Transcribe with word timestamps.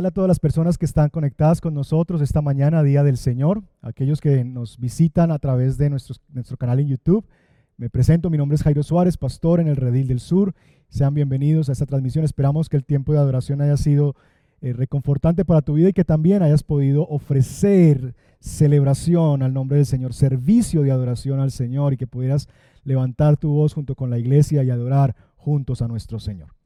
especial 0.00 0.06
a 0.06 0.10
todas 0.12 0.28
las 0.28 0.40
personas 0.40 0.78
que 0.78 0.86
están 0.86 1.10
conectadas 1.10 1.60
con 1.60 1.74
nosotros 1.74 2.22
esta 2.22 2.40
mañana, 2.40 2.82
Día 2.82 3.02
del 3.02 3.18
Señor, 3.18 3.62
aquellos 3.82 4.20
que 4.20 4.44
nos 4.44 4.78
visitan 4.78 5.30
a 5.30 5.38
través 5.38 5.76
de 5.76 5.90
nuestro, 5.90 6.16
nuestro 6.32 6.56
canal 6.56 6.80
en 6.80 6.88
YouTube. 6.88 7.26
Me 7.76 7.90
presento, 7.90 8.30
mi 8.30 8.38
nombre 8.38 8.56
es 8.56 8.62
Jairo 8.62 8.82
Suárez, 8.82 9.18
pastor 9.18 9.60
en 9.60 9.68
el 9.68 9.76
Redil 9.76 10.08
del 10.08 10.20
Sur. 10.20 10.54
Sean 10.88 11.12
bienvenidos 11.12 11.68
a 11.68 11.72
esta 11.72 11.84
transmisión. 11.84 12.24
Esperamos 12.24 12.70
que 12.70 12.78
el 12.78 12.84
tiempo 12.84 13.12
de 13.12 13.18
adoración 13.18 13.60
haya 13.60 13.76
sido 13.76 14.16
eh, 14.62 14.72
reconfortante 14.72 15.44
para 15.44 15.60
tu 15.60 15.74
vida 15.74 15.90
y 15.90 15.92
que 15.92 16.04
también 16.04 16.42
hayas 16.42 16.62
podido 16.62 17.06
ofrecer 17.06 18.14
celebración 18.40 19.42
al 19.42 19.52
nombre 19.52 19.76
del 19.76 19.86
Señor, 19.86 20.14
servicio 20.14 20.82
de 20.82 20.92
adoración 20.92 21.40
al 21.40 21.50
Señor 21.50 21.92
y 21.92 21.96
que 21.98 22.06
pudieras 22.06 22.48
levantar 22.84 23.36
tu 23.36 23.50
voz 23.50 23.74
junto 23.74 23.94
con 23.94 24.08
la 24.08 24.18
iglesia 24.18 24.62
y 24.62 24.70
adorar 24.70 25.14
juntos 25.36 25.82
a 25.82 25.88
nuestro 25.88 26.20
Señor. 26.20 26.59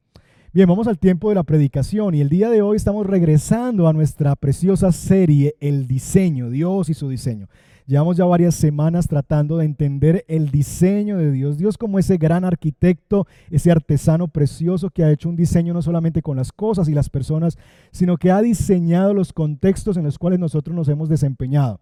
Bien, 0.55 0.69
vamos 0.69 0.87
al 0.87 0.97
tiempo 0.97 1.27
de 1.27 1.35
la 1.35 1.43
predicación 1.43 2.15
y 2.15 2.21
el 2.21 2.29
día 2.29 2.49
de 2.49 2.61
hoy 2.61 2.77
estamos 2.77 3.05
regresando 3.05 3.89
a 3.89 3.91
nuestra 3.91 4.37
preciosa 4.37 4.93
serie 4.93 5.57
El 5.59 5.85
diseño, 5.85 6.49
Dios 6.49 6.87
y 6.87 6.93
su 6.93 7.09
diseño. 7.09 7.49
Llevamos 7.87 8.15
ya 8.15 8.23
varias 8.23 8.55
semanas 8.55 9.09
tratando 9.09 9.57
de 9.57 9.65
entender 9.65 10.23
el 10.29 10.51
diseño 10.51 11.17
de 11.17 11.33
Dios, 11.33 11.57
Dios 11.57 11.77
como 11.77 11.99
ese 11.99 12.15
gran 12.15 12.45
arquitecto, 12.45 13.27
ese 13.51 13.69
artesano 13.69 14.29
precioso 14.29 14.91
que 14.91 15.03
ha 15.03 15.11
hecho 15.11 15.27
un 15.27 15.35
diseño 15.35 15.73
no 15.73 15.81
solamente 15.81 16.21
con 16.21 16.37
las 16.37 16.53
cosas 16.53 16.87
y 16.87 16.93
las 16.93 17.09
personas, 17.09 17.57
sino 17.91 18.15
que 18.15 18.31
ha 18.31 18.41
diseñado 18.41 19.13
los 19.13 19.33
contextos 19.33 19.97
en 19.97 20.05
los 20.05 20.17
cuales 20.17 20.39
nosotros 20.39 20.73
nos 20.73 20.87
hemos 20.87 21.09
desempeñado. 21.09 21.81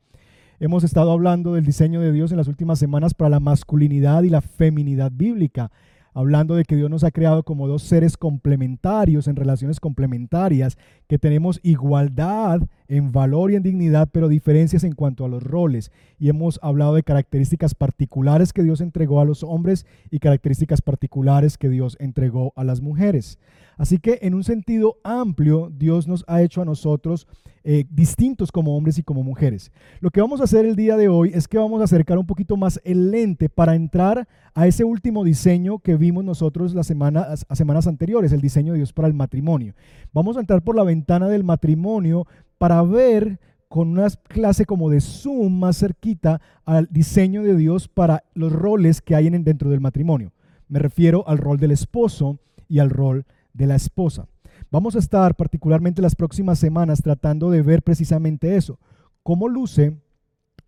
Hemos 0.60 0.84
estado 0.84 1.12
hablando 1.12 1.54
del 1.54 1.64
diseño 1.64 2.02
de 2.02 2.12
Dios 2.12 2.32
en 2.32 2.38
las 2.38 2.48
últimas 2.48 2.80
semanas 2.80 3.14
para 3.14 3.30
la 3.30 3.40
masculinidad 3.40 4.24
y 4.24 4.30
la 4.30 4.42
feminidad 4.42 5.12
bíblica 5.14 5.70
hablando 6.14 6.56
de 6.56 6.66
que 6.66 6.76
Dios 6.76 6.90
nos 6.90 7.04
ha 7.04 7.12
creado 7.12 7.44
como 7.44 7.68
dos 7.68 7.84
seres 7.84 8.18
complementarios, 8.18 9.28
en 9.28 9.36
relaciones 9.36 9.80
complementarias, 9.80 10.78
que 11.08 11.20
tenemos 11.20 11.60
igualdad 11.64 12.62
en 12.88 13.12
valor 13.12 13.52
y 13.52 13.56
en 13.56 13.64
dignidad, 13.64 14.10
pero 14.12 14.28
diferencias 14.28 14.84
en 14.84 14.94
cuanto 14.94 15.26
a 15.26 15.30
los 15.30 15.44
roles. 15.44 15.92
Y 16.20 16.30
hemos 16.30 16.60
hablado 16.62 16.96
de 16.96 17.04
características 17.04 17.76
particulares 17.76 18.54
que 18.54 18.64
Dios 18.64 18.82
entregó 18.82 19.20
a 19.20 19.26
los 19.26 19.44
hombres 19.44 19.86
y 20.12 20.20
características 20.20 20.82
particulares 20.82 21.58
que 21.58 21.70
Dios 21.70 21.98
entregó 22.00 22.54
a 22.56 22.64
las 22.64 22.82
mujeres. 22.82 23.40
Así 23.78 24.00
que 24.00 24.20
en 24.22 24.34
un 24.34 24.44
sentido 24.44 24.98
amplio, 25.04 25.72
Dios 25.76 26.08
nos 26.08 26.24
ha 26.28 26.42
hecho 26.42 26.62
a 26.62 26.66
nosotros 26.66 27.28
eh, 27.66 27.86
distintos 27.90 28.52
como 28.52 28.76
hombres 28.76 28.98
y 28.98 29.04
como 29.04 29.24
mujeres. 29.24 29.72
Lo 30.02 30.10
que 30.10 30.20
vamos 30.20 30.42
a 30.42 30.44
hacer 30.44 30.66
el 30.66 30.76
día 30.76 30.98
de 30.98 31.08
hoy 31.08 31.32
es 31.34 31.48
que 31.48 31.58
vamos 31.58 31.80
a 31.80 31.86
acercar 31.86 32.18
un 32.18 32.26
poquito 32.26 32.58
más 32.58 32.82
el 32.84 33.10
lente 33.10 33.48
para 33.48 33.74
entrar 33.74 34.28
a 34.54 34.68
ese 34.68 34.84
último 34.84 35.24
diseño 35.24 35.80
que 35.80 35.96
vimos 35.96 36.26
nosotros 36.26 36.76
las 36.76 36.88
semanas, 36.88 37.88
anteriores, 37.88 38.34
el 38.34 38.42
diseño 38.42 38.74
de 38.74 38.80
Dios 38.80 38.92
para 38.92 39.08
el 39.08 39.14
matrimonio. 39.14 39.76
Vamos 40.12 40.36
a 40.36 40.42
entrar 40.42 40.62
por 40.62 40.76
la 40.76 40.84
ventana 40.84 41.30
del 41.30 41.46
matrimonio 41.46 42.28
para 42.58 42.84
ver 42.84 43.40
con 43.70 43.88
una 43.88 44.10
clase 44.10 44.66
como 44.66 44.90
de 44.90 45.00
zoom 45.00 45.58
más 45.60 45.80
cerquita 45.80 46.42
al 46.66 46.90
diseño 46.92 47.44
de 47.44 47.56
Dios 47.56 47.88
para 47.88 48.26
los 48.34 48.52
roles 48.52 49.02
que 49.02 49.16
hay 49.16 49.28
en, 49.28 49.44
dentro 49.46 49.70
del 49.70 49.80
matrimonio. 49.80 50.34
Me 50.68 50.80
refiero 50.80 51.28
al 51.28 51.38
rol 51.38 51.60
del 51.60 51.72
esposo 51.72 52.40
y 52.68 52.80
al 52.80 52.90
rol 52.90 53.26
de 53.54 53.68
la 53.68 53.76
esposa. 53.76 54.28
Vamos 54.72 54.96
a 54.96 55.00
estar 55.00 55.36
particularmente 55.36 56.02
las 56.02 56.16
próximas 56.16 56.60
semanas 56.60 57.02
tratando 57.02 57.50
de 57.50 57.62
ver 57.62 57.84
precisamente 57.84 58.56
eso, 58.56 58.80
cómo 59.22 59.48
luce 59.48 59.96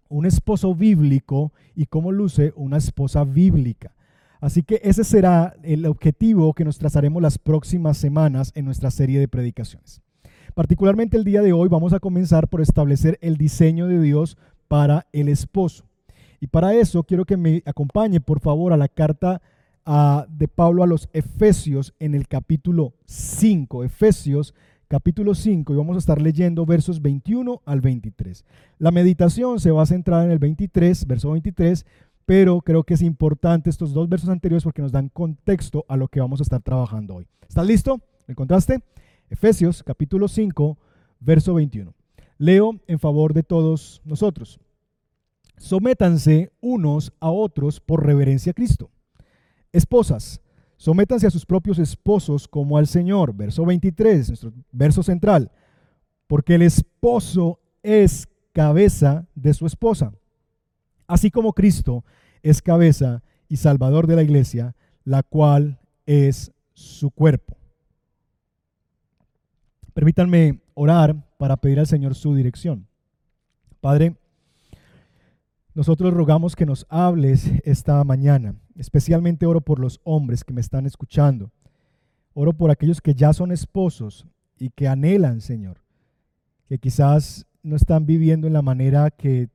un 0.09 0.25
esposo 0.25 0.75
bíblico 0.75 1.51
y 1.75 1.87
cómo 1.87 2.11
luce 2.11 2.53
una 2.55 2.77
esposa 2.77 3.23
bíblica. 3.23 3.95
Así 4.39 4.63
que 4.63 4.79
ese 4.83 5.03
será 5.03 5.55
el 5.63 5.85
objetivo 5.85 6.53
que 6.53 6.65
nos 6.65 6.77
trazaremos 6.77 7.21
las 7.21 7.37
próximas 7.37 7.97
semanas 7.97 8.51
en 8.55 8.65
nuestra 8.65 8.91
serie 8.91 9.19
de 9.19 9.27
predicaciones. 9.27 10.01
Particularmente 10.53 11.17
el 11.17 11.23
día 11.23 11.41
de 11.41 11.51
hoy 11.51 11.67
vamos 11.67 11.93
a 11.93 11.99
comenzar 11.99 12.47
por 12.47 12.61
establecer 12.61 13.17
el 13.21 13.37
diseño 13.37 13.87
de 13.87 13.99
Dios 13.99 14.37
para 14.67 15.07
el 15.11 15.29
esposo. 15.29 15.85
Y 16.39 16.47
para 16.47 16.73
eso 16.75 17.03
quiero 17.03 17.25
que 17.25 17.37
me 17.37 17.63
acompañe 17.65 18.21
por 18.21 18.39
favor 18.39 18.71
a 18.71 18.77
la 18.77 18.87
carta 18.87 19.41
de 19.85 20.47
Pablo 20.47 20.81
a 20.81 20.87
los 20.87 21.09
Efesios 21.13 21.93
en 21.99 22.15
el 22.15 22.27
capítulo 22.27 22.95
5. 23.05 23.83
Efesios 23.83 24.55
capítulo 24.87 25.35
5 25.35 25.73
y 25.73 25.77
vamos 25.77 25.95
a 25.95 25.99
estar 25.99 26.19
leyendo 26.19 26.65
versos 26.65 27.03
21 27.03 27.61
al 27.65 27.81
23. 27.81 28.45
La 28.79 28.89
meditación 28.89 29.59
se 29.59 29.69
va 29.69 29.83
a 29.83 29.85
centrar 29.85 30.25
en 30.25 30.31
el 30.31 30.39
23, 30.39 31.05
verso 31.05 31.31
23, 31.31 31.85
pero 32.25 32.61
creo 32.61 32.83
que 32.83 32.95
es 32.95 33.03
importante 33.03 33.69
estos 33.69 33.93
dos 33.93 34.09
versos 34.09 34.29
anteriores 34.29 34.63
porque 34.63 34.81
nos 34.81 34.91
dan 34.91 35.09
contexto 35.09 35.85
a 35.87 35.97
lo 35.97 36.07
que 36.07 36.19
vamos 36.19 36.39
a 36.39 36.43
estar 36.43 36.63
trabajando 36.63 37.17
hoy. 37.17 37.27
¿Estás 37.47 37.67
listo? 37.67 38.01
¿Me 38.25 38.31
encontraste? 38.31 38.81
Efesios 39.29 39.83
capítulo 39.83 40.27
5, 40.27 40.79
verso 41.19 41.53
21. 41.53 41.93
Leo 42.39 42.79
en 42.87 42.97
favor 42.97 43.35
de 43.35 43.43
todos 43.43 44.01
nosotros. 44.03 44.59
Sométanse 45.57 46.51
unos 46.59 47.13
a 47.19 47.29
otros 47.29 47.79
por 47.79 48.03
reverencia 48.03 48.49
a 48.49 48.55
Cristo 48.55 48.89
Esposas, 49.75 50.41
sométanse 50.77 51.27
a 51.27 51.31
sus 51.31 51.45
propios 51.45 51.79
esposos 51.79 52.47
como 52.47 52.77
al 52.77 52.87
Señor. 52.87 53.35
Verso 53.35 53.65
23, 53.65 54.29
nuestro 54.29 54.53
verso 54.71 55.03
central. 55.03 55.51
Porque 56.27 56.55
el 56.55 56.61
esposo 56.61 57.59
es 57.83 58.27
cabeza 58.53 59.27
de 59.35 59.53
su 59.53 59.65
esposa, 59.65 60.13
así 61.07 61.29
como 61.29 61.51
Cristo 61.51 62.05
es 62.41 62.61
cabeza 62.61 63.21
y 63.49 63.57
salvador 63.57 64.07
de 64.07 64.15
la 64.15 64.23
iglesia, 64.23 64.75
la 65.03 65.23
cual 65.23 65.77
es 66.05 66.51
su 66.73 67.11
cuerpo. 67.11 67.57
Permítanme 69.93 70.61
orar 70.73 71.15
para 71.37 71.57
pedir 71.57 71.79
al 71.79 71.87
Señor 71.87 72.15
su 72.15 72.33
dirección. 72.33 72.87
Padre, 73.81 74.15
nosotros 75.75 76.13
rogamos 76.13 76.55
que 76.55 76.65
nos 76.65 76.85
hables 76.89 77.51
esta 77.65 78.01
mañana. 78.05 78.55
Especialmente 78.75 79.45
oro 79.45 79.59
por 79.59 79.79
los 79.79 79.99
hombres 80.05 80.45
que 80.45 80.53
me 80.53 80.61
están 80.61 80.85
escuchando. 80.85 81.51
Oro 82.33 82.53
por 82.53 82.71
aquellos 82.71 83.01
que 83.01 83.13
ya 83.13 83.33
son 83.33 83.51
esposos 83.51 84.25
y 84.57 84.69
que 84.69 84.87
anhelan, 84.87 85.41
Señor, 85.41 85.81
que 86.69 86.79
quizás 86.79 87.45
no 87.61 87.75
están 87.75 88.05
viviendo 88.05 88.47
en 88.47 88.53
la 88.53 88.61
manera 88.61 89.11
que 89.11 89.49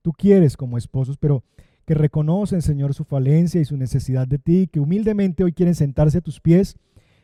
tú 0.00 0.12
quieres 0.12 0.56
como 0.56 0.78
esposos, 0.78 1.18
pero 1.18 1.44
que 1.84 1.94
reconocen, 1.94 2.62
Señor, 2.62 2.94
su 2.94 3.04
falencia 3.04 3.60
y 3.60 3.66
su 3.66 3.76
necesidad 3.76 4.26
de 4.26 4.38
ti, 4.38 4.68
que 4.68 4.80
humildemente 4.80 5.44
hoy 5.44 5.52
quieren 5.52 5.74
sentarse 5.74 6.18
a 6.18 6.22
tus 6.22 6.40
pies 6.40 6.76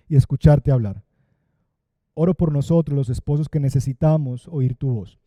y 0.06 0.16
escucharte 0.16 0.70
hablar. 0.70 1.02
Oro 2.12 2.34
por 2.34 2.52
nosotros, 2.52 2.94
los 2.94 3.08
esposos 3.08 3.48
que 3.48 3.58
necesitamos 3.58 4.48
oír 4.48 4.74
tu 4.74 4.90
voz. 4.90 5.18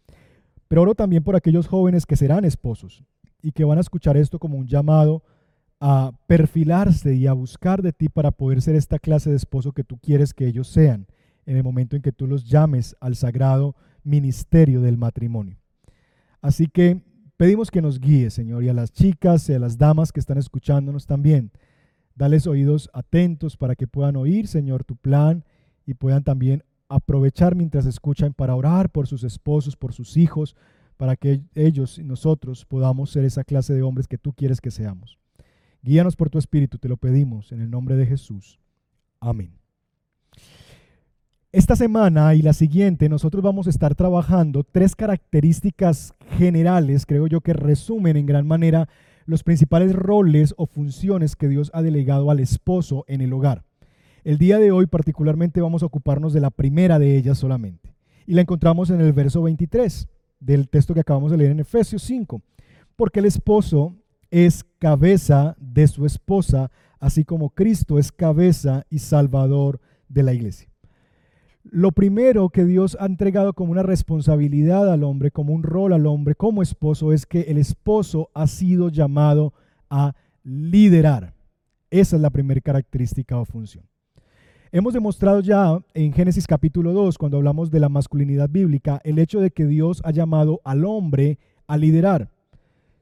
Pero 0.67 0.81
oro 0.81 0.95
también 0.95 1.23
por 1.23 1.35
aquellos 1.35 1.67
jóvenes 1.67 2.05
que 2.05 2.15
serán 2.15 2.45
esposos 2.45 3.03
y 3.41 3.51
que 3.51 3.63
van 3.63 3.77
a 3.77 3.81
escuchar 3.81 4.17
esto 4.17 4.39
como 4.39 4.57
un 4.57 4.67
llamado 4.67 5.23
a 5.79 6.13
perfilarse 6.27 7.15
y 7.15 7.27
a 7.27 7.33
buscar 7.33 7.81
de 7.81 7.93
ti 7.93 8.09
para 8.09 8.31
poder 8.31 8.62
ser 8.62 8.75
esta 8.75 8.97
clase 8.97 9.29
de 9.29 9.35
esposo 9.35 9.73
que 9.73 9.83
tú 9.83 10.00
quieres 10.00 10.33
que 10.33 10.47
ellos 10.47 10.67
sean 10.67 11.07
en 11.45 11.57
el 11.57 11.63
momento 11.63 11.95
en 11.95 12.01
que 12.01 12.12
tú 12.12 12.27
los 12.27 12.45
llames 12.45 12.95
al 13.00 13.15
sagrado 13.15 13.75
ministerio 14.03 14.81
del 14.81 14.97
matrimonio. 14.97 15.57
Así 16.41 16.68
que 16.68 17.01
pedimos 17.38 17.71
que 17.71 17.81
nos 17.81 18.00
guíe, 18.00 18.29
Señor, 18.29 18.63
y 18.63 18.69
a 18.69 18.73
las 18.73 18.91
chicas 18.91 19.50
y 19.50 19.53
a 19.53 19.59
las 19.59 19.77
damas 19.77 20.11
que 20.11 20.19
están 20.19 20.38
escuchándonos 20.38 21.06
también. 21.06 21.51
Dales 22.15 22.47
oídos 22.47 22.89
atentos 22.94 23.57
para 23.57 23.75
que 23.75 23.88
puedan 23.88 24.15
oír, 24.15 24.47
Señor, 24.47 24.83
tu 24.85 24.95
plan 24.95 25.44
y 25.85 25.95
puedan 25.95 26.23
también 26.23 26.63
aprovechar 26.89 27.55
mientras 27.55 27.85
escuchan 27.85 28.33
para 28.33 28.55
orar 28.55 28.89
por 28.89 29.07
sus 29.07 29.23
esposos, 29.23 29.75
por 29.75 29.93
sus 29.93 30.17
hijos, 30.17 30.55
para 30.97 31.15
que 31.15 31.41
ellos 31.55 31.97
y 31.97 32.03
nosotros 32.03 32.65
podamos 32.65 33.09
ser 33.09 33.25
esa 33.25 33.43
clase 33.43 33.73
de 33.73 33.81
hombres 33.81 34.07
que 34.07 34.17
tú 34.17 34.33
quieres 34.33 34.61
que 34.61 34.71
seamos. 34.71 35.19
Guíanos 35.81 36.15
por 36.15 36.29
tu 36.29 36.37
espíritu, 36.37 36.77
te 36.77 36.89
lo 36.89 36.97
pedimos 36.97 37.51
en 37.51 37.61
el 37.61 37.69
nombre 37.69 37.95
de 37.95 38.05
Jesús. 38.05 38.59
Amén. 39.19 39.51
Esta 41.51 41.75
semana 41.75 42.33
y 42.35 42.41
la 42.41 42.53
siguiente 42.53 43.07
nosotros 43.07 43.43
vamos 43.43 43.67
a 43.67 43.69
estar 43.69 43.95
trabajando 43.95 44.63
tres 44.63 44.95
características 44.95 46.13
generales, 46.31 47.05
creo 47.05 47.27
yo, 47.27 47.41
que 47.41 47.53
resumen 47.53 48.17
en 48.17 48.25
gran 48.25 48.45
manera 48.45 48.89
los 49.25 49.43
principales 49.43 49.93
roles 49.93 50.53
o 50.57 50.65
funciones 50.65 51.35
que 51.35 51.47
Dios 51.47 51.71
ha 51.73 51.81
delegado 51.81 52.29
al 52.29 52.39
esposo 52.39 53.05
en 53.07 53.21
el 53.21 53.33
hogar. 53.33 53.64
El 54.25 54.39
día 54.39 54.57
de 54.57 54.72
hoy 54.72 54.88
particularmente 54.88 55.62
vamos 55.62 55.83
a 55.83 55.86
ocuparnos 55.86 56.33
de 56.33 56.39
la 56.39 56.50
primera 56.50 56.98
de 56.98 57.16
ellas 57.16 57.38
solamente. 57.38 57.94
Y 58.25 58.33
la 58.33 58.42
encontramos 58.42 58.89
en 58.89 59.00
el 59.00 59.13
verso 59.13 59.44
23 59.44 60.10
del 60.39 60.68
texto 60.68 60.95
que 60.95 61.01
acabamos 61.01 61.30
de 61.30 61.38
leer 61.38 61.51
en 61.51 61.60
Efesios 61.60 62.01
5. 62.01 62.42
Porque 62.95 63.19
el 63.19 63.27
esposo 63.27 63.95
es 64.31 64.63
cabeza 64.80 65.56
de 65.60 65.88
su 65.88 66.07
esposa, 66.07 66.72
así 67.00 67.24
como 67.24 67.51
Cristo 67.51 68.00
es 68.00 68.12
cabeza 68.12 68.88
y 68.89 68.98
salvador 68.98 69.80
de 70.10 70.24
la 70.24 70.33
iglesia. 70.33 70.69
Lo 71.62 71.92
primero 71.92 72.50
que 72.50 72.66
Dios 72.66 72.98
ha 73.00 73.06
entregado 73.06 73.54
como 73.54 73.74
una 73.74 73.83
responsabilidad 73.83 74.92
al 74.92 75.04
hombre, 75.04 75.30
como 75.30 75.54
un 75.54 75.62
rol 75.62 75.94
al 75.94 76.07
hombre, 76.07 76.33
como 76.33 76.63
esposo, 76.63 77.13
es 77.13 77.28
que 77.28 77.42
el 77.42 77.60
esposo 77.60 78.31
ha 78.33 78.48
sido 78.48 78.89
llamado 78.89 79.54
a 79.88 80.16
liderar. 80.44 81.36
Esa 81.92 82.16
es 82.16 82.21
la 82.24 82.31
primera 82.31 82.60
característica 82.62 83.38
o 83.38 83.45
función. 83.45 83.86
Hemos 84.77 84.94
demostrado 84.94 85.39
ya 85.39 85.80
en 85.94 86.12
Génesis 86.12 86.45
capítulo 86.45 86.92
2, 86.92 87.18
cuando 87.18 87.38
hablamos 87.38 87.72
de 87.72 87.80
la 87.80 87.88
masculinidad 87.88 88.50
bíblica, 88.50 89.00
el 89.06 89.19
hecho 89.19 89.39
de 89.39 89.51
que 89.51 89.66
Dios 89.66 90.01
ha 90.04 90.12
llamado 90.12 90.60
al 90.66 90.83
hombre 90.83 91.39
a 91.66 91.77
liderar. 91.77 92.30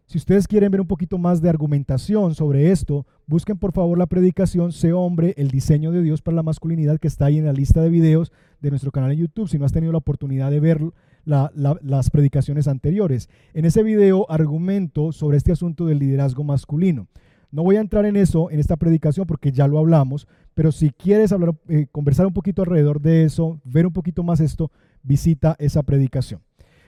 Si 0.06 0.20
ustedes 0.20 0.48
quieren 0.48 0.70
ver 0.70 0.82
un 0.82 0.88
poquito 0.88 1.18
más 1.18 1.42
de 1.42 1.50
argumentación 1.50 2.36
sobre 2.36 2.70
esto, 2.70 3.08
busquen 3.26 3.58
por 3.58 3.72
favor 3.72 3.98
la 3.98 4.06
predicación 4.06 4.72
Sé 4.72 4.94
hombre, 4.94 5.34
el 5.36 5.50
diseño 5.50 5.92
de 5.92 6.04
Dios 6.04 6.22
para 6.22 6.36
la 6.36 6.44
masculinidad 6.44 7.00
que 7.00 7.08
está 7.08 7.26
ahí 7.26 7.40
en 7.40 7.46
la 7.46 7.54
lista 7.54 7.82
de 7.82 7.90
videos 7.90 8.32
de 8.62 8.70
nuestro 8.70 8.92
canal 8.92 9.12
en 9.12 9.18
YouTube, 9.18 9.50
si 9.50 9.58
no 9.58 9.66
has 9.66 9.72
tenido 9.72 9.94
la 9.94 9.98
oportunidad 9.98 10.52
de 10.52 10.60
ver 10.60 10.80
las 11.26 12.10
predicaciones 12.12 12.68
anteriores. 12.68 13.32
En 13.56 13.66
ese 13.66 13.82
video 13.82 14.30
argumento 14.30 15.12
sobre 15.12 15.38
este 15.38 15.54
asunto 15.54 15.88
del 15.88 15.98
liderazgo 15.98 16.44
masculino. 16.44 17.08
No 17.54 17.62
voy 17.62 17.76
a 17.76 17.82
entrar 17.82 18.08
en 18.08 18.16
eso 18.16 18.50
en 18.50 18.60
esta 18.60 18.78
predicación 18.78 19.28
porque 19.28 19.52
ya 19.52 19.68
lo 19.68 19.78
hablamos, 19.78 20.28
pero 20.54 20.72
si 20.72 20.92
quieres 20.92 21.32
hablar, 21.32 21.56
eh, 21.68 21.88
conversar 21.92 22.26
un 22.26 22.34
poquito 22.34 22.62
alrededor 22.62 23.02
de 23.02 23.24
eso, 23.24 23.60
ver 23.64 23.86
un 23.86 23.94
poquito 23.94 24.24
más 24.24 24.40
esto, 24.40 24.72
visita 25.02 25.56
esa 25.60 25.84
predicación. 25.84 26.42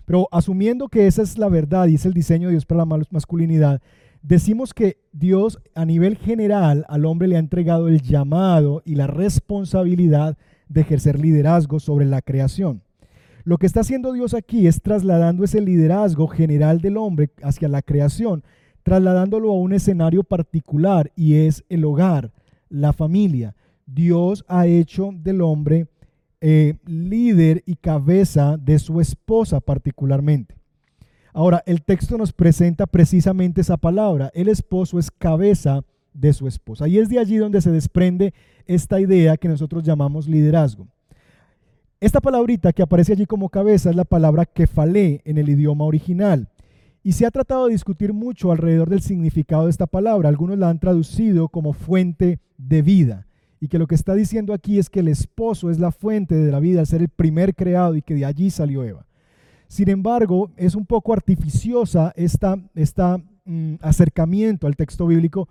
Pero 0.06 0.28
asumiendo 0.32 0.88
que 0.88 1.08
esa 1.08 1.24
es 1.24 1.38
la 1.38 1.50
verdad 1.50 1.88
y 1.88 1.96
es 1.96 2.06
el 2.06 2.14
diseño 2.14 2.48
de 2.48 2.54
Dios 2.54 2.66
para 2.66 2.86
la 2.86 3.02
masculinidad, 3.10 3.82
decimos 4.22 4.74
que 4.74 4.98
Dios 5.12 5.60
a 5.74 5.86
nivel 5.86 6.18
general 6.18 6.86
al 6.90 7.06
hombre 7.06 7.28
le 7.28 7.38
ha 7.38 7.40
entregado 7.40 7.88
el 7.88 8.02
llamado 8.02 8.82
y 8.86 8.96
la 8.96 9.08
responsabilidad 9.08 10.38
de 10.70 10.82
ejercer 10.82 11.20
liderazgo 11.20 11.80
sobre 11.80 12.06
la 12.06 12.22
creación. 12.22 12.82
Lo 13.44 13.58
que 13.58 13.68
está 13.68 13.82
haciendo 13.82 14.14
Dios 14.14 14.34
aquí 14.34 14.66
es 14.68 14.82
trasladando 14.82 15.44
ese 15.44 15.62
liderazgo 15.62 16.28
general 16.28 16.82
del 16.82 16.98
hombre 16.98 17.30
hacia 17.44 17.68
la 17.68 17.84
creación, 17.84 18.44
trasladándolo 18.82 19.52
a 19.52 19.60
un 19.60 19.74
escenario 19.74 20.24
particular 20.24 21.12
y 21.16 21.36
es 21.36 21.64
el 21.70 21.86
hogar, 21.86 22.32
la 22.70 22.94
familia. 22.94 23.56
Dios 23.86 24.44
ha 24.48 24.68
hecho 24.68 25.12
del 25.14 25.42
hombre 25.42 25.88
eh, 26.42 26.76
líder 26.86 27.64
y 27.66 27.76
cabeza 27.76 28.58
de 28.58 28.80
su 28.80 29.00
esposa 29.00 29.60
particularmente. 29.60 30.56
Ahora, 31.34 31.64
el 31.66 31.82
texto 31.82 32.18
nos 32.18 32.32
presenta 32.32 32.86
precisamente 32.86 33.62
esa 33.62 33.78
palabra. 33.78 34.32
El 34.34 34.48
esposo 34.48 35.00
es 35.00 35.12
cabeza 35.12 35.84
de 36.14 36.34
su 36.34 36.48
esposa. 36.48 36.88
Y 36.88 36.98
es 36.98 37.10
de 37.10 37.20
allí 37.20 37.38
donde 37.38 37.62
se 37.62 37.72
desprende 37.72 38.34
esta 38.66 39.00
idea 39.00 39.38
que 39.38 39.50
nosotros 39.50 39.84
llamamos 39.84 40.28
liderazgo. 40.28 40.88
Esta 42.00 42.22
palabrita 42.22 42.74
que 42.74 42.84
aparece 42.84 43.14
allí 43.14 43.26
como 43.26 43.50
cabeza 43.50 43.90
es 43.90 43.96
la 43.96 44.06
palabra 44.06 44.46
kefalé 44.46 45.22
en 45.26 45.38
el 45.38 45.50
idioma 45.50 45.86
original. 45.86 46.48
Y 47.06 47.12
se 47.12 47.28
ha 47.28 47.30
tratado 47.30 47.68
de 47.68 47.74
discutir 47.74 48.14
mucho 48.14 48.52
alrededor 48.52 48.90
del 48.90 49.00
significado 49.00 49.66
de 49.66 49.70
esta 49.70 49.86
palabra. 49.86 50.28
Algunos 50.28 50.58
la 50.58 50.70
han 50.70 50.80
traducido 50.80 51.50
como 51.50 51.74
fuente 51.74 52.40
de 52.58 52.82
vida 52.82 53.28
y 53.60 53.68
que 53.68 53.78
lo 53.78 53.86
que 53.86 53.94
está 53.94 54.16
diciendo 54.16 54.54
aquí 54.54 54.80
es 54.80 54.90
que 54.90 55.02
el 55.02 55.08
esposo 55.10 55.70
es 55.70 55.78
la 55.78 55.92
fuente 55.92 56.34
de 56.34 56.52
la 56.52 56.60
vida 56.60 56.80
al 56.80 56.88
ser 56.88 57.02
el 57.02 57.10
primer 57.10 57.54
creado 57.54 57.96
y 57.96 58.02
que 58.02 58.16
de 58.16 58.26
allí 58.26 58.50
salió 58.50 58.84
Eva. 58.84 59.06
Sin 59.68 59.88
embargo, 59.90 60.50
es 60.58 60.74
un 60.74 60.88
poco 60.88 61.14
artificiosa 61.14 62.12
esta, 62.16 62.56
mm, 62.56 63.76
acercamiento 63.82 64.66
al 64.66 64.76
texto 64.76 65.06
bíblico 65.06 65.48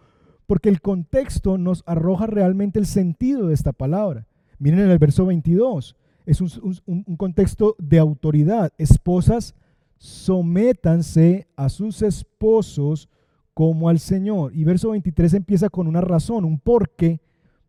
porque 0.47 0.71
el 0.71 0.81
contexto 0.81 1.57
nos 1.57 1.85
arroja 1.87 2.27
realmente 2.27 2.81
el 2.81 2.87
sentido 2.87 3.47
de 3.47 3.55
esta 3.55 3.73
palabra. 3.73 4.27
Miren 4.59 4.81
en 4.81 4.91
el 4.91 4.99
verso 4.99 5.25
22, 5.25 5.95
es 6.27 6.41
un, 6.41 6.51
un 6.85 7.17
contexto 7.17 7.77
de 7.79 8.01
autoridad. 8.01 8.73
Esposas, 8.77 9.55
sométanse 9.99 11.47
a 11.57 11.69
sus 11.69 12.03
esposos 12.03 13.09
como 13.53 13.89
al 13.89 13.99
Señor. 13.99 14.53
Y 14.55 14.65
verso 14.65 14.91
23 14.91 15.35
empieza 15.35 15.69
con 15.69 15.87
una 15.87 16.01
razón, 16.01 16.45
un 16.45 16.59
porqué 16.59 17.21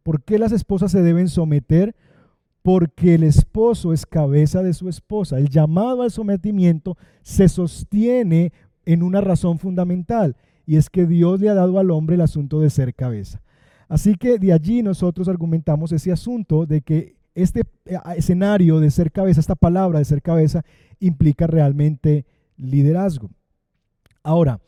¿Por 0.06 0.22
qué 0.22 0.38
las 0.38 0.52
esposas 0.52 0.92
se 0.92 1.02
deben 1.02 1.30
someter? 1.30 1.96
Porque 2.62 3.16
el 3.16 3.24
esposo 3.24 3.92
es 3.92 4.06
cabeza 4.06 4.62
de 4.62 4.76
su 4.76 4.88
esposa. 4.88 5.40
El 5.40 5.50
llamado 5.50 6.04
al 6.04 6.12
sometimiento 6.12 6.96
se 7.24 7.50
sostiene 7.50 8.54
en 8.86 9.02
una 9.02 9.20
razón 9.20 9.58
fundamental 9.58 10.38
y 10.68 10.76
es 10.76 10.92
que 10.92 11.08
Dios 11.08 11.42
le 11.42 11.50
ha 11.50 11.56
dado 11.56 11.80
al 11.80 11.90
hombre 11.90 12.14
el 12.14 12.22
asunto 12.22 12.60
de 12.60 12.70
ser 12.70 12.94
cabeza. 12.94 13.42
Así 13.88 14.14
que 14.14 14.38
de 14.38 14.54
allí 14.54 14.84
nosotros 14.84 15.28
argumentamos 15.28 15.92
ese 15.92 16.12
asunto 16.12 16.68
de 16.68 16.82
que 16.82 17.15
este 17.36 17.62
eh, 17.86 17.98
escenario 18.18 18.80
de 18.80 18.90
ser 18.90 19.12
cabeza, 19.12 19.40
esta 19.40 19.56
palabra 19.56 20.00
de 20.00 20.06
ser 20.06 20.22
cabeza, 20.22 20.64
implica 21.00 21.46
realmente 21.46 22.26
liderazgo. 22.58 23.30
Ahora, 24.24 24.60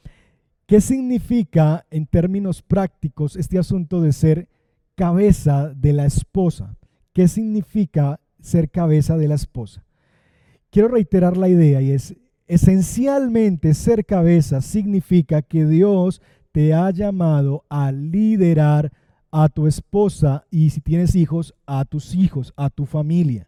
¿qué 0.68 0.82
significa 0.82 1.86
en 1.90 2.06
términos 2.06 2.62
prácticos 2.62 3.36
este 3.36 3.58
asunto 3.58 4.02
de 4.02 4.14
ser 4.14 4.48
cabeza 4.98 5.72
de 5.76 5.94
la 5.94 6.06
esposa. 6.08 6.76
¿Qué 7.14 7.28
significa 7.28 8.20
ser 8.42 8.72
cabeza 8.72 9.16
de 9.16 9.28
la 9.28 9.36
esposa? 9.36 9.86
Quiero 10.72 10.90
reiterar 10.90 11.38
la 11.38 11.48
idea 11.48 11.82
y 11.82 11.92
es, 11.92 12.16
esencialmente 12.48 13.76
ser 13.76 14.06
cabeza 14.06 14.60
significa 14.62 15.44
que 15.44 15.66
Dios 15.66 16.22
te 16.52 16.74
ha 16.74 16.90
llamado 16.90 17.64
a 17.70 17.92
liderar 17.92 18.92
a 19.40 19.50
tu 19.50 19.68
esposa 19.68 20.48
y 20.50 20.72
si 20.72 20.82
tienes 20.82 21.16
hijos, 21.16 21.54
a 21.68 21.86
tus 21.86 22.16
hijos, 22.16 22.54
a 22.56 22.72
tu 22.72 22.88
familia. 22.88 23.48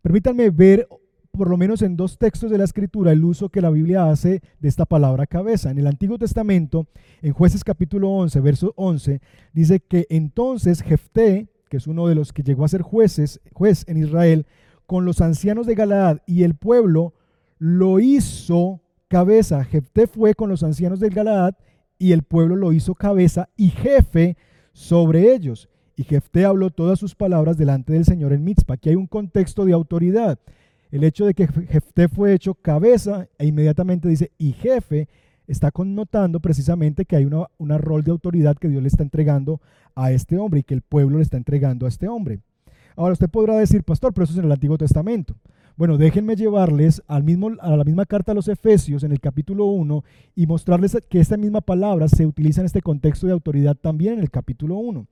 Permítanme 0.00 0.50
ver 0.50 0.86
por 1.32 1.50
lo 1.50 1.56
menos 1.56 1.82
en 1.82 1.96
dos 1.96 2.18
textos 2.18 2.52
de 2.52 2.58
la 2.58 2.62
escritura 2.62 3.10
el 3.10 3.24
uso 3.24 3.48
que 3.48 3.60
la 3.60 3.70
Biblia 3.70 4.08
hace 4.08 4.42
de 4.60 4.68
esta 4.68 4.84
palabra 4.84 5.26
cabeza. 5.26 5.72
En 5.72 5.78
el 5.78 5.88
Antiguo 5.88 6.18
Testamento, 6.18 6.86
en 7.20 7.32
jueces 7.32 7.64
capítulo 7.64 8.10
11, 8.10 8.38
verso 8.42 8.74
11, 8.76 9.20
dice 9.52 9.80
que 9.80 10.06
entonces 10.08 10.82
Jefté, 10.82 11.48
que 11.68 11.78
es 11.78 11.88
uno 11.88 12.06
de 12.06 12.14
los 12.14 12.32
que 12.32 12.44
llegó 12.44 12.64
a 12.64 12.68
ser 12.68 12.82
jueces, 12.82 13.40
juez 13.52 13.84
en 13.88 13.96
Israel, 13.96 14.46
con 14.86 15.04
los 15.04 15.20
ancianos 15.20 15.66
de 15.66 15.74
Galaad 15.74 16.18
y 16.26 16.44
el 16.44 16.54
pueblo, 16.54 17.12
lo 17.58 17.98
hizo 17.98 18.82
cabeza. 19.08 19.64
Jefté 19.64 20.06
fue 20.06 20.34
con 20.34 20.48
los 20.48 20.62
ancianos 20.62 21.00
de 21.00 21.08
Galaad 21.08 21.54
y 21.98 22.12
el 22.12 22.22
pueblo 22.22 22.54
lo 22.54 22.72
hizo 22.72 22.94
cabeza 22.94 23.48
y 23.56 23.70
jefe 23.70 24.36
sobre 24.72 25.34
ellos. 25.34 25.68
Y 25.96 26.04
Jefté 26.04 26.44
habló 26.44 26.70
todas 26.70 26.98
sus 26.98 27.14
palabras 27.14 27.56
delante 27.56 27.92
del 27.92 28.04
Señor 28.04 28.32
en 28.32 28.44
Mitzpah. 28.44 28.74
Aquí 28.74 28.88
hay 28.88 28.96
un 28.96 29.06
contexto 29.06 29.64
de 29.64 29.72
autoridad. 29.72 30.38
El 30.90 31.04
hecho 31.04 31.26
de 31.26 31.34
que 31.34 31.46
Jefté 31.46 32.08
fue 32.08 32.34
hecho 32.34 32.54
cabeza 32.54 33.28
e 33.38 33.46
inmediatamente 33.46 34.08
dice 34.08 34.30
y 34.38 34.52
jefe 34.52 35.08
está 35.46 35.70
connotando 35.70 36.40
precisamente 36.40 37.04
que 37.04 37.16
hay 37.16 37.24
una, 37.24 37.78
rol 37.78 38.04
de 38.04 38.10
autoridad 38.10 38.56
que 38.56 38.68
Dios 38.68 38.82
le 38.82 38.88
está 38.88 39.02
entregando 39.02 39.60
a 39.94 40.12
este 40.12 40.38
hombre 40.38 40.60
y 40.60 40.62
que 40.62 40.74
el 40.74 40.82
pueblo 40.82 41.18
le 41.18 41.22
está 41.22 41.36
entregando 41.36 41.86
a 41.86 41.88
este 41.88 42.08
hombre. 42.08 42.40
Ahora 42.96 43.14
usted 43.14 43.28
podrá 43.28 43.56
decir, 43.56 43.84
pastor, 43.84 44.12
pero 44.12 44.24
eso 44.24 44.34
es 44.34 44.38
en 44.38 44.44
el 44.44 44.52
Antiguo 44.52 44.78
Testamento. 44.78 45.34
Bueno, 45.76 45.96
déjenme 45.96 46.36
llevarles 46.36 47.02
a 47.08 47.18
la 47.18 47.84
misma 47.84 48.04
carta 48.04 48.32
a 48.32 48.34
los 48.34 48.48
Efesios 48.48 49.04
en 49.04 49.12
el 49.12 49.20
capítulo 49.20 49.64
1 49.66 50.04
y 50.36 50.46
mostrarles 50.46 50.98
que 51.08 51.18
esta 51.18 51.38
misma 51.38 51.62
palabra 51.62 52.08
se 52.08 52.26
utiliza 52.26 52.60
en 52.60 52.66
este 52.66 52.82
contexto 52.82 53.26
de 53.26 53.32
autoridad 53.32 53.74
también 53.74 54.14
en 54.14 54.20
el 54.20 54.30
capítulo 54.30 54.76
1. 54.76 55.06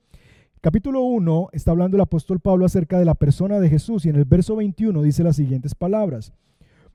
Capítulo 0.61 1.00
1 1.00 1.49
está 1.52 1.71
hablando 1.71 1.97
el 1.97 2.02
apóstol 2.02 2.40
Pablo 2.40 2.67
acerca 2.67 2.99
de 2.99 3.07
la 3.07 3.14
persona 3.14 3.59
de 3.59 3.71
Jesús 3.71 4.05
y 4.05 4.11
en 4.11 4.17
el 4.17 4.26
verso 4.26 4.57
21 4.57 5.00
dice 5.02 5.25
las 5.25 5.37
siguientes 5.37 5.75
palabras. 5.75 6.35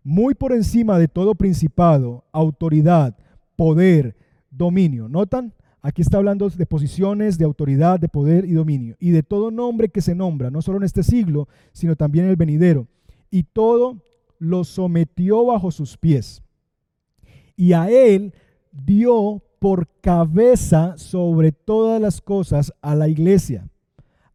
Muy 0.04 0.36
por 0.36 0.54
encima 0.54 1.00
de 1.00 1.08
todo 1.08 1.34
principado, 1.34 2.26
autoridad, 2.32 3.18
poder, 3.56 4.16
dominio. 4.52 5.10
¿Notan? 5.10 5.54
Aquí 5.82 6.04
está 6.04 6.18
hablando 6.18 6.48
de 6.50 6.66
posiciones 6.68 7.40
de 7.40 7.46
autoridad, 7.46 8.00
de 8.00 8.10
poder 8.10 8.46
y 8.46 8.54
dominio. 8.54 8.96
Y 9.00 9.10
de 9.10 9.24
todo 9.24 9.50
nombre 9.50 9.90
que 9.90 10.02
se 10.02 10.14
nombra, 10.14 10.52
no 10.52 10.62
solo 10.62 10.78
en 10.78 10.84
este 10.84 11.02
siglo, 11.02 11.48
sino 11.74 11.96
también 11.96 12.26
en 12.26 12.32
el 12.32 12.38
venidero. 12.38 12.88
Y 13.30 13.44
todo 13.44 14.02
lo 14.40 14.64
sometió 14.64 15.46
bajo 15.46 15.72
sus 15.72 15.98
pies. 15.98 16.42
Y 17.56 17.74
a 17.74 17.90
él 17.90 18.34
dio 18.72 19.42
por 19.60 19.88
cabeza 20.02 20.98
sobre 20.98 21.52
todas 21.52 22.02
las 22.02 22.22
cosas 22.22 22.74
a 22.82 22.96
la 22.96 23.08
iglesia. 23.08 23.68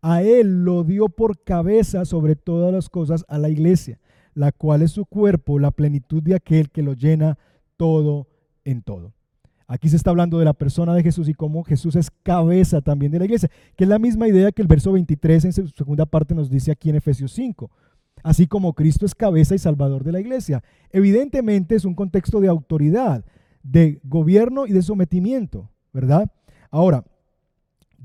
A 0.03 0.23
él 0.23 0.65
lo 0.65 0.83
dio 0.83 1.09
por 1.09 1.43
cabeza 1.43 2.05
sobre 2.05 2.37
todas 2.37 2.73
las 2.73 2.89
cosas 2.89 3.25
a 3.29 3.39
la 3.39 3.51
iglesia, 3.51 4.01
la 4.35 4.51
cual 4.51 4.83
es 4.83 4.93
su 4.93 5.05
cuerpo, 5.05 5.59
la 5.59 5.71
plenitud 5.71 6.23
de 6.23 6.35
aquel 6.35 6.71
que 6.71 6.83
lo 6.83 6.95
llena 6.95 7.39
todo 7.77 8.29
en 8.65 8.83
todo. 8.83 9.13
Aquí 9.67 9.89
se 9.89 9.97
está 9.97 10.11
hablando 10.11 10.39
de 10.39 10.45
la 10.45 10.53
persona 10.53 10.95
de 10.95 11.03
Jesús 11.05 11.29
y 11.29 11.35
cómo 11.35 11.63
Jesús 11.63 11.95
es 11.95 12.11
cabeza 12.11 12.81
también 12.81 13.13
de 13.13 13.21
la 13.21 13.27
iglesia, 13.27 13.51
que 13.77 13.85
es 13.85 13.89
la 13.89 14.01
misma 14.01 14.27
idea 14.27 14.51
que 14.51 14.63
el 14.63 14.69
verso 14.69 14.91
23 14.91 15.45
en 15.45 15.53
su 15.53 15.69
segunda 15.69 16.07
parte 16.07 16.35
nos 16.35 16.51
dice 16.51 16.73
aquí 16.73 16.91
en 16.91 16.97
Efesios 16.97 17.31
5. 17.33 17.71
Así 18.23 18.47
como 18.47 18.75
Cristo 18.75 19.07
es 19.07 19.15
cabeza 19.15 19.55
y 19.55 19.59
salvador 19.59 20.05
de 20.05 20.13
la 20.13 20.21
iglesia. 20.21 20.63
Evidentemente 20.91 21.75
es 21.75 21.85
un 21.85 21.95
contexto 21.95 22.41
de 22.41 22.49
autoridad, 22.49 23.25
de 23.63 24.01
gobierno 24.05 24.67
y 24.67 24.73
de 24.73 24.83
sometimiento, 24.83 25.71
¿verdad? 25.93 26.31
Ahora, 26.71 27.05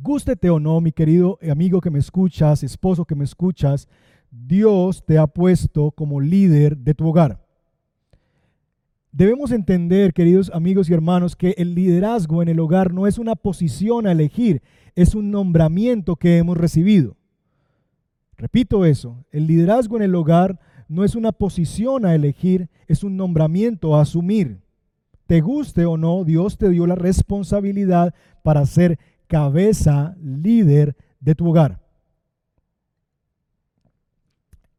gústete 0.01 0.49
o 0.49 0.59
no, 0.59 0.81
mi 0.81 0.91
querido 0.91 1.39
amigo 1.49 1.81
que 1.81 1.89
me 1.89 1.99
escuchas, 1.99 2.63
esposo 2.63 3.05
que 3.05 3.15
me 3.15 3.23
escuchas, 3.23 3.87
Dios 4.31 5.05
te 5.05 5.17
ha 5.17 5.27
puesto 5.27 5.91
como 5.91 6.19
líder 6.19 6.77
de 6.77 6.93
tu 6.93 7.07
hogar. 7.07 7.45
Debemos 9.11 9.51
entender, 9.51 10.13
queridos 10.13 10.51
amigos 10.53 10.89
y 10.89 10.93
hermanos, 10.93 11.37
que 11.37 11.55
el 11.57 11.73
liderazgo 11.73 12.41
en 12.41 12.49
el 12.49 12.59
hogar 12.59 12.93
no 12.93 13.07
es 13.07 13.17
una 13.17 13.35
posición 13.35 14.07
a 14.07 14.11
elegir, 14.11 14.61
es 14.93 15.15
un 15.15 15.31
nombramiento 15.31 16.17
que 16.17 16.37
hemos 16.37 16.57
recibido. 16.57 17.15
Repito 18.37 18.85
eso, 18.85 19.23
el 19.31 19.47
liderazgo 19.47 19.97
en 19.97 20.03
el 20.03 20.15
hogar 20.15 20.59
no 20.87 21.03
es 21.03 21.15
una 21.15 21.31
posición 21.31 22.05
a 22.05 22.13
elegir, 22.13 22.69
es 22.87 23.03
un 23.03 23.17
nombramiento 23.17 23.95
a 23.95 24.01
asumir. 24.01 24.61
Te 25.25 25.41
guste 25.41 25.85
o 25.85 25.97
no, 25.97 26.23
Dios 26.23 26.57
te 26.57 26.69
dio 26.69 26.85
la 26.85 26.95
responsabilidad 26.95 28.13
para 28.43 28.65
ser 28.65 28.99
cabeza, 29.27 30.15
líder 30.21 30.95
de 31.19 31.33
tu 31.33 31.49
hogar. 31.49 31.81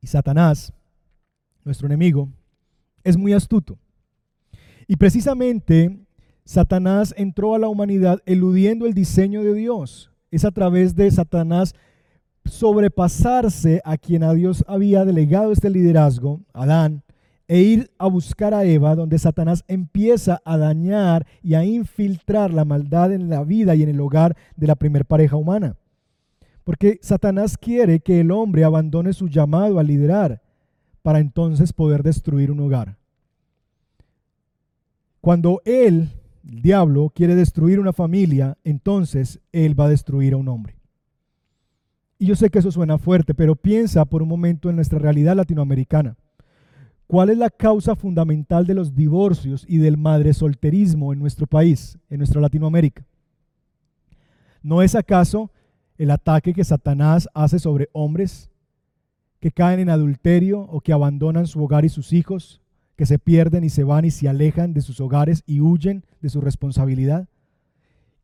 Y 0.01 0.07
Satanás, 0.07 0.73
nuestro 1.65 1.87
enemigo, 1.87 2.29
es 3.03 3.17
muy 3.17 3.33
astuto. 3.33 3.79
Y 4.87 4.97
precisamente 4.97 5.99
Satanás 6.45 7.13
entró 7.17 7.57
a 7.57 7.59
la 7.59 7.69
humanidad 7.69 8.23
eludiendo 8.25 8.87
el 8.87 8.95
diseño 8.95 9.43
de 9.43 9.55
Dios. 9.55 10.13
Es 10.31 10.45
a 10.45 10.53
través 10.53 10.95
de 10.95 11.11
Satanás 11.11 11.75
sobrepasarse 12.49 13.81
a 13.85 13.97
quien 13.97 14.23
a 14.23 14.33
Dios 14.33 14.65
había 14.67 15.05
delegado 15.05 15.53
este 15.53 15.71
liderazgo, 15.71 16.41
Adán, 16.53 17.03
e 17.49 17.61
ir 17.61 17.91
a 17.99 18.09
buscar 18.09 18.55
a 18.55 18.65
Eva, 18.65 18.95
donde 18.95 19.19
Satanás 19.19 19.65
empieza 19.69 20.43
a 20.45 20.57
dañar 20.57 21.27
y 21.43 21.55
a 21.55 21.65
infiltrar 21.65 22.53
la 22.53 22.65
maldad 22.65 23.13
en 23.13 23.29
la 23.29 23.45
vida 23.45 23.75
y 23.75 23.83
en 23.83 23.89
el 23.89 24.01
hogar 24.01 24.37
de 24.57 24.67
la 24.67 24.75
primer 24.75 25.05
pareja 25.05 25.37
humana. 25.37 25.77
Porque 26.65 26.99
Satanás 27.03 27.57
quiere 27.57 28.01
que 28.01 28.21
el 28.21 28.33
hombre 28.33 28.65
abandone 28.65 29.13
su 29.13 29.29
llamado 29.29 29.79
a 29.79 29.85
liderar 29.85 30.43
para 31.03 31.21
entonces 31.21 31.73
poder 31.73 32.03
destruir 32.03 32.51
un 32.51 32.61
hogar. 32.61 32.97
Cuando 35.21 35.63
él, 35.65 36.11
el 36.49 36.63
diablo, 36.63 37.13
quiere 37.15 37.37
destruir 37.37 37.79
una 37.79 37.93
familia, 37.93 38.59
entonces 38.65 39.41
él 39.53 39.79
va 39.79 39.85
a 39.85 39.91
destruir 39.91 40.35
a 40.35 40.37
un 40.37 40.49
hombre. 40.49 40.76
Y 42.19 42.27
yo 42.27 42.35
sé 42.35 42.51
que 42.51 42.61
eso 42.61 42.71
suena 42.71 42.99
fuerte, 42.99 43.35
pero 43.35 43.57
piensa 43.57 44.05
por 44.05 44.23
un 44.23 44.29
momento 44.29 44.71
en 44.71 44.77
nuestra 44.77 44.99
realidad 44.99 45.37
latinoamericana. 45.37 46.17
¿Cuál 47.07 47.31
es 47.31 47.39
la 47.39 47.51
causa 47.51 47.95
fundamental 47.95 48.67
de 48.67 48.75
los 48.75 48.95
divorcios 48.95 49.65
y 49.69 49.79
del 49.79 49.97
madre 49.97 50.33
solterismo 50.33 51.13
en 51.13 51.21
nuestro 51.21 51.47
país, 51.47 51.99
en 52.11 52.19
nuestra 52.19 52.41
Latinoamérica? 52.41 53.05
¿No 54.63 54.83
es 54.83 54.97
acaso 54.97 55.53
el 55.99 56.11
ataque 56.11 56.53
que 56.53 56.65
Satanás 56.65 57.29
hace 57.33 57.59
sobre 57.61 57.89
hombres 57.93 58.51
que 59.39 59.53
caen 59.53 59.79
en 59.79 59.91
adulterio 59.91 60.61
o 60.63 60.81
que 60.81 60.93
abandonan 60.93 61.47
su 61.47 61.63
hogar 61.63 61.85
y 61.85 61.91
sus 61.91 62.13
hijos, 62.13 62.61
que 62.97 63.07
se 63.07 63.19
pierden 63.19 63.63
y 63.63 63.71
se 63.71 63.85
van 63.85 64.05
y 64.05 64.11
se 64.11 64.29
alejan 64.29 64.73
de 64.73 64.81
sus 64.81 65.01
hogares 65.01 65.45
y 65.47 65.61
huyen 65.61 66.05
de 66.21 66.29
su 66.29 66.41
responsabilidad? 66.41 67.29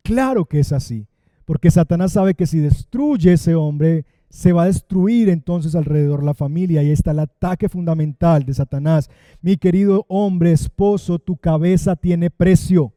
Claro 0.03 0.47
que 0.47 0.59
es 0.59 0.73
así, 0.73 1.07
porque 1.53 1.71
Satanás 1.71 2.13
sabe 2.13 2.33
que 2.33 2.47
si 2.47 2.61
destruye 2.61 3.35
ese 3.35 3.55
hombre, 3.55 4.07
se 4.31 4.55
va 4.55 4.63
a 4.63 4.69
destruir 4.69 5.29
entonces 5.29 5.75
alrededor 5.75 6.25
la 6.25 6.33
familia. 6.33 6.81
Y 6.81 6.87
ahí 6.87 6.93
está 6.93 7.11
el 7.11 7.19
ataque 7.19 7.69
fundamental 7.69 8.47
de 8.47 8.55
Satanás. 8.55 9.11
Mi 9.43 9.59
querido 9.59 10.07
hombre, 10.09 10.53
esposo, 10.53 11.19
tu 11.19 11.37
cabeza 11.37 11.95
tiene 11.95 12.31
precio, 12.31 12.95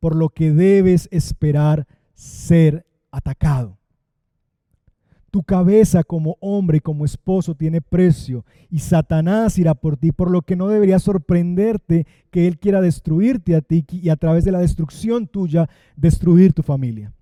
por 0.00 0.16
lo 0.16 0.30
que 0.30 0.50
debes 0.50 1.08
esperar 1.12 1.86
ser 2.12 2.84
atacado. 3.12 3.78
Tu 5.30 5.44
cabeza 5.44 6.02
como 6.02 6.38
hombre 6.40 6.78
y 6.78 6.80
como 6.80 7.04
esposo 7.04 7.54
tiene 7.54 7.80
precio 7.80 8.44
y 8.68 8.80
Satanás 8.80 9.60
irá 9.60 9.76
por 9.76 9.96
ti, 9.96 10.10
por 10.10 10.32
lo 10.32 10.42
que 10.42 10.56
no 10.56 10.66
debería 10.66 10.98
sorprenderte 10.98 12.04
que 12.32 12.48
Él 12.48 12.58
quiera 12.58 12.80
destruirte 12.80 13.54
a 13.54 13.60
ti 13.60 13.84
y 13.88 14.08
a 14.08 14.16
través 14.16 14.44
de 14.44 14.50
la 14.50 14.58
destrucción 14.58 15.28
tuya 15.28 15.68
destruir 15.94 16.52
tu 16.52 16.64
familia. 16.64 17.12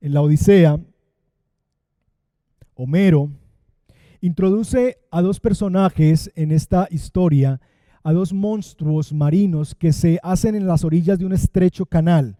En 0.00 0.14
la 0.14 0.22
Odisea, 0.22 0.78
Homero 2.74 3.30
introduce 4.20 4.98
a 5.10 5.22
dos 5.22 5.40
personajes 5.40 6.30
en 6.36 6.52
esta 6.52 6.86
historia, 6.90 7.60
a 8.04 8.12
dos 8.12 8.32
monstruos 8.32 9.12
marinos 9.12 9.74
que 9.74 9.92
se 9.92 10.20
hacen 10.22 10.54
en 10.54 10.68
las 10.68 10.84
orillas 10.84 11.18
de 11.18 11.26
un 11.26 11.32
estrecho 11.32 11.84
canal 11.86 12.38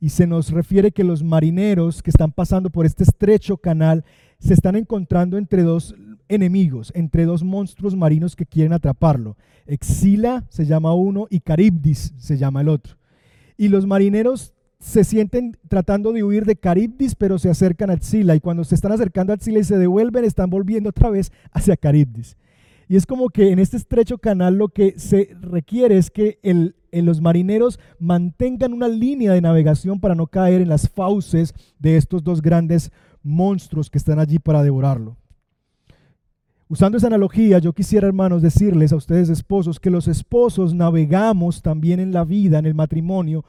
y 0.00 0.08
se 0.08 0.26
nos 0.26 0.50
refiere 0.50 0.90
que 0.90 1.04
los 1.04 1.22
marineros 1.22 2.02
que 2.02 2.10
están 2.10 2.32
pasando 2.32 2.70
por 2.70 2.86
este 2.86 3.04
estrecho 3.04 3.56
canal 3.56 4.04
se 4.38 4.54
están 4.54 4.74
encontrando 4.74 5.38
entre 5.38 5.62
dos 5.62 5.94
enemigos, 6.28 6.92
entre 6.96 7.24
dos 7.24 7.44
monstruos 7.44 7.94
marinos 7.94 8.34
que 8.34 8.46
quieren 8.46 8.72
atraparlo. 8.72 9.36
Exila 9.66 10.44
se 10.48 10.66
llama 10.66 10.92
uno 10.92 11.28
y 11.30 11.38
Caribdis 11.38 12.12
se 12.18 12.36
llama 12.36 12.60
el 12.60 12.68
otro. 12.68 12.96
Y 13.56 13.68
los 13.68 13.86
marineros 13.86 14.52
se 14.78 15.04
sienten 15.04 15.56
tratando 15.68 16.12
de 16.12 16.22
huir 16.22 16.44
de 16.44 16.56
Caribdis, 16.56 17.14
pero 17.14 17.38
se 17.38 17.48
acercan 17.48 17.90
a 17.90 17.94
Exila 17.94 18.34
y 18.36 18.40
cuando 18.40 18.64
se 18.64 18.74
están 18.74 18.92
acercando 18.92 19.32
a 19.32 19.36
Exila 19.36 19.58
y 19.58 19.64
se 19.64 19.78
devuelven, 19.78 20.24
están 20.24 20.50
volviendo 20.50 20.90
otra 20.90 21.10
vez 21.10 21.32
hacia 21.52 21.76
Caribdis. 21.76 22.36
Y 22.88 22.96
es 22.96 23.06
como 23.06 23.30
que 23.30 23.50
en 23.50 23.58
este 23.58 23.76
estrecho 23.76 24.18
canal 24.18 24.56
lo 24.56 24.68
que 24.68 24.98
se 24.98 25.34
requiere 25.40 25.98
es 25.98 26.10
que 26.10 26.38
el, 26.42 26.76
los 26.92 27.20
marineros 27.20 27.80
mantengan 27.98 28.72
una 28.72 28.88
línea 28.88 29.32
de 29.32 29.40
navegación 29.40 29.98
para 29.98 30.14
no 30.14 30.28
caer 30.28 30.60
en 30.60 30.68
las 30.68 30.88
fauces 30.88 31.52
de 31.78 31.96
estos 31.96 32.22
dos 32.22 32.42
grandes 32.42 32.92
monstruos 33.22 33.90
que 33.90 33.98
están 33.98 34.20
allí 34.20 34.38
para 34.38 34.62
devorarlo. 34.62 35.16
Usando 36.68 36.98
esa 36.98 37.06
analogía, 37.08 37.58
yo 37.58 37.72
quisiera, 37.72 38.08
hermanos, 38.08 38.42
decirles 38.42 38.92
a 38.92 38.96
ustedes 38.96 39.28
esposos 39.28 39.78
que 39.78 39.90
los 39.90 40.08
esposos 40.08 40.74
navegamos 40.74 41.62
también 41.62 42.00
en 42.00 42.12
la 42.12 42.24
vida, 42.24 42.58
en 42.58 42.66
el 42.66 42.74
matrimonio, 42.74 43.44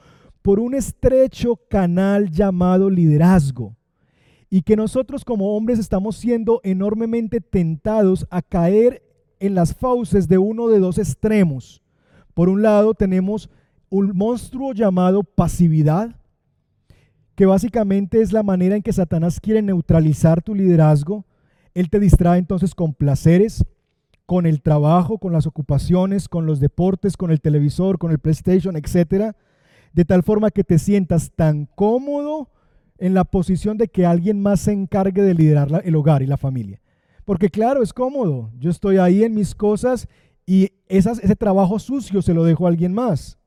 por 0.47 0.61
un 0.61 0.75
estrecho 0.75 1.59
canal 1.67 2.31
llamado 2.31 2.89
liderazgo 2.89 3.75
y 4.49 4.61
que 4.61 4.77
nosotros 4.77 5.25
como 5.25 5.57
hombres 5.57 5.77
estamos 5.77 6.15
siendo 6.15 6.61
enormemente 6.63 7.41
tentados 7.41 8.25
a 8.29 8.41
caer 8.41 9.03
en 9.41 9.55
las 9.55 9.75
fauces 9.75 10.29
de 10.29 10.37
uno 10.37 10.69
de 10.69 10.79
dos 10.79 10.99
extremos. 10.99 11.83
Por 12.33 12.47
un 12.47 12.61
lado 12.61 12.93
tenemos 12.93 13.49
un 13.89 14.15
monstruo 14.15 14.71
llamado 14.71 15.21
pasividad, 15.21 16.15
que 17.35 17.45
básicamente 17.45 18.21
es 18.21 18.31
la 18.31 18.41
manera 18.41 18.77
en 18.77 18.83
que 18.83 18.93
Satanás 18.93 19.41
quiere 19.41 19.61
neutralizar 19.61 20.41
tu 20.41 20.55
liderazgo. 20.55 21.25
Él 21.73 21.89
te 21.89 21.99
distrae 21.99 22.39
entonces 22.39 22.73
con 22.73 22.93
placeres, 22.93 23.65
con 24.25 24.45
el 24.45 24.61
trabajo, 24.61 25.17
con 25.17 25.33
las 25.33 25.45
ocupaciones, 25.45 26.29
con 26.29 26.45
los 26.45 26.61
deportes, 26.61 27.17
con 27.17 27.31
el 27.31 27.41
televisor, 27.41 27.97
con 27.97 28.11
el 28.11 28.19
PlayStation, 28.19 28.77
etcétera, 28.77 29.35
de 29.97 30.05
tal 30.05 30.21
forma 30.21 30.51
que 30.51 30.63
te 30.63 30.77
sientas 30.77 31.31
tan 31.31 31.65
cómodo 31.65 32.51
en 32.99 33.15
la 33.15 33.23
posición 33.23 33.79
de 33.79 33.87
que 33.87 34.05
alguien 34.05 34.39
más 34.39 34.59
se 34.59 34.71
encargue 34.71 35.23
de 35.23 35.33
liderar 35.33 35.81
el 35.83 35.95
hogar 35.95 36.21
y 36.21 36.27
la 36.27 36.37
familia. 36.37 36.79
Porque 37.25 37.49
claro, 37.49 37.81
es 37.81 37.93
cómodo. 37.93 38.51
Yo 38.59 38.69
estoy 38.69 38.97
ahí 38.97 39.23
en 39.23 39.33
mis 39.33 39.55
cosas 39.55 40.07
y 40.45 40.69
ese 40.87 41.35
trabajo 41.35 41.79
sucio 41.79 42.21
se 42.21 42.35
lo 42.35 42.43
dejo 42.43 42.67
a 42.67 42.69
alguien 42.69 42.93
más. 42.93 43.39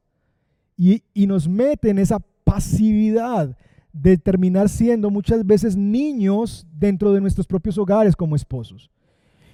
Y, 0.76 1.04
y 1.14 1.28
nos 1.28 1.49
mete 1.49 1.88
en 1.88 2.00
esa 2.00 2.19
pasividad 2.42 3.57
de 3.92 4.19
terminar 4.19 4.69
siendo 4.69 5.09
muchas 5.09 5.47
veces 5.47 5.76
niños 5.76 6.66
dentro 6.73 7.12
de 7.12 7.21
nuestros 7.21 7.47
propios 7.47 7.78
hogares 7.78 8.16
como 8.16 8.35
esposos. 8.35 8.90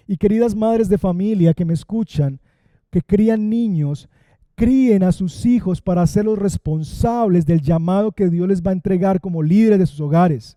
Y 0.07 0.17
queridas 0.17 0.55
madres 0.55 0.89
de 0.89 0.97
familia 0.97 1.53
que 1.53 1.67
me 1.67 1.75
escuchan, 1.75 2.41
que 2.91 3.03
crían 3.03 3.51
niños, 3.51 4.09
críen 4.57 5.03
a 5.05 5.13
sus 5.13 5.47
hijos 5.47 5.81
para 5.81 6.03
hacerlos 6.03 6.39
responsables 6.39 7.47
del 7.47 7.61
llamado 7.61 8.11
que 8.11 8.29
Dios 8.29 8.49
les 8.49 8.63
va 8.63 8.71
a 8.71 8.75
entregar 8.75 9.21
como 9.21 9.43
líderes 9.43 9.79
de 9.79 9.87
sus 9.87 10.01
hogares. 10.01 10.57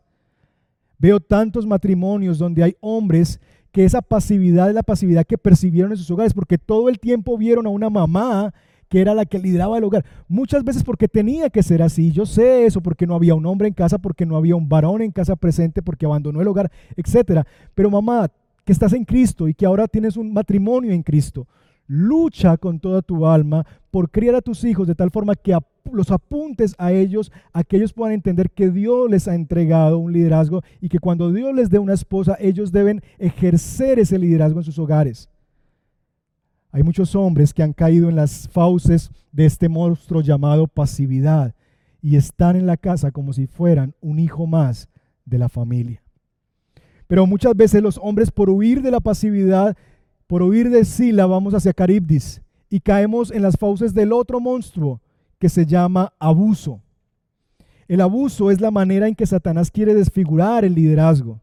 Veo 0.97 1.19
tantos 1.19 1.67
matrimonios 1.67 2.39
donde 2.39 2.63
hay 2.63 2.75
hombres 2.79 3.39
que 3.71 3.85
esa 3.85 4.01
pasividad 4.01 4.69
es 4.69 4.75
la 4.75 4.83
pasividad 4.83 5.25
que 5.25 5.37
percibieron 5.37 5.91
en 5.91 5.97
sus 5.97 6.09
hogares, 6.09 6.33
porque 6.33 6.57
todo 6.57 6.89
el 6.89 6.99
tiempo 6.99 7.37
vieron 7.37 7.67
a 7.67 7.69
una 7.69 7.89
mamá 7.89 8.53
que 8.87 9.01
era 9.01 9.13
la 9.13 9.25
que 9.25 9.37
lideraba 9.37 9.77
el 9.77 9.83
hogar. 9.83 10.03
Muchas 10.27 10.63
veces 10.63 10.83
porque 10.83 11.07
tenía 11.07 11.49
que 11.49 11.61
ser 11.61 11.83
así. 11.83 12.11
Yo 12.11 12.25
sé 12.25 12.65
eso, 12.65 12.81
porque 12.81 13.05
no 13.05 13.13
había 13.13 13.35
un 13.35 13.45
hombre 13.45 13.67
en 13.67 13.73
casa, 13.73 13.99
porque 13.99 14.25
no 14.25 14.35
había 14.35 14.55
un 14.55 14.67
varón 14.67 15.01
en 15.01 15.11
casa 15.11 15.35
presente, 15.35 15.83
porque 15.83 16.07
abandonó 16.07 16.41
el 16.41 16.47
hogar, 16.47 16.71
etc. 16.95 17.43
Pero 17.75 17.91
mamá, 17.91 18.31
que 18.65 18.73
estás 18.73 18.93
en 18.93 19.05
Cristo 19.05 19.47
y 19.47 19.53
que 19.53 19.65
ahora 19.65 19.87
tienes 19.87 20.17
un 20.17 20.33
matrimonio 20.33 20.91
en 20.91 21.03
Cristo, 21.03 21.47
lucha 21.89 22.55
con 22.57 22.79
toda 22.79 23.01
tu 23.01 23.25
alma 23.25 23.65
por 23.89 24.11
criar 24.11 24.35
a 24.35 24.41
tus 24.41 24.63
hijos 24.63 24.87
de 24.87 24.93
tal 24.93 25.09
forma 25.09 25.33
que 25.33 25.57
los 25.91 26.11
apuntes 26.11 26.75
a 26.77 26.91
ellos, 26.91 27.31
a 27.51 27.63
que 27.63 27.77
ellos 27.77 27.93
puedan 27.93 28.13
entender 28.13 28.51
que 28.51 28.69
Dios 28.69 29.09
les 29.09 29.27
ha 29.27 29.33
entregado 29.33 29.97
un 29.97 30.13
liderazgo 30.13 30.61
y 30.79 30.87
que 30.87 30.99
cuando 30.99 31.33
Dios 31.33 31.53
les 31.55 31.71
dé 31.71 31.79
una 31.79 31.95
esposa, 31.95 32.37
ellos 32.39 32.71
deben 32.71 33.01
ejercer 33.17 33.97
ese 33.97 34.19
liderazgo 34.19 34.59
en 34.59 34.65
sus 34.65 34.77
hogares. 34.77 35.29
Hay 36.71 36.83
muchos 36.83 37.15
hombres 37.15 37.55
que 37.55 37.63
han 37.63 37.73
caído 37.73 38.07
en 38.07 38.15
las 38.15 38.47
fauces 38.49 39.09
de 39.31 39.45
este 39.45 39.67
monstruo 39.67 40.21
llamado 40.21 40.67
pasividad 40.67 41.55
y 42.03 42.17
están 42.17 42.55
en 42.55 42.67
la 42.67 42.77
casa 42.77 43.09
como 43.09 43.33
si 43.33 43.47
fueran 43.47 43.95
un 43.99 44.19
hijo 44.19 44.45
más 44.45 44.89
de 45.25 45.39
la 45.39 45.49
familia. 45.49 46.03
Pero 47.07 47.25
muchas 47.25 47.55
veces 47.55 47.81
los 47.81 47.97
hombres 47.97 48.29
por 48.29 48.51
huir 48.51 48.83
de 48.83 48.91
la 48.91 48.99
pasividad 48.99 49.75
por 50.29 50.43
huir 50.43 50.69
de 50.69 50.85
Sila 50.85 51.25
vamos 51.25 51.55
hacia 51.55 51.73
Caribdis 51.73 52.39
y 52.69 52.81
caemos 52.81 53.31
en 53.31 53.41
las 53.41 53.57
fauces 53.57 53.95
del 53.95 54.13
otro 54.13 54.39
monstruo 54.39 55.01
que 55.39 55.49
se 55.49 55.65
llama 55.65 56.13
abuso. 56.19 56.83
El 57.87 57.99
abuso 57.99 58.51
es 58.51 58.61
la 58.61 58.69
manera 58.69 59.07
en 59.07 59.15
que 59.15 59.25
Satanás 59.25 59.71
quiere 59.71 59.95
desfigurar 59.95 60.63
el 60.65 60.75
liderazgo. 60.75 61.41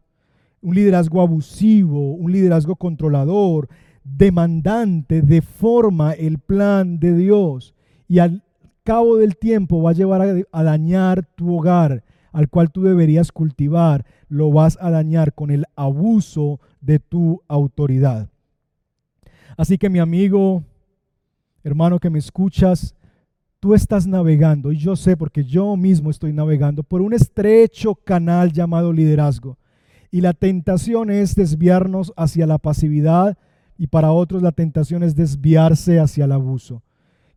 un 0.61 0.73
liderazgo 0.73 1.19
abusivo, 1.19 2.13
un 2.13 2.31
liderazgo 2.31 2.77
controlador, 2.77 3.67
demandante, 4.05 5.21
deforma 5.21 6.13
el 6.13 6.39
plan 6.39 6.97
de 6.97 7.13
Dios 7.13 7.75
y 8.07 8.19
al 8.19 8.41
cabo 8.85 9.17
del 9.17 9.35
tiempo 9.35 9.81
va 9.81 9.89
a 9.89 9.95
llevar 9.95 10.45
a, 10.49 10.63
dañar 10.63 11.25
tu 11.35 11.57
hogar, 11.57 12.05
al 12.31 12.47
cual 12.47 12.71
tú 12.71 12.83
deberías 12.83 13.33
cultivar, 13.33 14.05
lo 14.29 14.49
vas 14.49 14.77
a 14.79 14.91
dañar 14.91 15.33
con 15.33 15.51
el 15.51 15.65
abuso 15.75 16.61
de 16.79 16.99
tu 16.99 17.41
autoridad. 17.49 18.29
Así 19.57 19.79
que 19.79 19.89
mi 19.89 19.97
amigo, 19.97 20.63
hermano 21.63 21.99
que 21.99 22.11
me 22.11 22.19
escuchas, 22.19 22.93
tú 23.59 23.73
estás 23.73 24.05
navegando, 24.05 24.71
y 24.71 24.77
yo 24.77 24.95
sé 24.95 25.17
porque 25.17 25.43
yo 25.43 25.75
mismo 25.75 26.11
estoy 26.11 26.31
navegando 26.31 26.83
por 26.83 27.01
un 27.01 27.11
estrecho 27.11 27.95
canal 27.95 28.53
llamado 28.53 28.93
liderazgo. 28.93 29.57
Y 30.11 30.21
la 30.21 30.33
tentación 30.33 31.09
es 31.09 31.33
desviarnos 31.33 32.13
hacia 32.15 32.45
la 32.45 32.59
pasividad 32.59 33.35
y 33.79 33.87
para 33.87 34.11
otros 34.11 34.43
la 34.43 34.51
tentación 34.51 35.01
es 35.01 35.15
desviarse 35.15 35.99
hacia 35.99 36.25
el 36.25 36.33
abuso. 36.33 36.83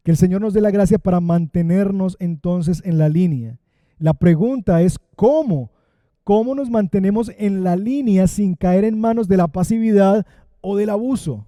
Que 0.03 0.11
el 0.11 0.19
Señor 0.19 0.43
nos 0.43 0.53
dé 0.53 0.61
la 0.61 0.71
gracia 0.71 0.99
para 0.99 1.21
mantenernos 1.21 2.19
entonces 2.21 2.83
en 2.85 2.99
la 2.99 3.09
línea. 3.09 3.59
La 3.99 4.13
pregunta 4.13 4.83
es 4.83 4.99
¿cómo? 5.17 5.71
¿Cómo 6.23 6.55
nos 6.55 6.71
mantenemos 6.71 7.33
en 7.39 7.65
la 7.65 7.77
línea 7.77 8.27
sin 8.27 8.55
caer 8.55 8.85
en 8.85 9.01
manos 9.01 9.27
de 9.27 9.39
la 9.39 9.49
pasividad 9.49 10.27
o 10.61 10.77
del 10.77 10.91
abuso? 10.91 11.47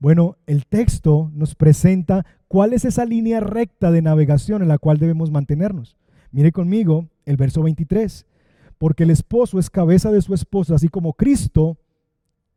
Bueno, 0.00 0.38
el 0.46 0.64
texto 0.64 1.30
nos 1.34 1.54
presenta 1.54 2.24
cuál 2.48 2.72
es 2.72 2.86
esa 2.86 3.04
línea 3.04 3.38
recta 3.40 3.90
de 3.90 4.00
navegación 4.00 4.62
en 4.62 4.68
la 4.68 4.78
cual 4.78 4.98
debemos 4.98 5.30
mantenernos. 5.30 5.98
Mire 6.32 6.52
conmigo 6.52 7.10
el 7.26 7.36
verso 7.36 7.62
23. 7.62 8.26
Porque 8.78 9.02
el 9.02 9.10
esposo 9.10 9.58
es 9.58 9.68
cabeza 9.68 10.10
de 10.10 10.22
su 10.22 10.32
esposa, 10.32 10.74
así 10.74 10.88
como 10.88 11.12
Cristo 11.12 11.76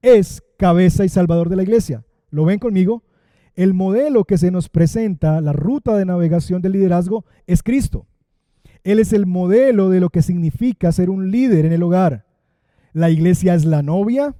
es 0.01 0.41
cabeza 0.57 1.03
y 1.03 1.09
salvador 1.09 1.49
de 1.49 1.57
la 1.57 1.63
iglesia. 1.63 2.05
¿Lo 2.29 2.45
ven 2.45 2.59
conmigo? 2.59 3.03
El 3.55 3.73
modelo 3.73 4.23
que 4.23 4.37
se 4.37 4.49
nos 4.49 4.69
presenta, 4.69 5.41
la 5.41 5.51
ruta 5.51 5.97
de 5.97 6.05
navegación 6.05 6.61
del 6.61 6.71
liderazgo, 6.71 7.25
es 7.45 7.61
Cristo. 7.61 8.07
Él 8.85 8.99
es 8.99 9.11
el 9.11 9.25
modelo 9.25 9.89
de 9.89 9.99
lo 9.99 10.09
que 10.09 10.21
significa 10.21 10.93
ser 10.93 11.09
un 11.09 11.29
líder 11.29 11.65
en 11.65 11.73
el 11.73 11.83
hogar. 11.83 12.25
La 12.93 13.09
iglesia 13.09 13.53
es 13.53 13.65
la 13.65 13.83
novia, 13.83 14.33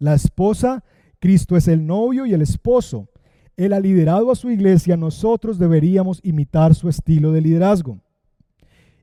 la 0.00 0.14
esposa, 0.14 0.82
Cristo 1.18 1.56
es 1.56 1.68
el 1.68 1.86
novio 1.86 2.26
y 2.26 2.34
el 2.34 2.42
esposo. 2.42 3.08
Él 3.56 3.72
ha 3.72 3.80
liderado 3.80 4.30
a 4.30 4.36
su 4.36 4.50
iglesia, 4.50 4.96
nosotros 4.96 5.58
deberíamos 5.58 6.20
imitar 6.22 6.74
su 6.74 6.88
estilo 6.88 7.32
de 7.32 7.40
liderazgo. 7.40 7.98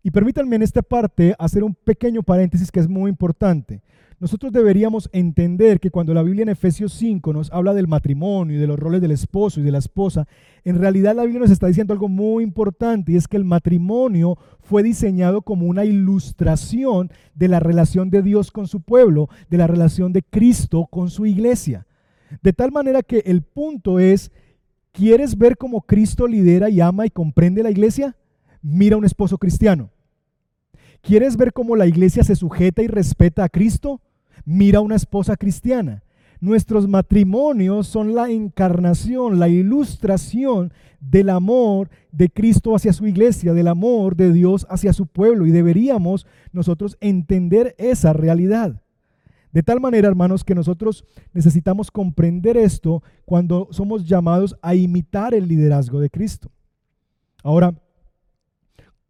Y 0.01 0.11
permítanme 0.11 0.55
en 0.55 0.61
esta 0.61 0.81
parte 0.81 1.35
hacer 1.39 1.63
un 1.63 1.73
pequeño 1.73 2.23
paréntesis 2.23 2.71
que 2.71 2.79
es 2.79 2.87
muy 2.87 3.09
importante. 3.09 3.81
Nosotros 4.17 4.53
deberíamos 4.53 5.09
entender 5.11 5.81
que 5.81 5.91
cuando 5.91 6.13
la 6.13 6.23
Biblia 6.23 6.43
en 6.43 6.49
Efesios 6.49 6.93
5 6.93 7.33
nos 7.33 7.51
habla 7.51 7.73
del 7.73 7.87
matrimonio 7.87 8.55
y 8.55 8.59
de 8.59 8.67
los 8.67 8.79
roles 8.79 9.01
del 9.01 9.11
esposo 9.11 9.59
y 9.59 9.63
de 9.63 9.71
la 9.71 9.79
esposa, 9.79 10.25
en 10.63 10.79
realidad 10.79 11.15
la 11.15 11.23
Biblia 11.23 11.41
nos 11.41 11.51
está 11.51 11.67
diciendo 11.67 11.91
algo 11.91 12.07
muy 12.07 12.43
importante 12.43 13.11
y 13.11 13.17
es 13.17 13.27
que 13.27 13.35
el 13.35 13.43
matrimonio 13.43 14.37
fue 14.61 14.83
diseñado 14.83 15.41
como 15.41 15.65
una 15.65 15.83
ilustración 15.83 17.11
de 17.33 17.49
la 17.49 17.59
relación 17.59 18.09
de 18.09 18.21
Dios 18.21 18.51
con 18.51 18.67
su 18.67 18.81
pueblo, 18.81 19.27
de 19.49 19.57
la 19.57 19.67
relación 19.67 20.13
de 20.13 20.23
Cristo 20.23 20.87
con 20.89 21.09
su 21.09 21.25
iglesia. 21.25 21.85
De 22.41 22.53
tal 22.53 22.71
manera 22.71 23.03
que 23.03 23.19
el 23.25 23.41
punto 23.41 23.99
es, 23.99 24.31
¿quieres 24.91 25.37
ver 25.37 25.57
cómo 25.57 25.81
Cristo 25.81 26.27
lidera 26.27 26.69
y 26.69 26.81
ama 26.81 27.05
y 27.05 27.09
comprende 27.09 27.63
la 27.63 27.71
iglesia? 27.71 28.15
Mira 28.61 28.97
un 28.97 29.05
esposo 29.05 29.37
cristiano. 29.37 29.91
¿Quieres 31.01 31.37
ver 31.37 31.53
cómo 31.53 31.75
la 31.75 31.85
iglesia 31.85 32.23
se 32.23 32.35
sujeta 32.35 32.81
y 32.81 32.87
respeta 32.87 33.43
a 33.43 33.49
Cristo? 33.49 34.01
Mira 34.43 34.79
una 34.81 34.95
esposa 34.95 35.37
cristiana. 35.37 36.03
Nuestros 36.39 36.87
matrimonios 36.87 37.87
son 37.87 38.15
la 38.15 38.29
encarnación, 38.29 39.39
la 39.39 39.47
ilustración 39.47 40.73
del 40.99 41.29
amor 41.29 41.89
de 42.11 42.29
Cristo 42.29 42.75
hacia 42.75 42.93
su 42.93 43.07
iglesia, 43.07 43.53
del 43.53 43.67
amor 43.67 44.15
de 44.15 44.33
Dios 44.33 44.65
hacia 44.69 44.93
su 44.93 45.07
pueblo 45.07 45.45
y 45.45 45.51
deberíamos 45.51 46.25
nosotros 46.51 46.97
entender 46.99 47.75
esa 47.77 48.13
realidad. 48.13 48.81
De 49.55 49.63
tal 49.63 49.79
manera, 49.79 50.09
hermanos, 50.09 50.43
que 50.43 50.53
nosotros 50.53 51.05
necesitamos 51.31 51.89
comprender 51.89 52.57
esto 52.57 53.01
cuando 53.23 53.69
somos 53.71 54.05
llamados 54.05 54.53
a 54.61 54.75
imitar 54.75 55.33
el 55.33 55.47
liderazgo 55.47 56.01
de 56.01 56.09
Cristo. 56.09 56.51
Ahora, 57.41 57.73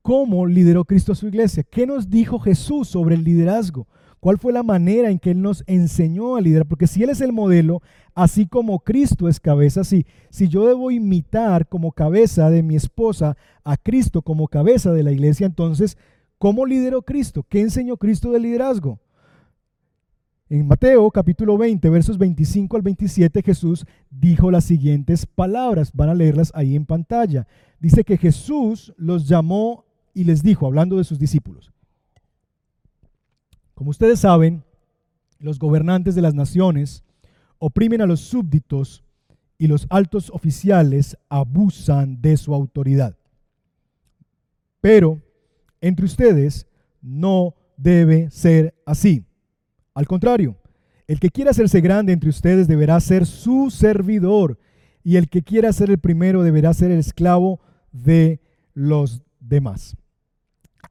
cómo 0.04 0.46
lideró 0.46 0.86
Cristo 0.86 1.14
a 1.14 1.16
su 1.16 1.28
iglesia. 1.28 1.64
¿Qué 1.64 1.88
nos 1.88 2.12
dijo 2.12 2.38
Jesús 2.38 2.90
sobre 2.90 3.16
el 3.16 3.24
liderazgo? 3.24 3.88
¿Cuál 4.20 4.38
fue 4.38 4.54
la 4.54 4.62
manera 4.62 5.10
en 5.10 5.18
que 5.18 5.32
Él 5.32 5.42
nos 5.42 5.64
enseñó 5.66 6.36
a 6.36 6.42
liderar? 6.42 6.68
Porque 6.68 6.86
si 6.86 7.02
Él 7.02 7.10
es 7.10 7.22
el 7.22 7.34
modelo, 7.34 7.82
así 8.14 8.46
como 8.46 8.82
Cristo 8.82 9.28
es 9.28 9.40
cabeza, 9.40 9.84
si, 9.84 10.06
si 10.30 10.48
yo 10.48 10.68
debo 10.68 10.92
imitar 10.92 11.68
como 11.68 11.92
cabeza 11.92 12.52
de 12.52 12.62
mi 12.62 12.76
esposa 12.76 13.36
a 13.64 13.78
Cristo 13.78 14.22
como 14.22 14.48
cabeza 14.48 14.92
de 14.92 15.02
la 15.02 15.12
iglesia, 15.12 15.48
entonces, 15.48 15.98
¿cómo 16.38 16.68
lideró 16.68 17.02
Cristo? 17.02 17.44
¿Qué 17.50 17.62
enseñó 17.62 17.98
Cristo 17.98 18.30
del 18.30 18.44
liderazgo? 18.44 19.00
En 20.48 20.68
Mateo 20.68 21.10
capítulo 21.10 21.58
20, 21.58 21.90
versos 21.90 22.20
25 22.20 22.78
al 22.78 22.84
27, 22.84 23.42
Jesús 23.42 23.84
dijo 24.12 24.52
las 24.52 24.66
siguientes 24.66 25.26
palabras. 25.26 25.92
Van 25.92 26.10
a 26.10 26.14
leerlas 26.14 26.52
ahí 26.54 26.76
en 26.76 26.86
pantalla. 26.86 27.48
Dice 27.80 28.04
que 28.04 28.16
Jesús 28.16 28.94
los 28.96 29.28
llamó 29.28 29.86
y 30.14 30.24
les 30.24 30.44
dijo, 30.44 30.68
hablando 30.68 30.98
de 30.98 31.04
sus 31.04 31.18
discípulos, 31.18 31.74
como 33.74 33.90
ustedes 33.90 34.20
saben, 34.20 34.64
los 35.40 35.58
gobernantes 35.58 36.14
de 36.14 36.22
las 36.22 36.36
naciones 36.36 37.04
oprimen 37.58 38.02
a 38.02 38.06
los 38.06 38.20
súbditos 38.20 39.04
y 39.58 39.66
los 39.66 39.88
altos 39.90 40.30
oficiales 40.30 41.18
abusan 41.28 42.22
de 42.22 42.38
su 42.38 42.54
autoridad. 42.54 43.18
Pero 44.80 45.24
entre 45.82 46.06
ustedes 46.06 46.68
no 47.02 47.56
debe 47.78 48.30
ser 48.30 48.76
así. 48.86 49.26
Al 49.96 50.08
contrario, 50.08 50.58
el 51.08 51.20
que 51.20 51.30
quiera 51.30 51.52
hacerse 51.52 51.82
grande 51.82 52.14
entre 52.14 52.30
ustedes 52.30 52.68
deberá 52.68 53.00
ser 53.00 53.26
su 53.26 53.72
servidor 53.72 54.60
y 55.04 55.16
el 55.16 55.30
que 55.30 55.42
quiera 55.42 55.72
ser 55.72 55.90
el 55.90 56.00
primero 56.00 56.44
deberá 56.44 56.74
ser 56.74 56.92
el 56.92 57.00
esclavo 57.00 57.60
de 57.92 58.42
los 58.74 59.24
demás. 59.40 59.96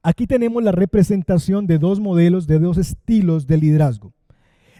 Aquí 0.03 0.27
tenemos 0.27 0.63
la 0.63 0.71
representación 0.71 1.67
de 1.67 1.77
dos 1.77 1.99
modelos, 1.99 2.47
de 2.47 2.59
dos 2.59 2.77
estilos 2.77 3.47
de 3.47 3.57
liderazgo. 3.57 4.13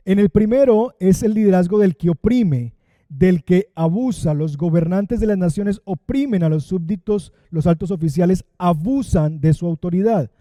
En 0.06 0.20
el 0.20 0.30
primero 0.30 0.94
es 1.00 1.24
el 1.24 1.34
liderazgo 1.34 1.80
del 1.80 1.96
que 1.96 2.10
oprime, 2.10 2.76
del 3.10 3.44
que 3.44 3.68
abusa. 3.76 4.34
Los 4.34 4.58
gobernantes 4.58 5.20
de 5.20 5.28
las 5.28 5.38
naciones 5.38 5.82
oprimen 5.84 6.44
a 6.44 6.50
los 6.50 6.66
súbditos, 6.66 7.34
los 7.50 7.68
altos 7.68 7.92
oficiales 7.92 8.46
abusan 8.58 9.40
de 9.40 9.54
su 9.54 9.66
autoridad. 9.66 10.32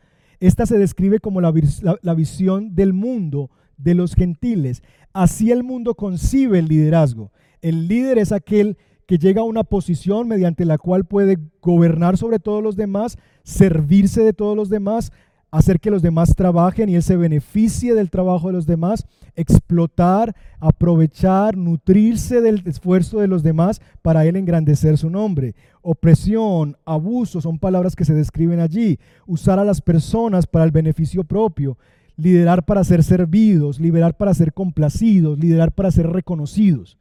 Esta 0.40 0.66
se 0.66 0.78
describe 0.78 1.20
como 1.20 1.40
la, 1.40 1.50
visión 2.14 2.74
del 2.74 2.92
mundo 2.92 3.50
de 3.76 3.94
los 3.94 4.14
gentiles. 4.14 4.82
Así 5.12 5.50
el 5.50 5.62
mundo 5.62 5.94
concibe 5.94 6.58
el 6.58 6.66
liderazgo. 6.66 7.32
El 7.62 7.88
líder 7.88 8.18
es 8.18 8.32
aquel 8.32 8.76
que 9.06 9.18
llega 9.18 9.42
a 9.42 9.44
una 9.44 9.64
posición 9.64 10.28
mediante 10.28 10.64
la 10.64 10.78
cual 10.78 11.04
puede 11.04 11.38
gobernar 11.60 12.16
sobre 12.16 12.38
todos 12.38 12.62
los 12.62 12.76
demás, 12.76 13.18
servirse 13.42 14.22
de 14.22 14.32
todos 14.32 14.56
los 14.56 14.68
demás, 14.70 15.12
hacer 15.50 15.78
que 15.78 15.90
los 15.90 16.02
demás 16.02 16.34
trabajen 16.34 16.88
y 16.88 16.96
él 16.96 17.02
se 17.02 17.16
beneficie 17.16 17.94
del 17.94 18.10
trabajo 18.10 18.48
de 18.48 18.54
los 18.54 18.66
demás, 18.66 19.06
explotar, 19.36 20.34
aprovechar, 20.58 21.56
nutrirse 21.56 22.40
del 22.40 22.62
esfuerzo 22.66 23.20
de 23.20 23.28
los 23.28 23.44
demás 23.44 23.80
para 24.02 24.24
él 24.24 24.34
engrandecer 24.34 24.98
su 24.98 25.10
nombre. 25.10 25.54
Opresión, 25.80 26.76
abuso 26.84 27.40
son 27.40 27.60
palabras 27.60 27.94
que 27.94 28.04
se 28.04 28.14
describen 28.14 28.58
allí. 28.58 28.98
Usar 29.26 29.60
a 29.60 29.64
las 29.64 29.80
personas 29.80 30.46
para 30.48 30.64
el 30.64 30.72
beneficio 30.72 31.22
propio, 31.22 31.78
liderar 32.16 32.64
para 32.64 32.84
ser 32.84 33.02
servidos, 33.02 33.80
liderar 33.80 34.16
para 34.16 34.34
ser 34.34 34.52
complacidos, 34.52 35.38
liderar 35.38 35.72
para 35.72 35.90
ser 35.90 36.08
reconocidos. 36.08 36.98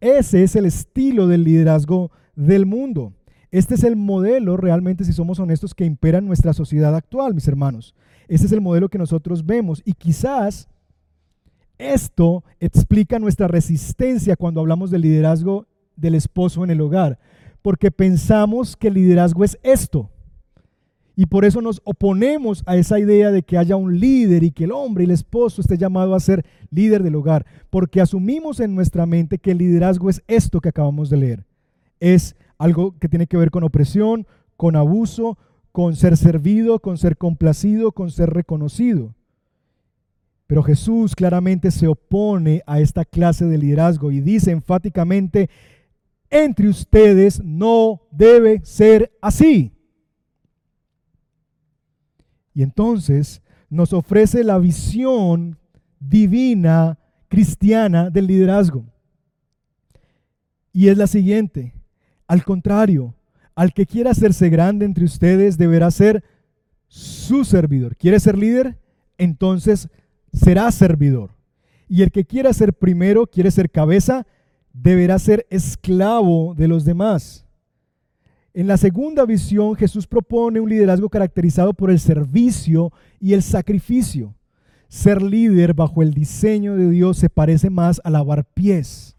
Ese 0.00 0.42
es 0.42 0.56
el 0.56 0.66
estilo 0.66 1.26
del 1.26 1.44
liderazgo 1.44 2.10
del 2.34 2.66
mundo. 2.66 3.12
Este 3.50 3.74
es 3.74 3.84
el 3.84 3.96
modelo 3.96 4.56
realmente, 4.56 5.04
si 5.04 5.12
somos 5.12 5.38
honestos, 5.38 5.74
que 5.74 5.84
impera 5.84 6.18
en 6.18 6.26
nuestra 6.26 6.52
sociedad 6.52 6.94
actual, 6.94 7.34
mis 7.34 7.48
hermanos. 7.48 7.94
Este 8.28 8.46
es 8.46 8.52
el 8.52 8.60
modelo 8.60 8.88
que 8.88 8.98
nosotros 8.98 9.46
vemos 9.46 9.82
y 9.84 9.92
quizás 9.92 10.68
esto 11.78 12.44
explica 12.58 13.18
nuestra 13.18 13.48
resistencia 13.48 14.36
cuando 14.36 14.60
hablamos 14.60 14.90
del 14.90 15.02
liderazgo 15.02 15.66
del 15.94 16.14
esposo 16.14 16.64
en 16.64 16.70
el 16.70 16.80
hogar, 16.80 17.18
porque 17.62 17.90
pensamos 17.90 18.76
que 18.76 18.88
el 18.88 18.94
liderazgo 18.94 19.44
es 19.44 19.58
esto. 19.62 20.10
Y 21.18 21.26
por 21.26 21.46
eso 21.46 21.62
nos 21.62 21.80
oponemos 21.84 22.62
a 22.66 22.76
esa 22.76 22.98
idea 22.98 23.30
de 23.30 23.42
que 23.42 23.56
haya 23.56 23.74
un 23.74 23.98
líder 23.98 24.44
y 24.44 24.50
que 24.50 24.64
el 24.64 24.72
hombre 24.72 25.02
y 25.02 25.06
el 25.06 25.12
esposo 25.12 25.62
esté 25.62 25.78
llamado 25.78 26.14
a 26.14 26.20
ser 26.20 26.44
líder 26.70 27.02
del 27.02 27.14
hogar, 27.14 27.46
porque 27.70 28.02
asumimos 28.02 28.60
en 28.60 28.74
nuestra 28.74 29.06
mente 29.06 29.38
que 29.38 29.52
el 29.52 29.58
liderazgo 29.58 30.10
es 30.10 30.22
esto 30.28 30.60
que 30.60 30.68
acabamos 30.68 31.08
de 31.08 31.16
leer. 31.16 31.44
Es 32.00 32.36
algo 32.58 32.98
que 32.98 33.08
tiene 33.08 33.26
que 33.26 33.38
ver 33.38 33.50
con 33.50 33.64
opresión, 33.64 34.26
con 34.58 34.76
abuso, 34.76 35.38
con 35.72 35.96
ser 35.96 36.18
servido, 36.18 36.80
con 36.80 36.98
ser 36.98 37.16
complacido, 37.16 37.92
con 37.92 38.10
ser 38.10 38.30
reconocido. 38.30 39.14
Pero 40.46 40.62
Jesús 40.62 41.16
claramente 41.16 41.70
se 41.70 41.88
opone 41.88 42.62
a 42.66 42.80
esta 42.80 43.06
clase 43.06 43.46
de 43.46 43.56
liderazgo 43.56 44.10
y 44.10 44.20
dice 44.20 44.50
enfáticamente, 44.50 45.48
entre 46.28 46.68
ustedes 46.68 47.42
no 47.42 48.02
debe 48.10 48.60
ser 48.64 49.12
así. 49.22 49.75
Y 52.56 52.62
entonces 52.62 53.42
nos 53.68 53.92
ofrece 53.92 54.42
la 54.42 54.56
visión 54.56 55.58
divina 56.00 56.98
cristiana 57.28 58.08
del 58.08 58.28
liderazgo. 58.28 58.86
Y 60.72 60.88
es 60.88 60.96
la 60.96 61.06
siguiente, 61.06 61.74
al 62.26 62.44
contrario, 62.44 63.14
al 63.54 63.74
que 63.74 63.84
quiera 63.84 64.12
hacerse 64.12 64.48
grande 64.48 64.86
entre 64.86 65.04
ustedes 65.04 65.58
deberá 65.58 65.90
ser 65.90 66.24
su 66.88 67.44
servidor. 67.44 67.94
¿Quiere 67.94 68.18
ser 68.20 68.38
líder? 68.38 68.78
Entonces 69.18 69.90
será 70.32 70.72
servidor. 70.72 71.32
Y 71.90 72.00
el 72.00 72.10
que 72.10 72.24
quiera 72.24 72.54
ser 72.54 72.72
primero, 72.72 73.26
quiere 73.26 73.50
ser 73.50 73.70
cabeza, 73.70 74.26
deberá 74.72 75.18
ser 75.18 75.46
esclavo 75.50 76.54
de 76.54 76.68
los 76.68 76.86
demás. 76.86 77.45
En 78.56 78.66
la 78.66 78.78
segunda 78.78 79.26
visión, 79.26 79.76
Jesús 79.76 80.06
propone 80.06 80.60
un 80.60 80.70
liderazgo 80.70 81.10
caracterizado 81.10 81.74
por 81.74 81.90
el 81.90 82.00
servicio 82.00 82.90
y 83.20 83.34
el 83.34 83.42
sacrificio. 83.42 84.34
Ser 84.88 85.20
líder 85.20 85.74
bajo 85.74 86.00
el 86.00 86.14
diseño 86.14 86.74
de 86.74 86.88
Dios 86.88 87.18
se 87.18 87.28
parece 87.28 87.68
más 87.68 88.00
a 88.02 88.08
lavar 88.08 88.46
pies, 88.46 89.14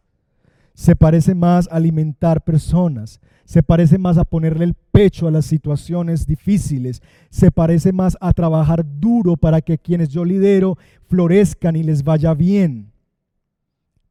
se 0.73 0.95
parece 0.95 1.35
más 1.35 1.67
a 1.67 1.75
alimentar 1.75 2.43
personas, 2.43 3.21
se 3.45 3.61
parece 3.61 3.99
más 3.99 4.17
a 4.17 4.23
ponerle 4.23 4.65
el 4.65 4.73
pecho 4.73 5.27
a 5.27 5.31
las 5.31 5.45
situaciones 5.45 6.25
difíciles, 6.25 7.03
se 7.29 7.51
parece 7.51 7.93
más 7.93 8.17
a 8.19 8.33
trabajar 8.33 8.83
duro 8.99 9.37
para 9.37 9.61
que 9.61 9.77
quienes 9.77 10.09
yo 10.09 10.25
lidero 10.25 10.79
florezcan 11.09 11.75
y 11.75 11.83
les 11.83 12.03
vaya 12.03 12.33
bien. 12.33 12.91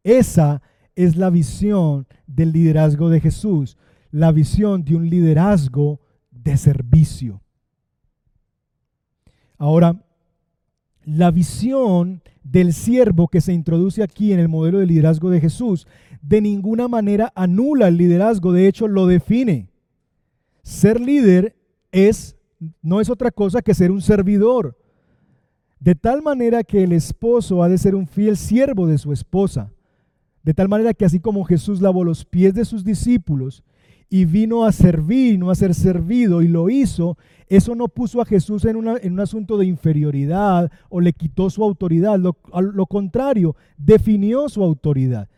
Esa 0.04 0.62
es 0.94 1.16
la 1.16 1.30
visión 1.30 2.06
del 2.28 2.52
liderazgo 2.52 3.10
de 3.10 3.18
Jesús, 3.18 3.76
la 4.10 4.32
visión 4.32 4.84
de 4.84 4.96
un 4.96 5.08
liderazgo 5.08 6.00
de 6.30 6.56
servicio. 6.56 7.40
Ahora, 9.58 10.02
la 11.04 11.30
visión 11.30 12.22
del 12.42 12.72
siervo 12.72 13.28
que 13.28 13.40
se 13.40 13.52
introduce 13.52 14.02
aquí 14.02 14.32
en 14.32 14.40
el 14.40 14.48
modelo 14.48 14.78
de 14.78 14.86
liderazgo 14.86 15.30
de 15.30 15.40
Jesús 15.40 15.86
de 16.22 16.40
ninguna 16.40 16.88
manera 16.88 17.32
anula 17.34 17.88
el 17.88 17.96
liderazgo, 17.96 18.52
de 18.52 18.66
hecho 18.66 18.88
lo 18.88 19.06
define. 19.06 19.68
Ser 20.62 21.00
líder 21.00 21.56
es 21.92 22.36
no 22.82 23.00
es 23.00 23.10
otra 23.10 23.30
cosa 23.30 23.62
que 23.62 23.74
ser 23.74 23.90
un 23.90 24.00
servidor. 24.00 24.76
De 25.78 25.94
tal 25.94 26.22
manera 26.22 26.64
que 26.64 26.82
el 26.82 26.92
esposo 26.92 27.62
ha 27.62 27.68
de 27.68 27.78
ser 27.78 27.94
un 27.94 28.06
fiel 28.06 28.36
siervo 28.36 28.86
de 28.86 28.98
su 28.98 29.12
esposa. 29.12 29.70
De 30.42 30.54
tal 30.54 30.68
manera 30.68 30.94
que 30.94 31.04
así 31.04 31.20
como 31.20 31.44
Jesús 31.44 31.80
lavó 31.80 32.02
los 32.02 32.24
pies 32.24 32.54
de 32.54 32.64
sus 32.64 32.84
discípulos 32.84 33.62
y 34.08 34.24
vino 34.24 34.64
a 34.64 34.72
servir 34.72 35.38
no 35.38 35.50
a 35.50 35.54
ser 35.54 35.74
servido 35.74 36.42
y 36.42 36.48
lo 36.48 36.70
hizo, 36.70 37.16
eso 37.48 37.74
no 37.74 37.88
puso 37.88 38.20
a 38.20 38.24
Jesús 38.24 38.64
en, 38.64 38.76
un 38.76 39.20
asunto 39.20 39.56
de 39.56 39.66
inferioridad 39.66 40.70
o 40.88 41.00
le 41.00 41.12
quitó 41.12 41.50
su 41.50 41.62
autoridad. 41.62 42.18
Lo, 42.18 42.36
lo 42.60 42.86
contrario, 42.86 43.54
definió 43.76 44.48
su 44.48 44.62
autoridad. 44.62 45.28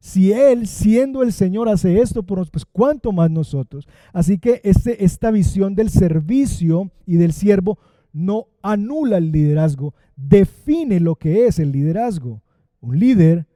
Si 0.00 0.32
Él, 0.32 0.66
siendo 0.66 1.22
el 1.22 1.32
Señor, 1.32 1.68
hace 1.68 2.00
esto 2.00 2.24
por 2.24 2.38
nosotros, 2.38 2.64
pues 2.64 2.72
cuánto 2.72 3.12
más 3.12 3.30
nosotros. 3.30 3.86
Así 4.12 4.38
que 4.38 4.60
este, 4.64 5.04
esta 5.04 5.30
visión 5.30 5.76
del 5.76 5.90
servicio 5.90 6.90
y 7.06 7.16
del 7.16 7.32
siervo 7.32 7.78
no 8.12 8.48
anula 8.62 9.18
el 9.18 9.30
liderazgo, 9.30 9.94
define 10.16 10.98
lo 10.98 11.14
que 11.14 11.46
es 11.46 11.60
el 11.60 11.70
liderazgo. 11.70 12.42
Un 12.80 12.98
líder 12.98 13.46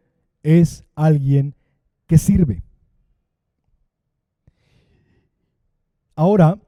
es 0.44 0.84
alguien 0.94 1.56
que 2.06 2.16
sirve. 2.16 2.62
Ahora, 6.18 6.58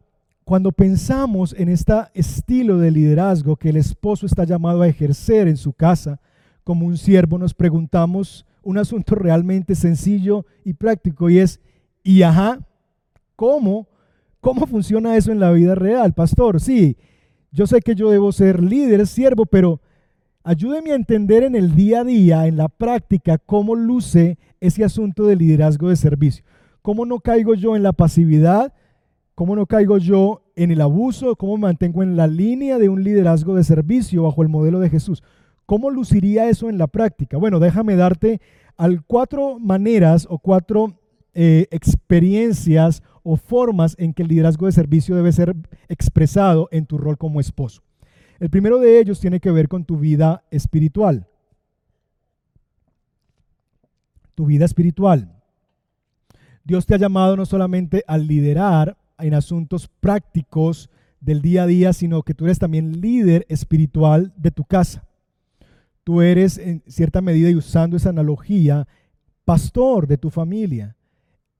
cuando 0.44 0.72
pensamos 0.72 1.54
en 1.56 1.70
este 1.70 1.94
estilo 2.12 2.76
de 2.76 2.90
liderazgo 2.90 3.56
que 3.56 3.70
el 3.70 3.78
esposo 3.78 4.26
está 4.26 4.44
llamado 4.44 4.82
a 4.82 4.88
ejercer 4.88 5.48
en 5.48 5.56
su 5.56 5.72
casa 5.72 6.20
como 6.64 6.84
un 6.84 6.98
siervo, 6.98 7.38
nos 7.38 7.54
preguntamos 7.54 8.44
un 8.62 8.76
asunto 8.76 9.14
realmente 9.14 9.74
sencillo 9.74 10.44
y 10.64 10.74
práctico 10.74 11.30
y 11.30 11.38
es, 11.38 11.60
y 12.02 12.20
ajá, 12.20 12.60
¿cómo? 13.36 13.88
¿Cómo 14.42 14.66
funciona 14.66 15.16
eso 15.16 15.32
en 15.32 15.40
la 15.40 15.50
vida 15.50 15.74
real, 15.74 16.12
pastor? 16.12 16.60
Sí, 16.60 16.98
yo 17.50 17.66
sé 17.66 17.80
que 17.80 17.94
yo 17.94 18.10
debo 18.10 18.32
ser 18.32 18.62
líder, 18.62 19.06
siervo, 19.06 19.46
pero 19.46 19.80
ayúdeme 20.44 20.92
a 20.92 20.96
entender 20.96 21.42
en 21.42 21.56
el 21.56 21.74
día 21.74 22.00
a 22.00 22.04
día, 22.04 22.46
en 22.46 22.58
la 22.58 22.68
práctica, 22.68 23.38
cómo 23.38 23.74
luce 23.74 24.36
ese 24.60 24.84
asunto 24.84 25.24
de 25.24 25.36
liderazgo 25.36 25.88
de 25.88 25.96
servicio. 25.96 26.44
¿Cómo 26.82 27.06
no 27.06 27.20
caigo 27.20 27.54
yo 27.54 27.76
en 27.76 27.82
la 27.82 27.94
pasividad? 27.94 28.74
¿Cómo 29.38 29.54
no 29.54 29.66
caigo 29.66 29.98
yo 29.98 30.42
en 30.56 30.72
el 30.72 30.80
abuso? 30.80 31.36
¿Cómo 31.36 31.56
me 31.58 31.68
mantengo 31.68 32.02
en 32.02 32.16
la 32.16 32.26
línea 32.26 32.76
de 32.76 32.88
un 32.88 33.04
liderazgo 33.04 33.54
de 33.54 33.62
servicio 33.62 34.24
bajo 34.24 34.42
el 34.42 34.48
modelo 34.48 34.80
de 34.80 34.90
Jesús? 34.90 35.22
¿Cómo 35.64 35.90
luciría 35.90 36.48
eso 36.48 36.68
en 36.68 36.76
la 36.76 36.88
práctica? 36.88 37.36
Bueno, 37.36 37.60
déjame 37.60 37.94
darte 37.94 38.40
cuatro 39.06 39.60
maneras 39.60 40.26
o 40.28 40.40
cuatro 40.40 40.98
eh, 41.34 41.68
experiencias 41.70 43.04
o 43.22 43.36
formas 43.36 43.94
en 44.00 44.12
que 44.12 44.22
el 44.22 44.28
liderazgo 44.28 44.66
de 44.66 44.72
servicio 44.72 45.14
debe 45.14 45.30
ser 45.30 45.54
expresado 45.88 46.68
en 46.72 46.86
tu 46.86 46.98
rol 46.98 47.16
como 47.16 47.38
esposo. 47.38 47.84
El 48.40 48.50
primero 48.50 48.80
de 48.80 48.98
ellos 48.98 49.20
tiene 49.20 49.38
que 49.38 49.52
ver 49.52 49.68
con 49.68 49.84
tu 49.84 49.98
vida 49.98 50.42
espiritual. 50.50 51.28
Tu 54.34 54.46
vida 54.46 54.64
espiritual. 54.64 55.30
Dios 56.64 56.86
te 56.86 56.96
ha 56.96 56.98
llamado 56.98 57.36
no 57.36 57.46
solamente 57.46 58.02
a 58.08 58.18
liderar 58.18 58.97
en 59.18 59.34
asuntos 59.34 59.88
prácticos 60.00 60.90
del 61.20 61.42
día 61.42 61.64
a 61.64 61.66
día, 61.66 61.92
sino 61.92 62.22
que 62.22 62.34
tú 62.34 62.44
eres 62.44 62.58
también 62.58 63.00
líder 63.00 63.44
espiritual 63.48 64.32
de 64.36 64.50
tu 64.50 64.64
casa. 64.64 65.04
Tú 66.04 66.22
eres, 66.22 66.58
en 66.58 66.82
cierta 66.86 67.20
medida, 67.20 67.50
y 67.50 67.54
usando 67.54 67.96
esa 67.96 68.10
analogía, 68.10 68.86
pastor 69.44 70.06
de 70.06 70.18
tu 70.18 70.30
familia. 70.30 70.96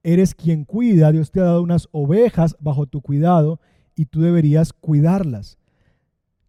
Eres 0.03 0.35
quien 0.35 0.64
cuida, 0.64 1.12
Dios 1.12 1.31
te 1.31 1.40
ha 1.40 1.44
dado 1.44 1.62
unas 1.62 1.88
ovejas 1.92 2.57
bajo 2.61 2.87
tu 2.87 3.03
cuidado 3.03 3.61
y 3.94 4.07
tú 4.07 4.21
deberías 4.21 4.73
cuidarlas. 4.73 5.59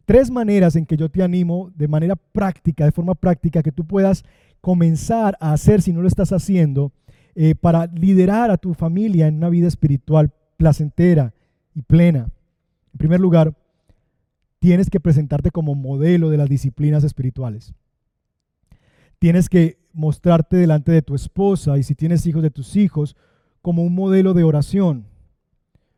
Tres 0.06 0.32
maneras 0.32 0.76
en 0.76 0.86
que 0.86 0.98
yo 0.98 1.10
te 1.10 1.24
animo 1.24 1.72
de 1.76 1.88
manera 1.88 2.16
práctica, 2.16 2.86
de 2.86 2.92
forma 2.92 3.16
práctica, 3.16 3.62
que 3.64 3.72
tú 3.72 3.86
puedas 3.86 4.24
comenzar 4.62 5.38
a 5.40 5.54
hacer 5.54 5.82
si 5.82 5.94
no 5.94 6.02
lo 6.02 6.08
estás 6.08 6.32
haciendo, 6.32 6.92
eh, 7.36 7.56
para 7.56 7.88
liderar 7.88 8.52
a 8.52 8.58
tu 8.58 8.74
familia 8.74 9.28
en 9.28 9.36
una 9.36 9.50
vida 9.50 9.68
espiritual 9.68 10.32
placentera 10.60 11.34
y 11.74 11.84
plena. 11.84 12.30
En 12.92 12.98
primer 12.98 13.22
lugar, 13.22 13.56
tienes 14.60 14.90
que 14.90 15.00
presentarte 15.00 15.52
como 15.52 15.74
modelo 15.74 16.30
de 16.30 16.36
las 16.36 16.50
disciplinas 16.50 17.06
espirituales. 17.06 17.74
Tienes 19.20 19.48
que 19.48 19.80
mostrarte 19.94 20.58
delante 20.58 20.92
de 20.92 21.02
tu 21.02 21.16
esposa 21.16 21.78
y 21.78 21.84
si 21.84 21.96
tienes 21.96 22.26
hijos 22.26 22.44
de 22.44 22.52
tus 22.52 22.76
hijos 22.76 23.16
como 23.62 23.84
un 23.84 23.96
modelo 23.96 24.34
de 24.34 24.44
oración, 24.44 25.06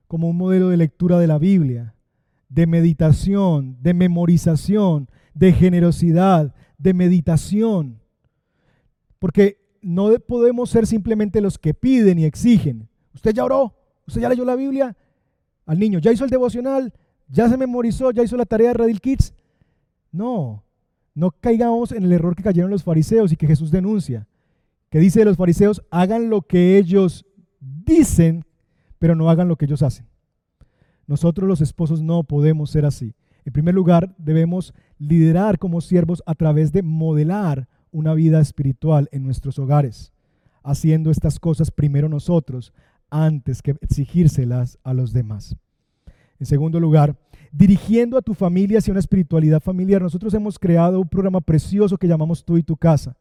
como 0.08 0.30
un 0.30 0.38
modelo 0.38 0.69
de 0.69 0.78
lectura 0.78 1.17
de 1.17 1.28
la 1.28 1.39
Biblia, 1.39 1.95
de 2.47 2.67
meditación, 2.67 3.78
de 3.82 3.95
memorización, 3.95 5.10
de 5.34 5.54
generosidad, 5.54 6.54
de 6.78 6.93
meditación. 6.93 8.00
Porque 9.17 9.58
no 9.82 10.12
podemos 10.19 10.69
ser 10.69 10.86
simplemente 10.86 11.41
los 11.41 11.58
que 11.58 11.74
piden 11.74 12.19
y 12.19 12.26
exigen. 12.26 12.89
¿Usted 13.15 13.34
ya 13.34 13.43
oró? 13.43 13.81
¿Usted 14.08 14.22
ya 14.22 14.30
leyó 14.30 14.46
la 14.46 14.56
Biblia? 14.56 14.96
Al 15.66 15.80
niño, 15.80 16.00
¿ya 16.00 16.12
hizo 16.12 16.24
el 16.24 16.30
devocional? 16.30 16.94
¿Ya 17.28 17.48
se 17.48 17.58
memorizó? 17.58 18.12
¿Ya 18.12 18.24
hizo 18.24 18.36
la 18.38 18.46
tarea 18.46 18.70
de 18.70 18.74
Redil 18.76 19.02
Kids? 19.02 19.34
No, 20.12 20.64
no 21.14 21.32
caigamos 21.32 21.92
en 21.92 22.04
el 22.04 22.12
error 22.12 22.36
que 22.36 22.44
cayeron 22.44 22.72
los 22.72 22.84
fariseos 22.84 23.32
y 23.32 23.38
que 23.38 23.48
Jesús 23.48 23.72
denuncia. 23.72 24.28
Que 24.90 25.00
dice 25.00 25.20
de 25.20 25.26
los 25.26 25.38
fariseos, 25.38 25.82
hagan 25.90 26.30
lo 26.30 26.42
que 26.42 26.78
ellos 26.78 27.26
dicen, 27.60 28.46
pero 29.00 29.16
no 29.16 29.30
hagan 29.30 29.48
lo 29.48 29.56
que 29.56 29.66
ellos 29.66 29.84
hacen. 29.84 30.08
Nosotros 31.08 31.48
los 31.48 31.62
esposos 31.62 32.02
no 32.02 32.24
podemos 32.24 32.70
ser 32.72 32.86
así. 32.86 33.16
En 33.46 33.54
primer 33.54 33.74
lugar, 33.74 34.14
debemos 34.18 34.74
liderar 35.00 35.58
como 35.58 35.82
siervos 35.82 36.22
a 36.26 36.36
través 36.36 36.72
de 36.72 36.84
modelar 36.84 37.68
una 37.92 38.14
vida 38.14 38.40
espiritual 38.40 39.10
en 39.12 39.24
nuestros 39.24 39.60
hogares, 39.60 40.14
haciendo 40.64 41.12
estas 41.12 41.40
cosas 41.40 41.72
primero 41.72 42.08
nosotros, 42.08 42.74
antes 43.12 43.62
que 43.62 43.76
exigírselas 43.82 44.80
a 44.84 44.93
los 44.93 45.13
demás. 45.13 45.56
En 46.39 46.47
segundo 46.47 46.80
lugar, 46.80 47.15
dirigiendo 47.52 48.17
a 48.17 48.21
tu 48.21 48.34
familia 48.34 48.80
hacia 48.80 48.91
una 48.91 49.00
espiritualidad 49.00 49.60
familiar. 49.62 50.02
Nosotros 50.02 50.34
hemos 50.34 50.58
creado 50.58 51.00
un 51.00 51.08
programa 51.08 51.41
precioso 51.41 51.97
que 51.97 52.08
llamamos 52.08 52.43
Tú 52.43 52.58
y 52.58 52.63
tu 52.63 52.78
casa. 52.78 53.15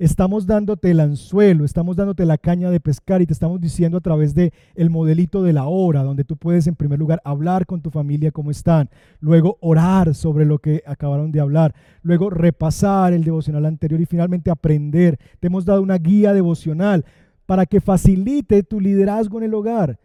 Estamos 0.00 0.44
dándote 0.46 0.90
el 0.90 0.98
anzuelo, 0.98 1.64
estamos 1.64 1.94
dándote 1.94 2.26
la 2.26 2.36
caña 2.36 2.68
de 2.68 2.80
pescar 2.80 3.22
y 3.22 3.26
te 3.26 3.32
estamos 3.32 3.60
diciendo 3.60 3.98
a 3.98 4.00
través 4.00 4.34
de 4.34 4.52
el 4.74 4.90
modelito 4.90 5.40
de 5.44 5.52
la 5.52 5.66
hora, 5.66 6.02
donde 6.02 6.24
tú 6.24 6.36
puedes 6.36 6.66
en 6.66 6.74
primer 6.74 6.98
lugar 6.98 7.22
hablar 7.24 7.64
con 7.64 7.80
tu 7.80 7.90
familia 7.90 8.32
cómo 8.32 8.50
están, 8.50 8.90
luego 9.20 9.56
orar 9.60 10.16
sobre 10.16 10.46
lo 10.46 10.58
que 10.58 10.82
acabaron 10.84 11.30
de 11.30 11.38
hablar, 11.38 11.76
luego 12.02 12.28
repasar 12.28 13.12
el 13.12 13.22
devocional 13.22 13.66
anterior 13.66 14.00
y 14.00 14.06
finalmente 14.06 14.50
aprender. 14.50 15.16
Te 15.38 15.46
hemos 15.46 15.64
dado 15.64 15.80
una 15.80 15.98
guía 15.98 16.32
devocional 16.32 17.04
para 17.46 17.66
que 17.66 17.80
facilite 17.80 18.62
tu 18.62 18.80
liderazgo 18.80 19.38
en 19.38 19.44
el 19.44 19.54
hogar. 19.54 19.98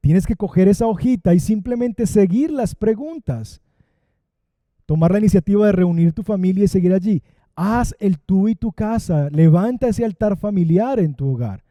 Tienes 0.00 0.26
que 0.26 0.36
coger 0.36 0.68
esa 0.68 0.86
hojita 0.86 1.34
y 1.34 1.40
simplemente 1.40 2.06
seguir 2.06 2.50
las 2.50 2.74
preguntas. 2.74 3.60
Tomar 4.86 5.12
la 5.12 5.18
iniciativa 5.18 5.66
de 5.66 5.72
reunir 5.72 6.12
tu 6.12 6.22
familia 6.22 6.64
y 6.64 6.68
seguir 6.68 6.92
allí. 6.92 7.22
Haz 7.54 7.94
el 8.00 8.18
tú 8.18 8.48
y 8.48 8.54
tu 8.54 8.72
casa. 8.72 9.28
Levanta 9.30 9.88
ese 9.88 10.04
altar 10.04 10.36
familiar 10.36 10.98
en 10.98 11.14
tu 11.14 11.34
hogar. 11.34 11.62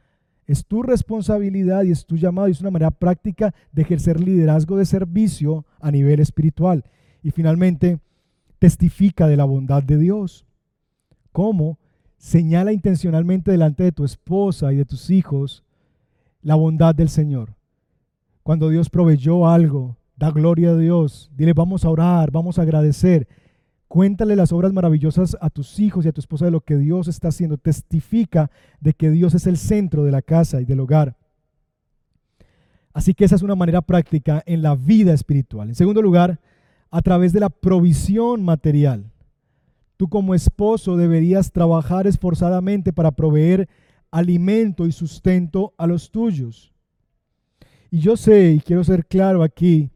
Es 0.45 0.65
tu 0.65 0.83
responsabilidad 0.83 1.83
y 1.83 1.91
es 1.91 2.05
tu 2.05 2.17
llamado 2.17 2.47
y 2.47 2.51
es 2.51 2.61
una 2.61 2.71
manera 2.71 2.91
práctica 2.91 3.53
de 3.71 3.81
ejercer 3.81 4.19
liderazgo 4.19 4.77
de 4.77 4.85
servicio 4.85 5.65
a 5.79 5.91
nivel 5.91 6.19
espiritual. 6.19 6.83
Y 7.21 7.31
finalmente, 7.31 7.99
testifica 8.57 9.27
de 9.27 9.37
la 9.37 9.45
bondad 9.45 9.83
de 9.83 9.97
Dios. 9.97 10.45
¿Cómo? 11.31 11.77
Señala 12.19 12.73
intencionalmente 12.73 13.49
delante 13.49 13.81
de 13.83 13.93
tu 13.93 14.03
esposa 14.03 14.73
y 14.73 14.75
de 14.75 14.83
tus 14.83 15.09
hijos 15.09 15.63
la 16.41 16.55
bondad 16.55 16.93
del 16.93 17.07
Señor. 17.07 17.55
Cuando 18.43 18.67
Dios 18.67 18.89
proveyó 18.89 19.47
algo, 19.47 19.95
da 20.17 20.29
gloria 20.29 20.71
a 20.71 20.77
Dios. 20.77 21.31
Dile, 21.33 21.53
vamos 21.53 21.85
a 21.85 21.89
orar, 21.89 22.29
vamos 22.29 22.59
a 22.59 22.63
agradecer. 22.63 23.25
Cuéntale 23.87 24.35
las 24.35 24.51
obras 24.51 24.73
maravillosas 24.73 25.37
a 25.39 25.49
tus 25.49 25.79
hijos 25.79 26.05
y 26.05 26.09
a 26.09 26.11
tu 26.11 26.19
esposa 26.19 26.43
de 26.43 26.51
lo 26.51 26.59
que 26.59 26.75
Dios 26.75 27.07
está 27.07 27.29
haciendo. 27.29 27.57
Testifica 27.57 28.51
de 28.81 28.93
que 28.93 29.09
Dios 29.11 29.33
es 29.33 29.47
el 29.47 29.55
centro 29.55 30.03
de 30.03 30.11
la 30.11 30.21
casa 30.21 30.59
y 30.59 30.65
del 30.65 30.81
hogar. 30.81 31.15
Así 32.91 33.13
que 33.13 33.23
esa 33.23 33.35
es 33.35 33.43
una 33.43 33.55
manera 33.55 33.81
práctica 33.81 34.43
en 34.45 34.61
la 34.61 34.75
vida 34.75 35.13
espiritual. 35.13 35.69
En 35.69 35.75
segundo 35.75 36.01
lugar, 36.01 36.41
a 36.91 37.01
través 37.01 37.31
de 37.31 37.39
la 37.39 37.49
provisión 37.49 38.43
material. 38.43 39.05
Tú 39.99 40.07
como 40.07 40.33
esposo 40.33 40.95
deberías 40.95 41.51
trabajar 41.51 42.07
esforzadamente 42.07 42.93
para 42.93 43.11
proveer 43.11 43.67
alimento 44.11 44.87
y 44.87 44.93
sustento 44.93 45.73
a 45.77 45.87
los 45.87 46.09
tuyos. 46.09 46.71
Y 47.91 47.99
yo 47.99 48.15
sé, 48.15 48.51
y 48.51 48.61
quiero 48.61 48.81
ser 48.85 49.05
claro 49.05 49.43
aquí, 49.43 49.91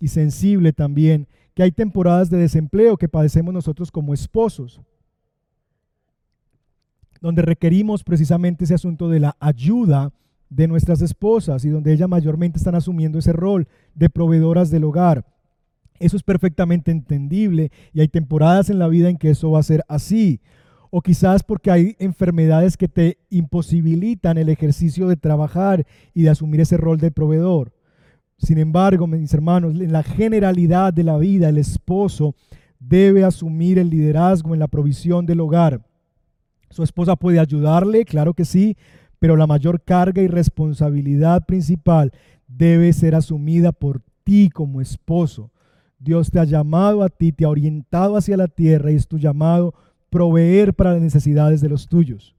y 0.00 0.08
sensible 0.08 0.72
también, 0.72 1.28
que 1.54 1.62
hay 1.62 1.70
temporadas 1.70 2.30
de 2.30 2.38
desempleo 2.38 2.96
que 2.96 3.08
padecemos 3.08 3.54
nosotros 3.54 3.92
como 3.92 4.12
esposos, 4.12 4.80
donde 7.20 7.42
requerimos 7.42 8.02
precisamente 8.02 8.64
ese 8.64 8.74
asunto 8.74 9.08
de 9.08 9.20
la 9.20 9.36
ayuda 9.38 10.12
de 10.50 10.66
nuestras 10.66 11.00
esposas 11.00 11.64
y 11.64 11.68
donde 11.68 11.92
ellas 11.92 12.08
mayormente 12.08 12.58
están 12.58 12.74
asumiendo 12.74 13.20
ese 13.20 13.32
rol 13.32 13.68
de 13.94 14.10
proveedoras 14.10 14.68
del 14.72 14.82
hogar. 14.82 15.24
Eso 15.98 16.16
es 16.16 16.22
perfectamente 16.22 16.90
entendible 16.90 17.70
y 17.92 18.00
hay 18.00 18.08
temporadas 18.08 18.70
en 18.70 18.78
la 18.78 18.88
vida 18.88 19.08
en 19.08 19.16
que 19.16 19.30
eso 19.30 19.50
va 19.52 19.60
a 19.60 19.64
ser 19.64 19.84
así. 19.88 20.40
O 20.90 21.00
quizás 21.00 21.42
porque 21.42 21.70
hay 21.70 21.96
enfermedades 21.98 22.76
que 22.76 22.88
te 22.88 23.18
imposibilitan 23.30 24.38
el 24.38 24.48
ejercicio 24.48 25.08
de 25.08 25.16
trabajar 25.16 25.86
y 26.12 26.22
de 26.22 26.30
asumir 26.30 26.60
ese 26.60 26.76
rol 26.76 26.98
de 26.98 27.10
proveedor. 27.10 27.72
Sin 28.38 28.58
embargo, 28.58 29.06
mis 29.06 29.32
hermanos, 29.32 29.74
en 29.74 29.92
la 29.92 30.02
generalidad 30.02 30.92
de 30.92 31.04
la 31.04 31.16
vida, 31.16 31.48
el 31.48 31.58
esposo 31.58 32.34
debe 32.78 33.24
asumir 33.24 33.78
el 33.78 33.90
liderazgo 33.90 34.54
en 34.54 34.60
la 34.60 34.68
provisión 34.68 35.26
del 35.26 35.40
hogar. 35.40 35.84
Su 36.70 36.82
esposa 36.82 37.16
puede 37.16 37.38
ayudarle, 37.38 38.04
claro 38.04 38.34
que 38.34 38.44
sí, 38.44 38.76
pero 39.18 39.36
la 39.36 39.46
mayor 39.46 39.82
carga 39.82 40.20
y 40.20 40.26
responsabilidad 40.26 41.46
principal 41.46 42.12
debe 42.46 42.92
ser 42.92 43.14
asumida 43.14 43.72
por 43.72 44.02
ti 44.24 44.50
como 44.50 44.80
esposo. 44.80 45.50
Dios 46.04 46.30
te 46.30 46.38
ha 46.38 46.44
llamado 46.44 47.02
a 47.02 47.08
ti, 47.08 47.32
te 47.32 47.44
ha 47.44 47.48
orientado 47.48 48.16
hacia 48.16 48.36
la 48.36 48.48
tierra 48.48 48.92
y 48.92 48.96
es 48.96 49.08
tu 49.08 49.18
llamado 49.18 49.74
proveer 50.10 50.74
para 50.74 50.92
las 50.92 51.02
necesidades 51.02 51.60
de 51.60 51.70
los 51.70 51.88
tuyos. 51.88 52.36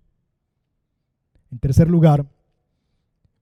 En 1.51 1.57
tercer 1.59 1.89
lugar, 1.89 2.25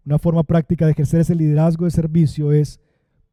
una 0.05 0.17
forma 0.17 0.43
práctica 0.43 0.85
de 0.85 0.93
ejercer 0.93 1.21
ese 1.21 1.35
liderazgo 1.35 1.85
de 1.85 1.91
servicio 1.91 2.51
es 2.51 2.79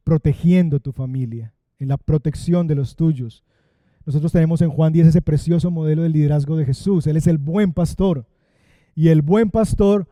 protegiendo 0.04 0.80
tu 0.80 0.92
familia, 0.92 1.54
en 1.78 1.88
la 1.88 1.96
protección 1.96 2.66
de 2.66 2.74
los 2.74 2.96
tuyos. 2.96 3.44
Nosotros 4.04 4.32
tenemos 4.32 4.60
en 4.60 4.70
Juan 4.70 4.92
10 4.92 5.08
ese 5.08 5.22
precioso 5.22 5.70
modelo 5.70 6.02
de 6.02 6.08
liderazgo 6.08 6.56
de 6.56 6.64
Jesús. 6.64 7.06
Él 7.06 7.16
es 7.16 7.26
el 7.26 7.38
buen 7.38 7.72
pastor. 7.72 8.26
Y 8.94 9.08
el 9.08 9.22
buen 9.22 9.50
pastor 9.50 10.08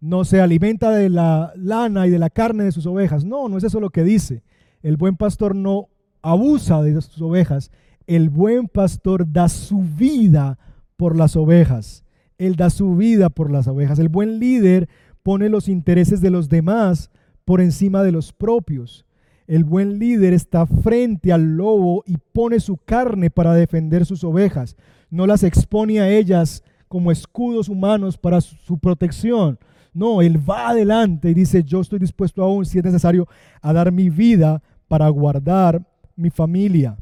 no 0.00 0.24
se 0.24 0.40
alimenta 0.40 0.90
de 0.90 1.10
la 1.10 1.52
lana 1.56 2.06
y 2.06 2.10
de 2.10 2.18
la 2.18 2.30
carne 2.30 2.64
de 2.64 2.72
sus 2.72 2.86
ovejas. 2.86 3.24
No, 3.24 3.48
no 3.48 3.58
es 3.58 3.64
eso 3.64 3.80
lo 3.80 3.90
que 3.90 4.04
dice. 4.04 4.42
El 4.82 4.96
buen 4.96 5.16
pastor 5.16 5.54
no 5.54 5.88
abusa 6.24 6.82
de 6.82 7.00
sus 7.00 7.20
ovejas. 7.20 7.70
El 8.06 8.30
buen 8.30 8.66
pastor 8.66 9.30
da 9.30 9.48
su 9.48 9.82
vida 9.82 10.58
por 10.96 11.16
las 11.16 11.36
ovejas. 11.36 12.04
Él 12.38 12.56
da 12.56 12.70
su 12.70 12.96
vida 12.96 13.28
por 13.28 13.50
las 13.50 13.68
ovejas. 13.68 13.98
El 13.98 14.08
buen 14.08 14.40
líder 14.40 14.88
pone 15.22 15.48
los 15.48 15.68
intereses 15.68 16.20
de 16.20 16.30
los 16.30 16.48
demás 16.48 17.10
por 17.44 17.60
encima 17.60 18.02
de 18.02 18.10
los 18.10 18.32
propios. 18.32 19.04
El 19.46 19.64
buen 19.64 19.98
líder 19.98 20.32
está 20.32 20.66
frente 20.66 21.30
al 21.30 21.56
lobo 21.56 22.02
y 22.06 22.16
pone 22.32 22.58
su 22.58 22.78
carne 22.78 23.30
para 23.30 23.52
defender 23.52 24.06
sus 24.06 24.24
ovejas. 24.24 24.76
No 25.10 25.26
las 25.26 25.42
expone 25.42 26.00
a 26.00 26.08
ellas 26.08 26.64
como 26.88 27.12
escudos 27.12 27.68
humanos 27.68 28.16
para 28.16 28.40
su 28.40 28.78
protección. 28.78 29.58
No, 29.92 30.22
él 30.22 30.38
va 30.48 30.70
adelante 30.70 31.30
y 31.30 31.34
dice, 31.34 31.62
yo 31.62 31.82
estoy 31.82 31.98
dispuesto 31.98 32.42
aún, 32.42 32.64
si 32.64 32.78
es 32.78 32.84
necesario, 32.84 33.28
a 33.60 33.74
dar 33.74 33.92
mi 33.92 34.08
vida 34.08 34.62
para 34.88 35.08
guardar 35.10 35.84
mi 36.16 36.30
familia, 36.30 36.96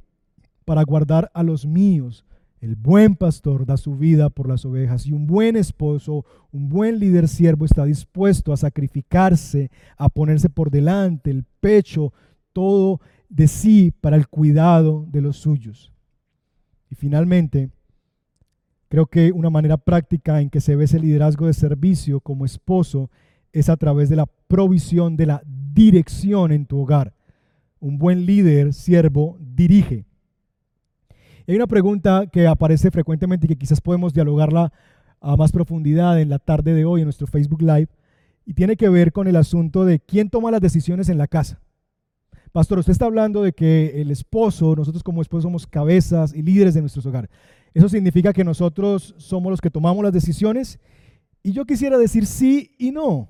para 0.65 0.83
guardar 0.83 1.31
a 1.35 1.43
los 1.43 1.67
míos. 1.67 2.25
El 2.61 2.77
buen 2.77 3.17
pastor 3.17 3.67
da 3.67 3.77
su 3.77 3.97
vida 3.97 4.31
por 4.31 4.49
las 4.49 4.65
ovejas 4.65 5.07
y 5.07 5.13
un 5.13 5.27
buen 5.27 5.57
esposo, 5.57 6.25
un 6.53 6.69
buen 6.69 7.01
líder 7.01 7.27
siervo 7.27 7.65
está 7.65 7.85
dispuesto 7.85 8.53
a 8.53 8.57
sacrificarse, 8.57 9.71
a 9.97 10.09
ponerse 10.09 10.49
por 10.49 10.71
delante, 10.71 11.31
el 11.31 11.45
pecho, 11.61 12.13
todo 12.53 13.01
de 13.29 13.49
sí 13.49 13.93
para 14.01 14.17
el 14.17 14.29
cuidado 14.29 15.07
de 15.11 15.23
los 15.23 15.39
suyos. 15.39 15.93
Y 16.89 16.95
finalmente, 16.95 17.71
creo 18.89 19.07
que 19.07 19.33
una 19.33 19.51
manera 19.51 19.79
práctica 19.79 20.41
en 20.41 20.51
que 20.51 20.61
se 20.61 20.77
ve 20.77 20.85
ese 20.85 21.01
liderazgo 21.01 21.47
de 21.47 21.55
servicio 21.55 22.21
como 22.21 22.45
esposo 22.45 23.11
es 23.53 23.69
a 23.69 23.77
través 23.77 24.09
de 24.09 24.17
la 24.17 24.27
provisión 24.27 25.17
de 25.17 25.27
la 25.27 25.43
dirección 25.47 26.53
en 26.53 26.67
tu 26.67 26.81
hogar. 26.81 27.15
Un 27.83 27.99
buen 27.99 28.25
líder, 28.25 28.73
siervo, 28.73 29.37
dirige 29.41 30.07
hay 31.49 31.57
una 31.57 31.67
pregunta 31.67 32.27
que 32.33 32.47
aparece 32.47 32.91
frecuentemente 32.91 33.47
y 33.47 33.49
que 33.49 33.59
quizás 33.59 33.81
podemos 33.81 34.15
dialogarla 34.15 34.73
a 35.21 35.37
más 35.37 35.53
profundidad 35.53 36.21
en 36.21 36.29
la 36.29 36.39
tarde 36.39 36.73
de 36.73 36.85
hoy 36.85 37.01
en 37.01 37.07
nuestro 37.07 37.27
Facebook 37.27 37.63
Live 37.63 37.89
y 38.47 38.55
tiene 38.55 38.77
que 38.77 38.89
ver 38.89 39.13
con 39.13 39.27
el 39.27 39.37
asunto 39.37 39.85
de 39.85 40.01
quién 40.01 40.31
toma 40.31 40.51
las 40.51 40.61
decisiones 40.61 41.09
en 41.09 41.19
la 41.19 41.27
casa. 41.27 41.61
Pastor, 42.53 42.79
usted 42.79 42.93
está 42.93 43.07
hablando 43.07 43.43
de 43.43 43.53
que 43.53 44.01
el 44.01 44.11
esposo, 44.11 44.75
nosotros 44.77 45.03
como 45.03 45.23
esposos 45.23 45.45
somos 45.45 45.67
cabezas 45.67 46.35
y 46.35 46.43
líderes 46.43 46.75
de 46.75 46.81
nuestros 46.81 47.07
hogares. 47.07 47.31
¿Eso 47.75 47.89
significa 47.89 48.33
que 48.33 48.45
nosotros 48.45 49.15
somos 49.19 49.51
los 49.51 49.61
que 49.61 49.71
tomamos 49.71 50.05
las 50.05 50.13
decisiones? 50.13 50.79
Y 51.43 51.53
yo 51.53 51.65
quisiera 51.65 51.99
decir 51.99 52.27
sí 52.27 52.75
y 52.79 52.93
no. 52.93 53.29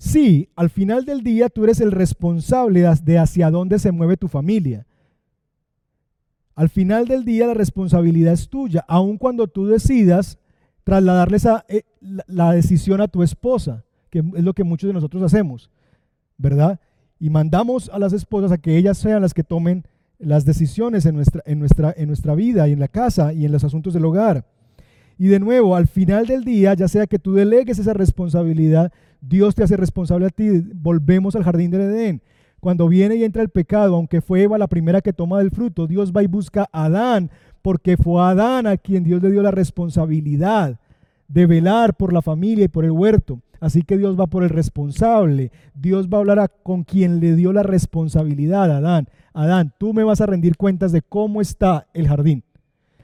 Sí, 0.00 0.48
al 0.56 0.70
final 0.70 1.04
del 1.04 1.22
día 1.22 1.50
tú 1.50 1.62
eres 1.62 1.78
el 1.78 1.92
responsable 1.92 2.88
de 3.04 3.18
hacia 3.18 3.50
dónde 3.50 3.78
se 3.78 3.92
mueve 3.92 4.16
tu 4.16 4.28
familia. 4.28 4.86
Al 6.54 6.70
final 6.70 7.06
del 7.06 7.26
día 7.26 7.46
la 7.46 7.52
responsabilidad 7.52 8.32
es 8.32 8.48
tuya, 8.48 8.82
aun 8.88 9.18
cuando 9.18 9.46
tú 9.46 9.66
decidas 9.66 10.38
trasladarle 10.84 11.36
esa, 11.36 11.66
eh, 11.68 11.82
la, 12.00 12.50
decisión 12.52 13.02
a 13.02 13.08
tu 13.08 13.22
esposa, 13.22 13.84
que 14.08 14.20
es 14.20 14.42
lo 14.42 14.54
que 14.54 14.64
muchos 14.64 14.88
de 14.88 14.94
nosotros 14.94 15.22
hacemos, 15.22 15.70
¿verdad? 16.38 16.80
Y 17.18 17.28
mandamos 17.28 17.90
a 17.90 17.98
las 17.98 18.14
esposas 18.14 18.52
a 18.52 18.58
que 18.58 18.78
ellas 18.78 18.96
sean 18.96 19.20
las 19.20 19.34
que 19.34 19.44
tomen 19.44 19.84
las 20.18 20.46
decisiones 20.46 21.04
en 21.04 21.14
nuestra, 21.14 22.34
vida 22.34 22.68
y 22.68 22.72
en 22.72 22.80
la 22.80 22.88
casa 22.88 23.34
y 23.34 23.44
en 23.44 23.52
los 23.52 23.64
asuntos 23.64 23.92
del 23.92 24.06
hogar. 24.06 24.46
Y 25.18 25.26
de 25.26 25.40
nuevo, 25.40 25.76
al 25.76 25.88
final 25.88 26.26
del 26.26 26.42
día, 26.42 26.72
ya 26.72 26.88
sea 26.88 27.06
que 27.06 27.18
tú 27.18 27.34
delegues 27.34 27.78
esa 27.78 27.92
responsabilidad, 27.92 28.90
Dios 29.20 29.54
te 29.54 29.62
hace 29.62 29.76
responsable 29.76 30.26
a 30.26 30.30
ti. 30.30 30.48
Volvemos 30.74 31.36
al 31.36 31.44
jardín 31.44 31.70
del 31.70 31.82
Edén. 31.82 32.22
Cuando 32.60 32.88
viene 32.88 33.16
y 33.16 33.24
entra 33.24 33.42
el 33.42 33.48
pecado, 33.48 33.96
aunque 33.96 34.20
fue 34.20 34.42
Eva 34.42 34.58
la 34.58 34.68
primera 34.68 35.00
que 35.00 35.14
toma 35.14 35.38
del 35.38 35.50
fruto, 35.50 35.86
Dios 35.86 36.12
va 36.14 36.22
y 36.22 36.26
busca 36.26 36.68
a 36.72 36.84
Adán, 36.84 37.30
porque 37.62 37.96
fue 37.96 38.22
Adán 38.22 38.66
a 38.66 38.76
quien 38.76 39.02
Dios 39.02 39.22
le 39.22 39.30
dio 39.30 39.42
la 39.42 39.50
responsabilidad 39.50 40.78
de 41.28 41.46
velar 41.46 41.94
por 41.94 42.12
la 42.12 42.22
familia 42.22 42.64
y 42.64 42.68
por 42.68 42.84
el 42.84 42.90
huerto. 42.90 43.40
Así 43.60 43.82
que 43.82 43.98
Dios 43.98 44.18
va 44.18 44.26
por 44.26 44.42
el 44.42 44.48
responsable. 44.48 45.52
Dios 45.74 46.08
va 46.08 46.18
a 46.18 46.20
hablar 46.20 46.52
con 46.62 46.82
quien 46.82 47.20
le 47.20 47.34
dio 47.34 47.52
la 47.52 47.62
responsabilidad, 47.62 48.70
Adán. 48.70 49.08
Adán, 49.32 49.72
tú 49.78 49.94
me 49.94 50.02
vas 50.04 50.20
a 50.20 50.26
rendir 50.26 50.56
cuentas 50.56 50.92
de 50.92 51.02
cómo 51.02 51.40
está 51.40 51.86
el 51.94 52.08
jardín, 52.08 52.42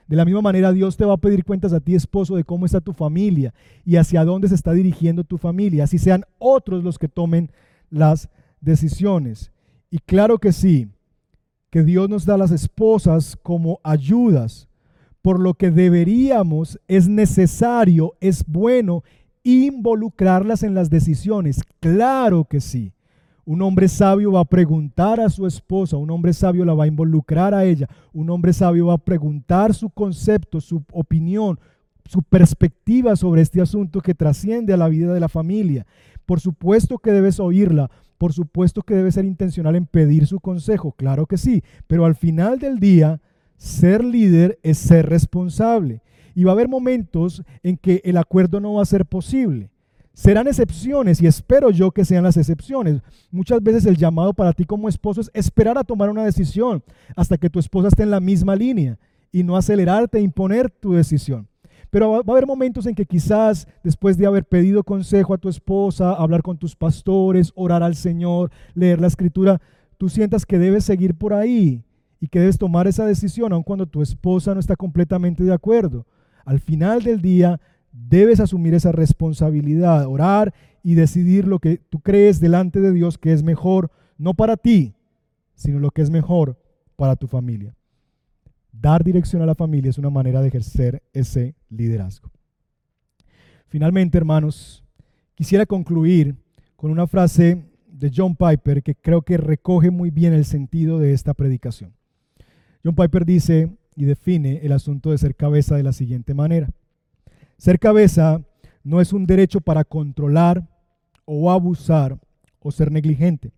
De 0.07 0.17
la 0.17 0.25
misma 0.25 0.41
manera, 0.41 0.73
Dios 0.73 0.97
te 0.97 1.05
va 1.05 1.15
a 1.15 1.19
pedir 1.19 1.45
cuentas 1.45 1.73
a 1.73 1.81
ti, 1.81 1.95
esposo, 1.95 2.37
de 2.37 2.45
cómo 2.45 2.65
está 2.65 2.81
tu 2.81 2.93
familia 2.93 3.53
y 3.85 3.97
hacia 3.97 4.25
dónde 4.25 4.49
se 4.49 4.55
está 4.55 4.73
dirigiendo 4.73 5.25
tu 5.25 5.37
familia, 5.37 5.85
así 5.85 5.99
sean 5.99 6.25
otros 6.39 6.85
los 6.85 6.99
que 6.99 7.09
tomen 7.09 7.51
las 7.91 8.29
decisiones. 8.61 9.51
Y 9.91 9.99
claro 9.99 10.39
que 10.39 10.53
sí, 10.53 10.89
que 11.71 11.83
Dios 11.83 12.09
nos 12.09 12.25
da 12.25 12.35
a 12.35 12.39
las 12.39 12.53
esposas 12.53 13.37
como 13.43 13.81
ayudas, 13.83 14.69
por 15.23 15.41
lo 15.41 15.55
que 15.55 15.73
deberíamos, 15.73 16.79
es 16.87 17.09
necesario, 17.09 18.15
es 18.21 18.45
bueno 18.47 19.03
involucrarlas 19.43 20.63
en 20.63 20.75
las 20.75 20.89
decisiones. 20.89 21.63
Claro 21.81 22.45
que 22.45 22.61
sí. 22.61 22.93
Un 23.47 23.63
hombre 23.63 23.87
sabio 23.87 24.33
va 24.33 24.41
a 24.41 24.45
preguntar 24.45 25.21
a 25.21 25.31
su 25.31 25.47
esposa, 25.47 25.97
un 25.97 26.11
hombre 26.11 26.33
sabio 26.33 26.65
la 26.65 26.75
va 26.75 26.83
a 26.83 26.89
involucrar 26.89 27.55
a 27.55 27.65
ella, 27.65 27.89
un 28.13 28.29
hombre 28.29 28.53
sabio 28.53 28.87
va 28.87 28.95
a 28.95 28.99
preguntar 28.99 29.73
su 29.73 29.89
concepto, 29.89 30.61
su 30.61 30.83
opinión, 30.93 31.61
su 32.07 32.25
perspectiva 32.25 33.15
sobre 33.15 33.43
este 33.43 33.61
asunto 33.61 34.01
que 34.01 34.15
trasciende 34.15 34.73
a 34.73 34.77
la 34.77 34.89
vida 34.89 35.15
de 35.15 35.21
la 35.21 35.29
familia. 35.29 35.87
Por 36.27 36.41
supuesto 36.41 36.99
que 36.99 37.13
debes 37.13 37.39
oírla, 37.39 37.89
por 38.19 38.33
supuesto 38.33 38.83
que 38.83 38.97
debes 38.97 39.15
ser 39.15 39.25
intencional 39.25 39.77
en 39.77 39.87
pedir 39.87 40.27
su 40.27 40.41
consejo, 40.41 40.91
claro 40.91 41.27
que 41.27 41.39
sí, 41.39 41.63
pero 41.87 42.05
al 42.05 42.17
final 42.17 42.59
del 42.59 42.81
día, 42.81 43.21
ser 43.57 44.05
líder 44.05 44.59
es 44.65 44.77
ser 44.77 45.09
responsable. 45.09 46.03
Y 46.35 46.43
va 46.43 46.51
a 46.51 46.55
haber 46.55 46.69
momentos 46.69 47.45
en 47.63 47.77
que 47.77 48.03
el 48.05 48.17
acuerdo 48.17 48.59
no 48.59 48.75
va 48.75 48.83
a 48.83 48.87
ser 48.87 49.07
posible. 49.07 49.71
Serán 50.17 50.49
excepciones 50.49 51.21
y 51.21 51.27
espero 51.27 51.71
yo 51.71 51.91
que 51.91 52.07
sean 52.07 52.25
las 52.25 52.39
excepciones. 52.39 53.03
Muchas 53.31 53.63
veces 53.63 53.85
el 53.85 53.99
llamado 53.99 54.33
para 54.33 54.55
ti 54.55 54.65
como 54.65 54.89
esposo 54.89 55.21
es 55.21 55.31
esperar 55.35 55.77
a 55.77 55.85
tomar 55.85 56.09
una 56.09 56.25
decisión 56.25 56.83
hasta 57.15 57.37
que 57.37 57.51
tu 57.51 57.59
esposa 57.59 57.89
esté 57.89 58.03
en 58.03 58.11
la 58.11 58.19
misma 58.19 58.57
línea 58.57 58.99
y 59.31 59.43
no 59.43 59.59
acelerarte 59.59 60.17
e 60.17 60.23
imponer 60.23 60.71
tu 60.71 60.95
decisión. 60.95 61.47
Pero 61.91 62.13
va 62.13 62.17
a 62.17 62.31
haber 62.33 62.47
momentos 62.47 62.87
en 62.87 62.95
que 62.95 63.05
quizás 63.05 63.69
después 63.85 64.17
de 64.17 64.25
haber 64.25 64.47
pedido 64.47 64.83
consejo 64.85 65.35
a 65.35 65.39
tu 65.39 65.51
esposa, 65.51 66.15
hablar 66.15 66.41
con 66.41 66.57
tus 66.57 66.75
pastores, 66.75 67.53
orar 67.55 67.83
al 67.83 67.95
Señor, 67.95 68.51
leer 68.73 69.03
la 69.03 69.09
escritura, 69.09 69.61
tú 69.99 70.09
sientas 70.09 70.47
que 70.47 70.59
debes 70.59 70.85
seguir 70.85 71.15
por 71.15 71.35
ahí 71.35 71.85
y 72.21 72.29
que 72.29 72.41
debes 72.41 72.57
tomar 72.57 72.87
esa 72.87 73.05
decisión 73.05 73.53
aun 73.53 73.63
cuando 73.63 73.85
tu 73.85 74.01
esposa 74.01 74.55
no 74.55 74.61
está 74.61 74.77
completamente 74.77 75.45
de 75.45 75.53
acuerdo. 75.53 76.07
Al 76.47 76.59
final 76.59 77.03
del 77.03 77.21
día, 77.21 77.61
debes 78.09 78.41
asumir 78.41 78.75
esa 78.75 78.93
responsabilidad, 78.93 80.07
orar 80.07 80.55
y 80.83 80.95
decidir 80.95 81.47
lo 81.47 81.59
que 81.59 81.79
tú 81.79 82.01
crees 82.01 82.41
delante 82.41 82.81
de 82.81 82.93
Dios 82.93 83.19
que 83.19 83.33
es 83.33 83.43
mejor, 83.43 83.91
no 84.19 84.35
para 84.35 84.57
ti, 84.57 84.95
sino 85.55 85.79
lo 85.79 85.91
que 85.91 86.03
es 86.03 86.11
mejor 86.11 86.59
para 86.97 87.17
tu 87.17 87.27
familia. 87.27 87.75
Dar 88.73 89.03
dirección 89.03 89.43
a 89.43 89.47
la 89.47 89.55
familia 89.55 89.91
es 89.91 89.99
una 89.99 90.11
manera 90.11 90.43
de 90.43 90.49
ejercer 90.49 91.03
ese 91.13 91.55
liderazgo. 91.71 92.31
Finalmente, 93.69 94.19
hermanos, 94.19 94.85
quisiera 95.35 95.67
concluir 95.67 96.37
con 96.77 96.91
una 96.91 97.07
frase 97.07 97.63
de 97.89 98.13
John 98.15 98.37
Piper 98.37 98.83
que 98.83 98.95
creo 98.95 99.23
que 99.23 99.39
recoge 99.39 99.91
muy 99.91 100.11
bien 100.11 100.35
el 100.35 100.45
sentido 100.45 100.99
de 100.99 101.13
esta 101.13 101.35
predicación. 101.35 101.95
John 102.85 102.95
Piper 102.95 103.25
dice 103.25 103.71
y 103.97 104.05
define 104.05 104.59
el 104.63 104.73
asunto 104.73 105.11
de 105.11 105.19
ser 105.19 105.35
cabeza 105.35 105.77
de 105.77 105.83
la 105.83 105.93
siguiente 105.93 106.35
manera. 106.35 106.71
Ser 107.59 107.79
cabeza 107.79 108.43
no 108.85 109.01
es 109.01 109.13
un 109.13 109.27
derecho 109.27 109.61
para 109.61 109.85
controlar 109.85 110.67
o 111.25 111.51
abusar 111.51 112.19
o 112.61 112.71
ser 112.71 112.91
negligente. 112.91 113.53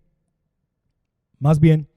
Más 1.39 1.59
bien, 1.59 1.87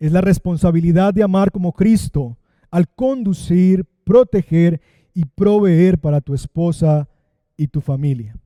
es 0.00 0.12
la 0.12 0.20
responsabilidad 0.20 1.12
de 1.12 1.22
amar 1.22 1.50
como 1.50 1.72
Cristo 1.72 2.36
al 2.70 2.88
conducir, 2.88 3.84
proteger 4.04 4.80
y 5.12 5.24
proveer 5.24 5.98
para 5.98 6.20
tu 6.20 6.34
esposa 6.34 7.08
y 7.56 7.68
tu 7.68 7.80
familia. 7.80 8.36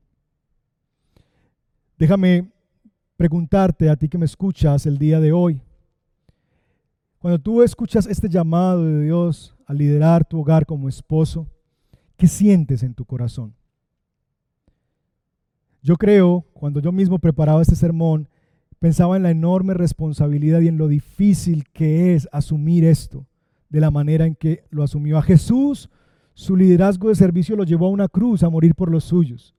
Déjame 1.99 2.51
preguntarte 3.16 3.88
a 3.88 3.97
ti 3.97 4.09
que 4.09 4.18
me 4.18 4.27
escuchas 4.27 4.87
el 4.87 4.99
día 4.99 5.18
de 5.18 5.33
hoy. 5.33 5.61
Cuando 7.18 7.40
tú 7.40 7.62
escuchas 7.62 8.07
este 8.07 8.29
llamado 8.29 8.85
de 8.85 9.05
Dios 9.05 9.57
a 9.66 9.75
liderar 9.75 10.25
tu 10.25 10.40
hogar 10.40 10.64
como 10.66 10.88
esposo, 10.88 11.47
¿Qué 12.18 12.26
sientes 12.26 12.83
en 12.83 12.94
tu 12.94 13.04
corazón? 13.04 13.54
Yo 15.83 15.96
creo, 15.96 16.44
cuando 16.52 16.81
yo 16.81 16.90
mismo 16.90 17.20
preparaba 17.20 17.62
este 17.62 17.76
sermón, 17.76 18.28
pensaba 18.81 19.16
en 19.16 19.22
la 19.22 19.31
enorme 19.31 19.72
responsabilidad 19.72 20.61
y 20.61 20.66
en 20.66 20.78
lo 20.78 20.88
difícil 20.88 21.64
que 21.72 22.16
es 22.16 22.28
asumir 22.33 22.85
esto 22.85 23.24
de 23.68 23.81
la 23.81 23.92
manera 23.92 24.26
en 24.26 24.35
que 24.35 24.64
lo 24.70 24.83
asumió 24.83 25.16
a 25.16 25.22
Jesús. 25.22 25.90
Su 26.35 26.57
liderazgo 26.57 27.09
de 27.09 27.14
servicio 27.14 27.54
lo 27.54 27.62
llevó 27.62 27.87
a 27.87 27.90
una 27.90 28.09
cruz 28.09 28.42
a 28.42 28.50
morir 28.50 28.74
por 28.74 28.90
los 28.90 29.04
suyos. 29.04 29.54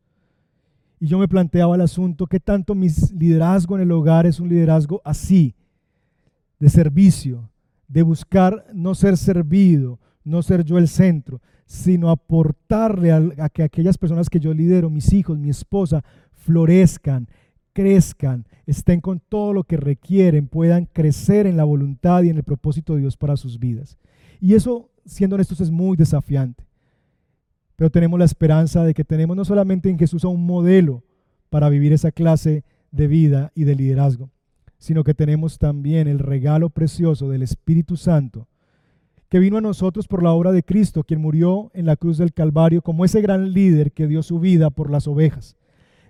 Y 1.00 1.08
yo 1.08 1.18
me 1.18 1.30
planteaba 1.30 1.76
el 1.76 1.82
asunto, 1.82 2.28
¿qué 2.28 2.42
tanto 2.42 2.76
mi 2.76 2.90
liderazgo 3.18 3.78
en 3.78 3.84
el 3.84 3.92
hogar 3.94 4.26
es 4.26 4.42
un 4.42 4.50
liderazgo 4.50 5.02
así, 5.06 5.56
de 6.60 6.70
servicio, 6.70 7.50
de 7.88 8.04
buscar 8.04 8.66
no 8.74 8.96
ser 8.96 9.16
servido, 9.16 9.98
no 10.26 10.42
ser 10.42 10.66
yo 10.66 10.78
el 10.78 10.90
centro, 10.90 11.42
sino 11.70 12.10
aportarle 12.10 13.12
a, 13.12 13.50
que 13.50 13.62
aquellas 13.62 14.00
personas 14.00 14.28
que 14.28 14.40
yo 14.40 14.56
lidero, 14.56 14.90
mis 14.90 15.14
hijos, 15.14 15.38
mi 15.38 15.52
esposa, 15.52 16.04
florezcan, 16.34 17.28
crezcan, 17.74 18.48
estén 18.66 19.02
con 19.02 19.20
todo 19.20 19.54
lo 19.54 19.64
que 19.64 19.78
requieren, 19.78 20.48
puedan 20.48 20.86
crecer 20.86 21.46
en 21.46 21.58
la 21.58 21.66
voluntad 21.66 22.24
y 22.24 22.30
en 22.30 22.38
el 22.38 22.44
propósito 22.44 22.96
de 22.96 23.02
Dios 23.02 23.18
para 23.18 23.38
sus 23.38 23.60
vidas. 23.60 24.00
Y 24.42 24.56
eso, 24.56 24.90
siendo 25.06 25.36
honestos, 25.36 25.62
es 25.62 25.70
muy 25.70 25.96
desafiante. 25.96 26.66
Pero 27.76 27.92
tenemos 27.92 28.18
la 28.18 28.26
esperanza 28.26 28.84
de 28.84 28.96
que 28.96 29.06
tenemos 29.06 29.38
no 29.38 29.46
solamente 29.46 29.92
en 29.92 30.00
Jesús 30.00 30.24
a 30.26 30.28
un 30.28 30.44
modelo 30.44 31.04
para 31.52 31.70
vivir 31.70 31.94
esa 31.94 32.12
clase 32.12 32.64
de 32.90 33.08
vida 33.08 33.52
y 33.54 33.66
de 33.66 33.76
liderazgo, 33.76 34.32
sino 34.80 35.04
que 35.04 35.14
tenemos 35.14 35.60
también 35.60 36.08
el 36.08 36.18
regalo 36.18 36.72
precioso 36.72 37.30
del 37.30 37.44
Espíritu 37.44 37.96
Santo 37.96 38.48
que 39.30 39.40
vino 39.40 39.58
a 39.58 39.62
nosotros 39.62 40.08
por 40.08 40.24
la 40.24 40.32
obra 40.32 40.52
de 40.52 40.64
Cristo, 40.64 41.04
quien 41.04 41.22
murió 41.22 41.70
en 41.74 41.86
la 41.86 41.96
cruz 41.96 42.18
del 42.18 42.34
Calvario 42.34 42.82
como 42.82 43.06
ese 43.06 43.22
gran 43.22 43.54
líder 43.54 43.92
que 43.92 44.08
dio 44.08 44.24
su 44.24 44.40
vida 44.40 44.72
por 44.72 44.90
las 44.90 45.08
ovejas. 45.08 45.56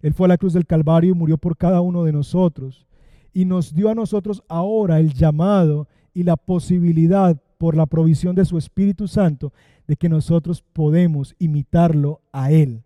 Él 0.02 0.14
fue 0.14 0.26
a 0.26 0.30
la 0.30 0.38
cruz 0.38 0.54
del 0.54 0.66
Calvario 0.66 1.12
y 1.12 1.18
murió 1.18 1.38
por 1.38 1.58
cada 1.58 1.82
uno 1.82 2.06
de 2.06 2.14
nosotros 2.14 2.88
y 3.34 3.44
nos 3.44 3.74
dio 3.74 3.90
a 3.90 3.96
nosotros 3.96 4.42
ahora 4.48 5.00
el 5.00 5.14
llamado 5.14 5.90
y 6.14 6.24
la 6.24 6.38
posibilidad 6.38 7.38
por 7.58 7.76
la 7.76 7.86
provisión 7.86 8.36
de 8.36 8.46
su 8.46 8.58
Espíritu 8.58 9.10
Santo 9.10 9.52
de 9.86 9.98
que 9.98 10.08
nosotros 10.08 10.64
podemos 10.72 11.36
imitarlo 11.40 12.22
a 12.32 12.52
Él. 12.52 12.84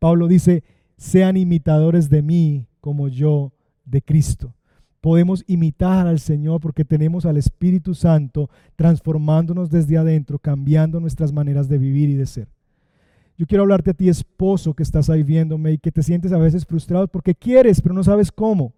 Pablo 0.00 0.26
dice, 0.26 0.64
sean 0.96 1.36
imitadores 1.36 2.10
de 2.10 2.22
mí 2.22 2.66
como 2.80 3.06
yo 3.06 3.52
de 3.84 4.02
Cristo 4.02 4.55
podemos 5.06 5.44
imitar 5.46 6.08
al 6.08 6.18
Señor 6.18 6.60
porque 6.60 6.84
tenemos 6.84 7.26
al 7.26 7.36
Espíritu 7.36 7.94
Santo 7.94 8.50
transformándonos 8.74 9.70
desde 9.70 9.96
adentro, 9.96 10.36
cambiando 10.36 10.98
nuestras 10.98 11.32
maneras 11.32 11.68
de 11.68 11.78
vivir 11.78 12.08
y 12.10 12.14
de 12.14 12.26
ser. 12.26 12.48
Yo 13.38 13.46
quiero 13.46 13.62
hablarte 13.62 13.92
a 13.92 13.94
ti, 13.94 14.08
esposo, 14.08 14.74
que 14.74 14.82
estás 14.82 15.08
ahí 15.08 15.22
viéndome 15.22 15.70
y 15.70 15.78
que 15.78 15.92
te 15.92 16.02
sientes 16.02 16.32
a 16.32 16.38
veces 16.38 16.66
frustrado 16.66 17.06
porque 17.06 17.36
quieres, 17.36 17.80
pero 17.80 17.94
no 17.94 18.02
sabes 18.02 18.32
cómo. 18.32 18.72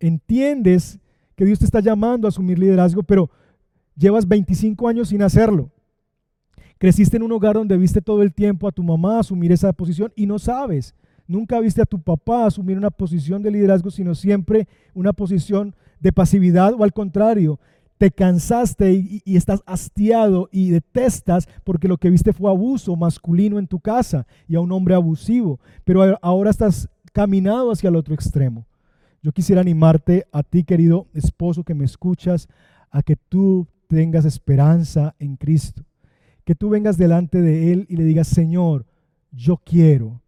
Entiendes 0.00 0.98
que 1.36 1.44
Dios 1.44 1.60
te 1.60 1.66
está 1.66 1.78
llamando 1.78 2.26
a 2.26 2.30
asumir 2.30 2.58
liderazgo, 2.58 3.04
pero 3.04 3.30
llevas 3.96 4.26
25 4.26 4.88
años 4.88 5.10
sin 5.10 5.22
hacerlo. 5.22 5.70
Creciste 6.78 7.16
en 7.16 7.22
un 7.22 7.30
hogar 7.30 7.54
donde 7.54 7.76
viste 7.76 8.02
todo 8.02 8.24
el 8.24 8.34
tiempo 8.34 8.66
a 8.66 8.72
tu 8.72 8.82
mamá 8.82 9.20
asumir 9.20 9.52
esa 9.52 9.72
posición 9.72 10.12
y 10.16 10.26
no 10.26 10.40
sabes. 10.40 10.96
Nunca 11.26 11.60
viste 11.60 11.80
a 11.82 11.86
tu 11.86 12.00
papá 12.00 12.46
asumir 12.46 12.76
una 12.76 12.90
posición 12.90 13.42
de 13.42 13.50
liderazgo, 13.50 13.90
sino 13.90 14.14
siempre 14.14 14.68
una 14.92 15.12
posición 15.12 15.74
de 16.00 16.12
pasividad 16.12 16.74
o 16.74 16.84
al 16.84 16.92
contrario, 16.92 17.58
te 17.98 18.10
cansaste 18.10 18.92
y, 18.92 19.22
estás 19.36 19.62
hastiado 19.66 20.48
y 20.52 20.70
detestas 20.70 21.48
porque 21.62 21.88
lo 21.88 21.96
que 21.96 22.10
viste 22.10 22.32
fue 22.32 22.50
abuso 22.50 22.96
masculino 22.96 23.58
en 23.58 23.66
tu 23.66 23.80
casa 23.80 24.26
y 24.48 24.56
a 24.56 24.60
un 24.60 24.72
hombre 24.72 24.94
abusivo, 24.94 25.60
pero 25.84 26.18
ahora 26.20 26.50
estás 26.50 26.88
caminado 27.12 27.70
hacia 27.70 27.88
el 27.88 27.96
otro 27.96 28.14
extremo. 28.14 28.66
Yo 29.22 29.32
quisiera 29.32 29.62
animarte 29.62 30.26
a 30.32 30.42
ti, 30.42 30.64
querido 30.64 31.06
esposo 31.14 31.64
que 31.64 31.74
me 31.74 31.84
escuchas, 31.84 32.48
a 32.90 33.02
que 33.02 33.16
tú 33.16 33.66
tengas 33.86 34.24
esperanza 34.24 35.14
en 35.18 35.36
Cristo, 35.36 35.82
que 36.44 36.54
tú 36.54 36.68
vengas 36.68 36.98
delante 36.98 37.40
de 37.40 37.72
Él 37.72 37.86
y 37.88 37.96
le 37.96 38.04
digas, 38.04 38.28
Señor, 38.28 38.84
yo 39.32 39.56
quiero, 39.56 40.20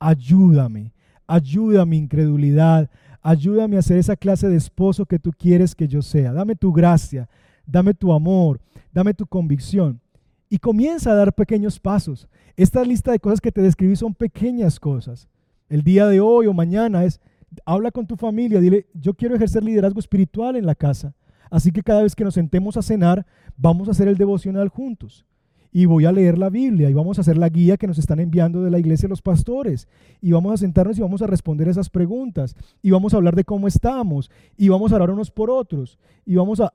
ayúdame, 0.00 0.92
ayuda 1.26 1.86
mi 1.86 1.98
incredulidad, 1.98 2.90
ayúdame 3.22 3.76
a 3.76 3.82
ser 3.82 3.98
esa 3.98 4.16
clase 4.16 4.48
de 4.48 4.56
esposo 4.56 5.06
que 5.06 5.18
tú 5.18 5.30
quieres 5.30 5.74
que 5.74 5.86
yo 5.86 6.02
sea. 6.02 6.32
Dame 6.32 6.56
tu 6.56 6.72
gracia, 6.72 7.28
dame 7.66 7.94
tu 7.94 8.12
amor, 8.12 8.60
dame 8.92 9.14
tu 9.14 9.26
convicción. 9.26 10.00
Y 10.48 10.58
comienza 10.58 11.12
a 11.12 11.14
dar 11.14 11.32
pequeños 11.32 11.78
pasos. 11.78 12.26
Esta 12.56 12.82
lista 12.82 13.12
de 13.12 13.20
cosas 13.20 13.40
que 13.40 13.52
te 13.52 13.62
describí 13.62 13.94
son 13.94 14.14
pequeñas 14.14 14.80
cosas. 14.80 15.28
El 15.68 15.82
día 15.82 16.08
de 16.08 16.18
hoy 16.18 16.48
o 16.48 16.52
mañana 16.52 17.04
es, 17.04 17.20
habla 17.64 17.92
con 17.92 18.06
tu 18.06 18.16
familia, 18.16 18.60
dile, 18.60 18.86
yo 18.94 19.14
quiero 19.14 19.36
ejercer 19.36 19.62
liderazgo 19.62 20.00
espiritual 20.00 20.56
en 20.56 20.66
la 20.66 20.74
casa. 20.74 21.14
Así 21.50 21.70
que 21.70 21.82
cada 21.82 22.02
vez 22.02 22.14
que 22.14 22.24
nos 22.24 22.34
sentemos 22.34 22.76
a 22.76 22.82
cenar, 22.82 23.26
vamos 23.56 23.88
a 23.88 23.90
hacer 23.92 24.08
el 24.08 24.16
devocional 24.16 24.68
juntos. 24.68 25.24
Y 25.72 25.84
voy 25.84 26.04
a 26.04 26.12
leer 26.12 26.36
la 26.36 26.50
Biblia 26.50 26.90
y 26.90 26.94
vamos 26.94 27.18
a 27.18 27.20
hacer 27.20 27.38
la 27.38 27.48
guía 27.48 27.76
que 27.76 27.86
nos 27.86 27.98
están 27.98 28.18
enviando 28.18 28.62
de 28.62 28.70
la 28.70 28.78
iglesia 28.78 29.08
los 29.08 29.22
pastores 29.22 29.86
y 30.20 30.32
vamos 30.32 30.52
a 30.52 30.56
sentarnos 30.56 30.98
y 30.98 31.02
vamos 31.02 31.22
a 31.22 31.26
responder 31.26 31.68
esas 31.68 31.90
preguntas 31.90 32.56
y 32.82 32.90
vamos 32.90 33.14
a 33.14 33.18
hablar 33.18 33.36
de 33.36 33.44
cómo 33.44 33.68
estamos 33.68 34.30
y 34.56 34.68
vamos 34.68 34.90
a 34.90 34.96
hablar 34.96 35.10
unos 35.10 35.30
por 35.30 35.50
otros 35.50 35.98
y 36.26 36.34
vamos 36.34 36.60
a, 36.60 36.72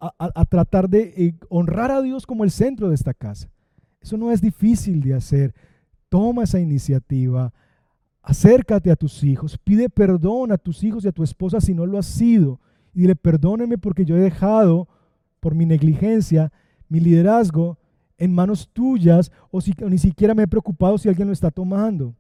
tratar 0.50 0.90
de 0.90 1.14
eh, 1.18 1.36
honrar 1.50 1.92
a 1.92 2.02
Dios 2.02 2.26
como 2.26 2.44
el 2.44 2.52
centro 2.52 2.90
de 2.90 2.96
esta 2.96 3.14
casa. 3.14 3.50
Eso 4.02 4.18
no 4.18 4.32
es 4.32 4.42
difícil 4.42 5.02
de 5.02 5.14
hacer. 5.14 5.54
Toma 6.10 6.44
esa 6.44 6.60
iniciativa, 6.60 7.54
acércate 8.22 8.92
a 8.92 8.96
tus 8.96 9.24
hijos, 9.24 9.58
pide 9.58 9.90
perdón 9.90 10.52
a 10.52 10.58
tus 10.58 10.84
hijos 10.84 11.04
y 11.04 11.10
a 11.10 11.12
tu 11.12 11.24
esposa 11.24 11.60
si 11.60 11.74
no 11.74 11.86
lo 11.86 11.98
has 11.98 12.06
sido 12.06 12.60
y 12.94 13.02
dile 13.02 13.16
perdóneme 13.16 13.78
porque 13.78 14.06
yo 14.06 14.16
he 14.16 14.22
dejado 14.22 14.88
por 15.42 15.54
mi 15.54 15.66
negligencia 15.66 16.54
mi 16.88 17.00
liderazgo 17.02 17.78
en 18.18 18.34
manos 18.34 18.70
tuyas 18.72 19.32
o, 19.52 19.62
si, 19.62 19.74
ni 19.90 19.98
siquiera 19.98 20.34
me 20.34 20.44
he 20.44 20.48
preocupado 20.48 20.98
si 20.98 21.10
alguien 21.10 21.28
lo 21.28 21.34
está 21.34 21.52
tomando 21.52 22.16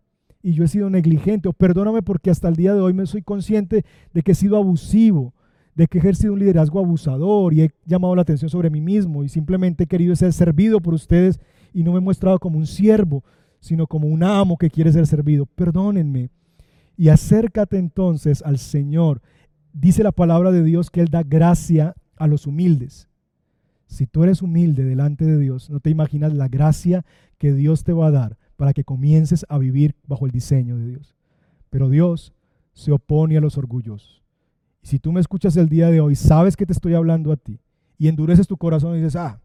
y 0.45 0.53
yo 0.53 0.63
he 0.63 0.67
sido 0.67 0.91
negligente 0.91 1.49
o 1.49 1.53
perdóname 1.53 2.03
porque 2.03 2.29
hasta 2.29 2.47
el 2.47 2.55
día 2.55 2.75
de 2.75 2.79
hoy 2.79 2.93
me 2.93 3.07
soy 3.07 3.23
consciente 3.23 3.83
de 4.13 4.21
que 4.21 4.33
he 4.33 4.35
sido 4.35 4.57
abusivo, 4.57 5.33
de 5.73 5.87
que 5.87 5.97
he 5.97 6.01
ejercido 6.01 6.33
un 6.33 6.39
liderazgo 6.39 6.77
abusador 6.77 7.51
y 7.55 7.63
he 7.63 7.71
llamado 7.83 8.15
la 8.15 8.21
atención 8.21 8.51
sobre 8.51 8.69
mí 8.69 8.79
mismo 8.79 9.23
y 9.23 9.29
simplemente 9.29 9.85
he 9.85 9.87
querido 9.87 10.15
ser 10.15 10.33
servido 10.33 10.81
por 10.81 10.93
ustedes 10.93 11.39
y 11.73 11.81
no 11.81 11.93
me 11.93 11.97
he 11.97 12.01
mostrado 12.01 12.37
como 12.37 12.59
un 12.59 12.67
siervo, 12.67 13.23
sino 13.59 13.87
como 13.87 14.07
un 14.07 14.21
amo 14.21 14.55
que 14.55 14.69
quiere 14.69 14.91
ser 14.91 15.07
servido. 15.07 15.47
Perdónenme. 15.47 16.29
Y 16.95 17.09
acércate 17.09 17.79
entonces 17.79 18.43
al 18.43 18.59
Señor. 18.59 19.23
Dice 19.73 20.03
la 20.03 20.11
palabra 20.11 20.51
de 20.51 20.63
Dios 20.63 20.91
que 20.91 21.01
Él 21.01 21.07
da 21.07 21.23
gracia 21.23 21.95
a 22.17 22.27
los 22.27 22.45
humildes. 22.45 23.09
Si 23.88 24.07
tú 24.07 24.23
eres 24.23 24.41
humilde 24.41 24.83
delante 24.83 25.25
de 25.25 25.38
Dios, 25.38 25.69
no 25.69 25.79
te 25.79 25.89
imaginas 25.89 26.33
la 26.33 26.47
gracia 26.47 27.05
que 27.38 27.53
Dios 27.53 27.83
te 27.83 27.93
va 27.93 28.07
a 28.07 28.11
dar 28.11 28.38
para 28.55 28.73
que 28.73 28.83
comiences 28.83 29.45
a 29.49 29.57
vivir 29.57 29.95
bajo 30.07 30.25
el 30.25 30.31
diseño 30.31 30.77
de 30.77 30.88
Dios. 30.88 31.15
Pero 31.69 31.89
Dios 31.89 32.33
se 32.73 32.91
opone 32.91 33.38
a 33.38 33.41
los 33.41 33.57
orgullosos. 33.57 34.23
Y 34.81 34.88
si 34.88 34.99
tú 34.99 35.11
me 35.11 35.21
escuchas 35.21 35.55
el 35.57 35.69
día 35.69 35.89
de 35.89 36.01
hoy, 36.01 36.15
sabes 36.15 36.55
que 36.55 36.65
te 36.65 36.73
estoy 36.73 36.93
hablando 36.93 37.31
a 37.31 37.38
ti 37.38 37.59
y 37.97 38.07
endureces 38.07 38.47
tu 38.47 38.57
corazón 38.57 38.93
y 38.93 38.97
dices, 38.97 39.15
ah, 39.15 39.39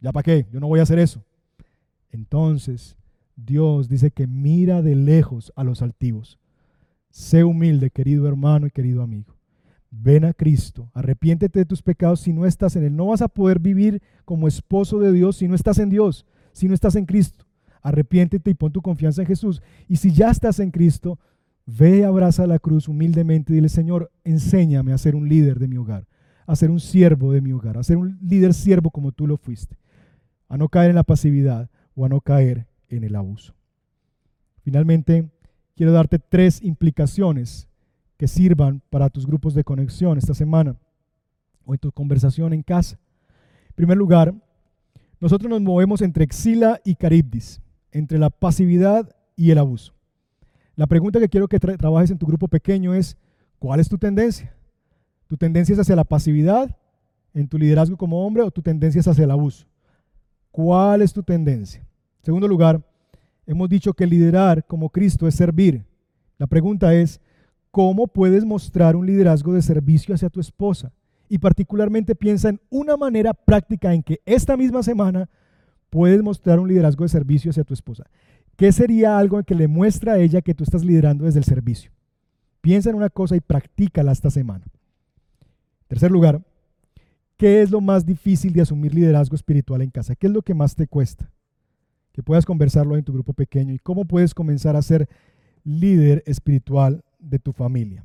¿ya 0.00 0.12
para 0.12 0.22
qué? 0.22 0.46
Yo 0.52 0.60
no 0.60 0.68
voy 0.68 0.80
a 0.80 0.84
hacer 0.84 0.98
eso. 0.98 1.24
Entonces, 2.10 2.96
Dios 3.36 3.88
dice 3.88 4.10
que 4.10 4.26
mira 4.26 4.82
de 4.82 4.94
lejos 4.94 5.52
a 5.56 5.64
los 5.64 5.82
altivos. 5.82 6.38
Sé 7.10 7.44
humilde, 7.44 7.90
querido 7.90 8.28
hermano 8.28 8.66
y 8.66 8.70
querido 8.70 9.02
amigo. 9.02 9.37
Ven 9.90 10.24
a 10.24 10.34
Cristo, 10.34 10.90
arrepiéntete 10.92 11.60
de 11.60 11.64
tus 11.64 11.82
pecados 11.82 12.20
si 12.20 12.32
no 12.32 12.44
estás 12.44 12.76
en 12.76 12.84
Él. 12.84 12.94
No 12.94 13.06
vas 13.06 13.22
a 13.22 13.28
poder 13.28 13.58
vivir 13.58 14.02
como 14.24 14.46
esposo 14.46 14.98
de 14.98 15.12
Dios 15.12 15.36
si 15.36 15.48
no 15.48 15.54
estás 15.54 15.78
en 15.78 15.88
Dios, 15.88 16.26
si 16.52 16.68
no 16.68 16.74
estás 16.74 16.94
en 16.94 17.06
Cristo. 17.06 17.46
Arrepiéntete 17.80 18.50
y 18.50 18.54
pon 18.54 18.72
tu 18.72 18.82
confianza 18.82 19.22
en 19.22 19.28
Jesús. 19.28 19.62
Y 19.88 19.96
si 19.96 20.12
ya 20.12 20.30
estás 20.30 20.60
en 20.60 20.70
Cristo, 20.70 21.18
ve, 21.64 22.04
abraza 22.04 22.46
la 22.46 22.58
cruz 22.58 22.88
humildemente 22.88 23.52
y 23.52 23.56
dile, 23.56 23.68
Señor, 23.68 24.10
enséñame 24.24 24.92
a 24.92 24.98
ser 24.98 25.14
un 25.14 25.28
líder 25.28 25.58
de 25.58 25.68
mi 25.68 25.76
hogar, 25.76 26.06
a 26.46 26.56
ser 26.56 26.70
un 26.70 26.80
siervo 26.80 27.32
de 27.32 27.40
mi 27.40 27.52
hogar, 27.52 27.78
a 27.78 27.82
ser 27.82 27.96
un 27.96 28.18
líder 28.20 28.52
siervo 28.52 28.90
como 28.90 29.12
tú 29.12 29.26
lo 29.26 29.36
fuiste, 29.36 29.78
a 30.48 30.58
no 30.58 30.68
caer 30.68 30.90
en 30.90 30.96
la 30.96 31.04
pasividad 31.04 31.70
o 31.94 32.04
a 32.04 32.08
no 32.08 32.20
caer 32.20 32.66
en 32.88 33.04
el 33.04 33.16
abuso. 33.16 33.54
Finalmente, 34.62 35.30
quiero 35.76 35.92
darte 35.92 36.18
tres 36.18 36.62
implicaciones 36.62 37.67
que 38.18 38.28
sirvan 38.28 38.82
para 38.90 39.08
tus 39.08 39.26
grupos 39.26 39.54
de 39.54 39.64
conexión 39.64 40.18
esta 40.18 40.34
semana 40.34 40.76
o 41.64 41.72
en 41.72 41.78
tu 41.78 41.92
conversación 41.92 42.52
en 42.52 42.62
casa. 42.62 42.98
En 43.68 43.74
primer 43.74 43.96
lugar, 43.96 44.34
nosotros 45.20 45.48
nos 45.48 45.62
movemos 45.62 46.02
entre 46.02 46.24
Exila 46.24 46.80
y 46.84 46.96
Caribdis, 46.96 47.62
entre 47.92 48.18
la 48.18 48.28
pasividad 48.28 49.14
y 49.36 49.52
el 49.52 49.58
abuso. 49.58 49.94
La 50.74 50.86
pregunta 50.86 51.20
que 51.20 51.28
quiero 51.28 51.48
que 51.48 51.60
trabajes 51.60 52.10
en 52.10 52.18
tu 52.18 52.26
grupo 52.26 52.48
pequeño 52.48 52.92
es, 52.92 53.16
¿cuál 53.58 53.80
es 53.80 53.88
tu 53.88 53.98
tendencia? 53.98 54.52
¿Tu 55.28 55.36
tendencia 55.36 55.72
es 55.72 55.78
hacia 55.78 55.96
la 55.96 56.04
pasividad 56.04 56.76
en 57.34 57.48
tu 57.48 57.58
liderazgo 57.58 57.96
como 57.96 58.26
hombre 58.26 58.42
o 58.42 58.50
tu 58.50 58.62
tendencia 58.62 59.00
es 59.00 59.08
hacia 59.08 59.24
el 59.24 59.30
abuso? 59.30 59.66
¿Cuál 60.50 61.02
es 61.02 61.12
tu 61.12 61.22
tendencia? 61.22 61.80
En 61.80 62.24
segundo 62.24 62.48
lugar, 62.48 62.82
hemos 63.46 63.68
dicho 63.68 63.92
que 63.92 64.06
liderar 64.06 64.64
como 64.66 64.88
Cristo 64.88 65.28
es 65.28 65.34
servir. 65.34 65.84
La 66.36 66.46
pregunta 66.46 66.94
es, 66.94 67.20
cómo 67.70 68.06
puedes 68.06 68.44
mostrar 68.44 68.96
un 68.96 69.06
liderazgo 69.06 69.52
de 69.52 69.62
servicio 69.62 70.14
hacia 70.14 70.30
tu 70.30 70.40
esposa. 70.40 70.92
Y 71.28 71.38
particularmente 71.38 72.14
piensa 72.14 72.48
en 72.48 72.60
una 72.70 72.96
manera 72.96 73.34
práctica 73.34 73.92
en 73.92 74.02
que 74.02 74.20
esta 74.24 74.56
misma 74.56 74.82
semana 74.82 75.28
puedes 75.90 76.22
mostrar 76.22 76.58
un 76.58 76.68
liderazgo 76.68 77.04
de 77.04 77.10
servicio 77.10 77.50
hacia 77.50 77.64
tu 77.64 77.74
esposa. 77.74 78.04
¿Qué 78.56 78.72
sería 78.72 79.18
algo 79.18 79.42
que 79.42 79.54
le 79.54 79.68
muestra 79.68 80.14
a 80.14 80.18
ella 80.18 80.42
que 80.42 80.54
tú 80.54 80.64
estás 80.64 80.84
liderando 80.84 81.24
desde 81.24 81.38
el 81.38 81.44
servicio? 81.44 81.92
Piensa 82.60 82.90
en 82.90 82.96
una 82.96 83.10
cosa 83.10 83.36
y 83.36 83.40
practícala 83.40 84.12
esta 84.12 84.30
semana. 84.30 84.64
tercer 85.86 86.10
lugar, 86.10 86.42
¿qué 87.36 87.62
es 87.62 87.70
lo 87.70 87.80
más 87.80 88.04
difícil 88.04 88.52
de 88.52 88.62
asumir 88.62 88.94
liderazgo 88.94 89.36
espiritual 89.36 89.82
en 89.82 89.90
casa? 89.90 90.16
¿Qué 90.16 90.26
es 90.26 90.32
lo 90.32 90.42
que 90.42 90.54
más 90.54 90.74
te 90.74 90.86
cuesta? 90.86 91.30
Que 92.12 92.22
puedas 92.22 92.44
conversarlo 92.44 92.96
en 92.96 93.04
tu 93.04 93.12
grupo 93.12 93.32
pequeño 93.32 93.72
y 93.72 93.78
cómo 93.78 94.04
puedes 94.04 94.34
comenzar 94.34 94.76
a 94.76 94.82
ser 94.82 95.08
líder 95.64 96.22
espiritual 96.26 97.04
de 97.18 97.38
tu 97.38 97.52
familia. 97.52 98.04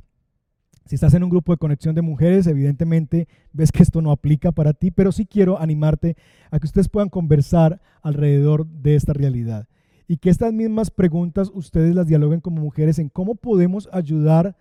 Si 0.86 0.96
estás 0.96 1.14
en 1.14 1.24
un 1.24 1.30
grupo 1.30 1.54
de 1.54 1.58
conexión 1.58 1.96
de 1.96 2.02
mujeres, 2.02 2.46
evidentemente 2.46 3.28
ves 3.54 3.72
que 3.72 3.84
esto 3.84 4.02
no 4.02 4.12
aplica 4.12 4.52
para 4.52 4.74
ti, 4.74 4.92
pero 4.92 5.12
sí 5.12 5.26
quiero 5.26 5.60
animarte 5.60 6.18
a 6.52 6.60
que 6.60 6.66
ustedes 6.66 6.90
puedan 6.90 7.10
conversar 7.10 7.82
alrededor 8.02 8.68
de 8.68 8.96
esta 8.96 9.14
realidad 9.14 9.68
y 10.08 10.18
que 10.18 10.30
estas 10.30 10.52
mismas 10.52 10.92
preguntas 10.92 11.50
ustedes 11.54 11.96
las 11.96 12.08
dialoguen 12.08 12.42
como 12.42 12.62
mujeres 12.62 13.00
en 13.00 13.10
cómo 13.10 13.36
podemos 13.36 13.90
ayudar 13.94 14.58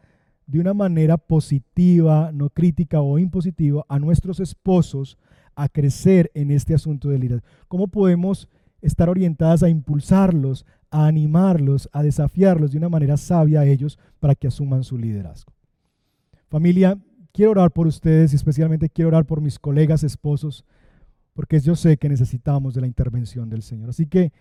de 0.47 0.61
una 0.61 0.75
manera 0.75 1.19
positiva, 1.19 2.31
no 2.33 2.51
crítica 2.51 3.01
o 3.01 3.19
impositiva 3.19 3.85
a 3.89 3.99
nuestros 3.99 4.39
esposos 4.39 5.19
a 5.55 5.69
crecer 5.69 6.31
en 6.35 6.51
este 6.51 6.75
asunto 6.75 7.09
de 7.09 7.19
liderazgo. 7.19 7.47
¿Cómo 7.69 7.89
podemos 7.89 8.49
estar 8.81 9.09
orientadas 9.09 9.63
a 9.63 9.69
impulsarlos, 9.69 10.67
a 10.93 11.07
animarlos, 11.07 11.89
a 11.91 12.03
desafiarlos 12.03 12.71
de 12.71 12.79
una 12.79 12.91
manera 12.91 13.17
sabia 13.17 13.61
a 13.61 13.67
ellos 13.67 13.99
para 14.21 14.35
que 14.35 14.47
asuman 14.47 14.85
su 14.85 14.99
liderazgo. 14.99 15.53
Familia, 16.49 16.99
quiero 17.33 17.53
orar 17.53 17.71
por 17.71 17.87
ustedes 17.87 18.33
y 18.33 18.37
especialmente 18.37 18.91
quiero 18.91 19.09
orar 19.09 19.25
por 19.25 19.41
mis 19.41 19.59
colegas 19.59 20.05
esposos, 20.05 20.67
porque 21.33 21.59
yo 21.61 21.77
sé 21.77 21.97
que 21.97 22.11
necesitamos 22.11 22.75
de 22.75 22.83
la 22.83 22.87
intervención 22.87 23.49
del 23.49 23.63
Señor. 23.63 23.89
Así 23.89 24.07
que 24.07 24.33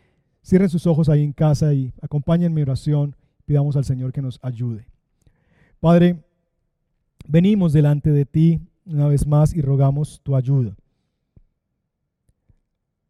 cierren 0.45 0.69
sus 0.69 0.85
ojos 0.85 1.07
ahí 1.07 1.23
en 1.23 1.31
casa 1.31 1.73
y 1.73 1.93
acompañen 2.01 2.53
mi 2.53 2.61
oración. 2.61 3.15
Pidamos 3.45 3.77
al 3.77 3.85
Señor 3.85 4.11
que 4.11 4.21
nos 4.21 4.37
ayude. 4.43 4.87
Padre, 5.79 6.21
venimos 7.25 7.71
delante 7.71 8.11
de 8.11 8.25
ti 8.25 8.59
una 8.85 9.07
vez 9.07 9.25
más 9.25 9.55
y 9.55 9.61
rogamos 9.61 10.19
tu 10.21 10.35
ayuda. 10.35 10.75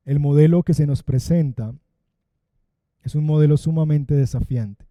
El 0.05 0.19
modelo 0.19 0.61
que 0.61 0.75
se 0.75 0.85
nos 0.85 1.01
presenta 1.01 1.73
es 3.03 3.15
un 3.15 3.25
modelo 3.25 3.57
sumamente 3.57 4.15
desafiante. 4.15 4.85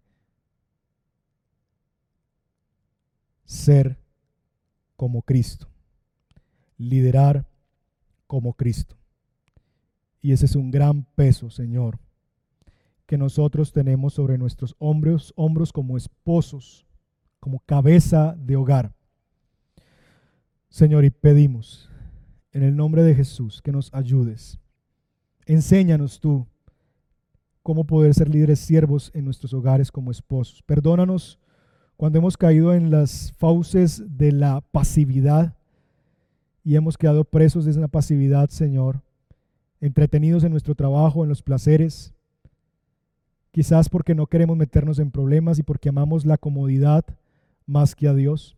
Ser 3.45 3.97
como 4.95 5.21
Cristo. 5.21 5.67
Liderar 6.77 7.47
como 8.27 8.53
Cristo. 8.53 8.95
Y 10.21 10.31
ese 10.31 10.45
es 10.45 10.55
un 10.55 10.71
gran 10.71 11.03
peso, 11.15 11.49
Señor, 11.49 11.99
que 13.05 13.17
nosotros 13.17 13.73
tenemos 13.73 14.13
sobre 14.13 14.37
nuestros 14.37 14.75
hombros, 14.77 15.33
hombros 15.35 15.73
como 15.73 15.97
esposos, 15.97 16.85
como 17.39 17.59
cabeza 17.59 18.35
de 18.37 18.55
hogar. 18.55 18.93
Señor, 20.69 21.03
y 21.03 21.09
pedimos 21.09 21.89
en 22.51 22.63
el 22.63 22.75
nombre 22.75 23.03
de 23.03 23.15
Jesús 23.15 23.61
que 23.61 23.71
nos 23.71 23.93
ayudes. 23.93 24.59
Enséñanos 25.45 26.19
tú 26.19 26.47
cómo 27.63 27.85
poder 27.85 28.13
ser 28.13 28.29
líderes 28.29 28.59
siervos 28.59 29.11
en 29.13 29.25
nuestros 29.25 29.53
hogares 29.53 29.91
como 29.91 30.11
esposos. 30.11 30.63
Perdónanos 30.63 31.39
cuando 31.97 32.19
hemos 32.19 32.37
caído 32.37 32.73
en 32.73 32.89
las 32.89 33.33
fauces 33.37 34.17
de 34.17 34.31
la 34.31 34.61
pasividad 34.71 35.55
y 36.63 36.75
hemos 36.75 36.97
quedado 36.97 37.23
presos 37.23 37.65
de 37.65 37.71
esa 37.71 37.87
pasividad, 37.87 38.49
Señor, 38.49 39.01
entretenidos 39.79 40.43
en 40.43 40.51
nuestro 40.51 40.75
trabajo, 40.75 41.23
en 41.23 41.29
los 41.29 41.41
placeres, 41.41 42.13
quizás 43.51 43.89
porque 43.89 44.15
no 44.15 44.27
queremos 44.27 44.57
meternos 44.57 44.99
en 44.99 45.11
problemas 45.11 45.59
y 45.59 45.63
porque 45.63 45.89
amamos 45.89 46.25
la 46.25 46.37
comodidad 46.37 47.05
más 47.65 47.95
que 47.95 48.07
a 48.07 48.13
Dios 48.13 48.57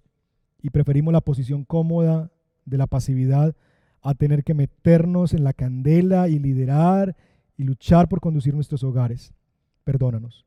y 0.62 0.70
preferimos 0.70 1.14
la 1.14 1.22
posición 1.22 1.66
cómoda 1.66 2.32
de 2.66 2.78
la 2.78 2.88
pasividad 2.88 3.56
a 4.02 4.14
tener 4.14 4.44
que 4.44 4.54
meternos 4.54 5.34
en 5.34 5.44
la 5.44 5.54
candela 5.54 6.28
y 6.28 6.40
liderar 6.40 7.16
y 7.58 7.64
luchar 7.64 8.08
por 8.08 8.20
conducir 8.20 8.54
nuestros 8.54 8.84
hogares. 8.84 9.34
Perdónanos. 9.84 10.46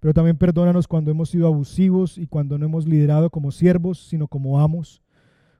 Pero 0.00 0.14
también 0.14 0.36
perdónanos 0.36 0.86
cuando 0.86 1.10
hemos 1.10 1.30
sido 1.30 1.46
abusivos 1.46 2.18
y 2.18 2.26
cuando 2.26 2.58
no 2.58 2.66
hemos 2.66 2.86
liderado 2.86 3.30
como 3.30 3.50
siervos, 3.50 4.06
sino 4.06 4.28
como 4.28 4.60
amos, 4.60 5.02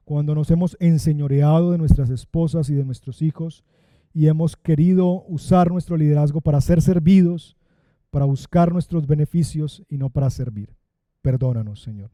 cuando 0.05 0.35
nos 0.35 0.51
hemos 0.51 0.77
enseñoreado 0.79 1.73
de 1.73 1.79
nuestras 1.79 2.11
esposas 2.11 2.71
y 2.71 2.75
de 2.75 2.85
nuestros 2.85 3.23
hijos 3.23 3.65
y 4.13 4.29
hemos 4.29 4.57
querido 4.57 5.25
usar 5.29 5.71
nuestro 5.71 5.97
liderazgo 5.97 6.41
para 6.41 6.61
ser 6.61 6.81
servidos, 6.81 7.57
para 8.11 8.25
buscar 8.25 8.73
nuestros 8.73 9.07
beneficios 9.07 9.83
y 9.89 9.99
no 9.99 10.11
para 10.11 10.31
servir. 10.31 10.75
Perdónanos, 11.23 11.83
Señor. 11.83 12.11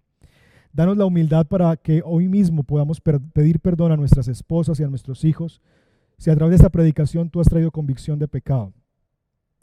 Danos 0.73 0.97
la 0.97 1.05
humildad 1.05 1.47
para 1.47 1.77
que 1.77 2.03
hoy 2.05 2.29
mismo 2.29 2.64
podamos 2.64 3.01
pedir 3.01 3.61
perdón 3.61 3.93
a 3.93 3.97
nuestras 3.97 4.27
esposas 4.27 4.81
y 4.81 4.85
a 4.85 4.89
nuestros 4.89 5.25
hijos 5.25 5.61
si 6.23 6.31
a 6.31 6.37
través 6.37 6.53
de 6.53 6.57
esta 6.59 6.70
predicación 6.70 7.31
tú 7.31 7.41
has 7.41 7.49
traído 7.49 7.73
convicción 7.73 8.16
de 8.20 8.29
pecado. 8.29 8.73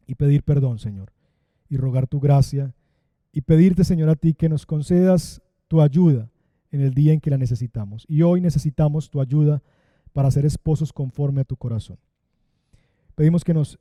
Y 0.05 0.15
pedir 0.15 0.43
perdón, 0.43 0.77
Señor. 0.77 1.13
Y 1.69 1.77
rogar 1.77 2.05
tu 2.05 2.19
gracia. 2.19 2.75
Y 3.31 3.39
pedirte, 3.39 3.85
Señor, 3.85 4.09
a 4.09 4.17
ti 4.17 4.33
que 4.33 4.49
nos 4.49 4.65
concedas 4.65 5.41
tu 5.69 5.79
ayuda 5.79 6.29
en 6.73 6.81
el 6.81 6.93
día 6.93 7.13
en 7.13 7.21
que 7.21 7.29
la 7.29 7.37
necesitamos. 7.37 8.03
Y 8.09 8.23
hoy 8.23 8.41
necesitamos 8.41 9.09
tu 9.09 9.21
ayuda 9.21 9.63
para 10.11 10.29
ser 10.31 10.45
esposos 10.45 10.91
conforme 10.91 11.39
a 11.39 11.45
tu 11.45 11.55
corazón. 11.55 11.97
Pedimos 13.15 13.45
que 13.45 13.53
nos 13.53 13.79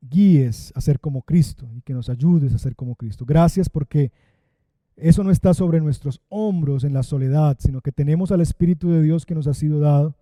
guíes 0.00 0.72
a 0.74 0.80
ser 0.80 0.98
como 1.00 1.20
Cristo 1.20 1.68
y 1.76 1.82
que 1.82 1.92
nos 1.92 2.08
ayudes 2.08 2.54
a 2.54 2.58
ser 2.58 2.76
como 2.76 2.94
Cristo. 2.94 3.26
Gracias 3.26 3.68
porque 3.68 4.10
eso 4.96 5.22
no 5.22 5.30
está 5.30 5.52
sobre 5.52 5.82
nuestros 5.82 6.22
hombros 6.30 6.82
en 6.84 6.94
la 6.94 7.02
soledad, 7.02 7.58
sino 7.60 7.82
que 7.82 7.92
tenemos 7.92 8.32
al 8.32 8.40
Espíritu 8.40 8.90
de 8.90 9.02
Dios 9.02 9.26
que 9.26 9.34
nos 9.34 9.46
ha 9.46 9.52
sido 9.52 9.80
dado, 9.80 10.16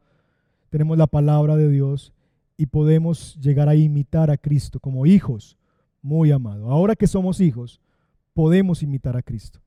tenemos 0.74 0.98
la 0.98 1.06
palabra 1.06 1.54
de 1.54 1.70
Dios 1.70 2.12
y 2.56 2.66
podemos 2.66 3.36
llegar 3.36 3.68
a 3.68 3.76
imitar 3.76 4.32
a 4.32 4.36
Cristo 4.36 4.80
como 4.80 5.06
hijos 5.06 5.56
muy 6.02 6.32
amados. 6.32 6.68
Ahora 6.68 6.96
que 6.96 7.06
somos 7.06 7.40
hijos, 7.40 7.80
podemos 8.32 8.82
imitar 8.82 9.16
a 9.16 9.22
Cristo. 9.22 9.60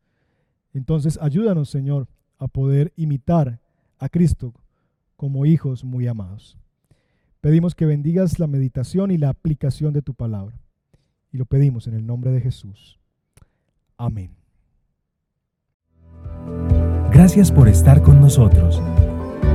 Entonces, 0.74 1.18
ayúdanos, 1.22 1.70
Señor, 1.70 2.10
a 2.38 2.50
poder 2.50 2.92
imitar 2.98 3.62
a 4.00 4.10
Cristo 4.10 4.54
como 5.16 5.46
hijos 5.46 5.86
muy 5.86 6.08
amados. 6.08 6.58
Pedimos 7.40 7.74
que 7.74 7.86
bendigas 7.86 8.38
la 8.38 8.48
meditación 8.48 9.10
y 9.10 9.18
la 9.18 9.30
aplicación 9.30 9.94
de 9.94 10.02
tu 10.02 10.14
palabra. 10.14 10.60
Y 11.32 11.38
lo 11.38 11.46
pedimos 11.46 11.88
en 11.88 11.94
el 11.94 12.06
nombre 12.06 12.32
de 12.32 12.42
Jesús. 12.42 13.00
Amén. 13.96 14.32
Gracias 17.14 17.50
por 17.50 17.70
estar 17.70 18.02
con 18.02 18.20
nosotros. 18.20 18.82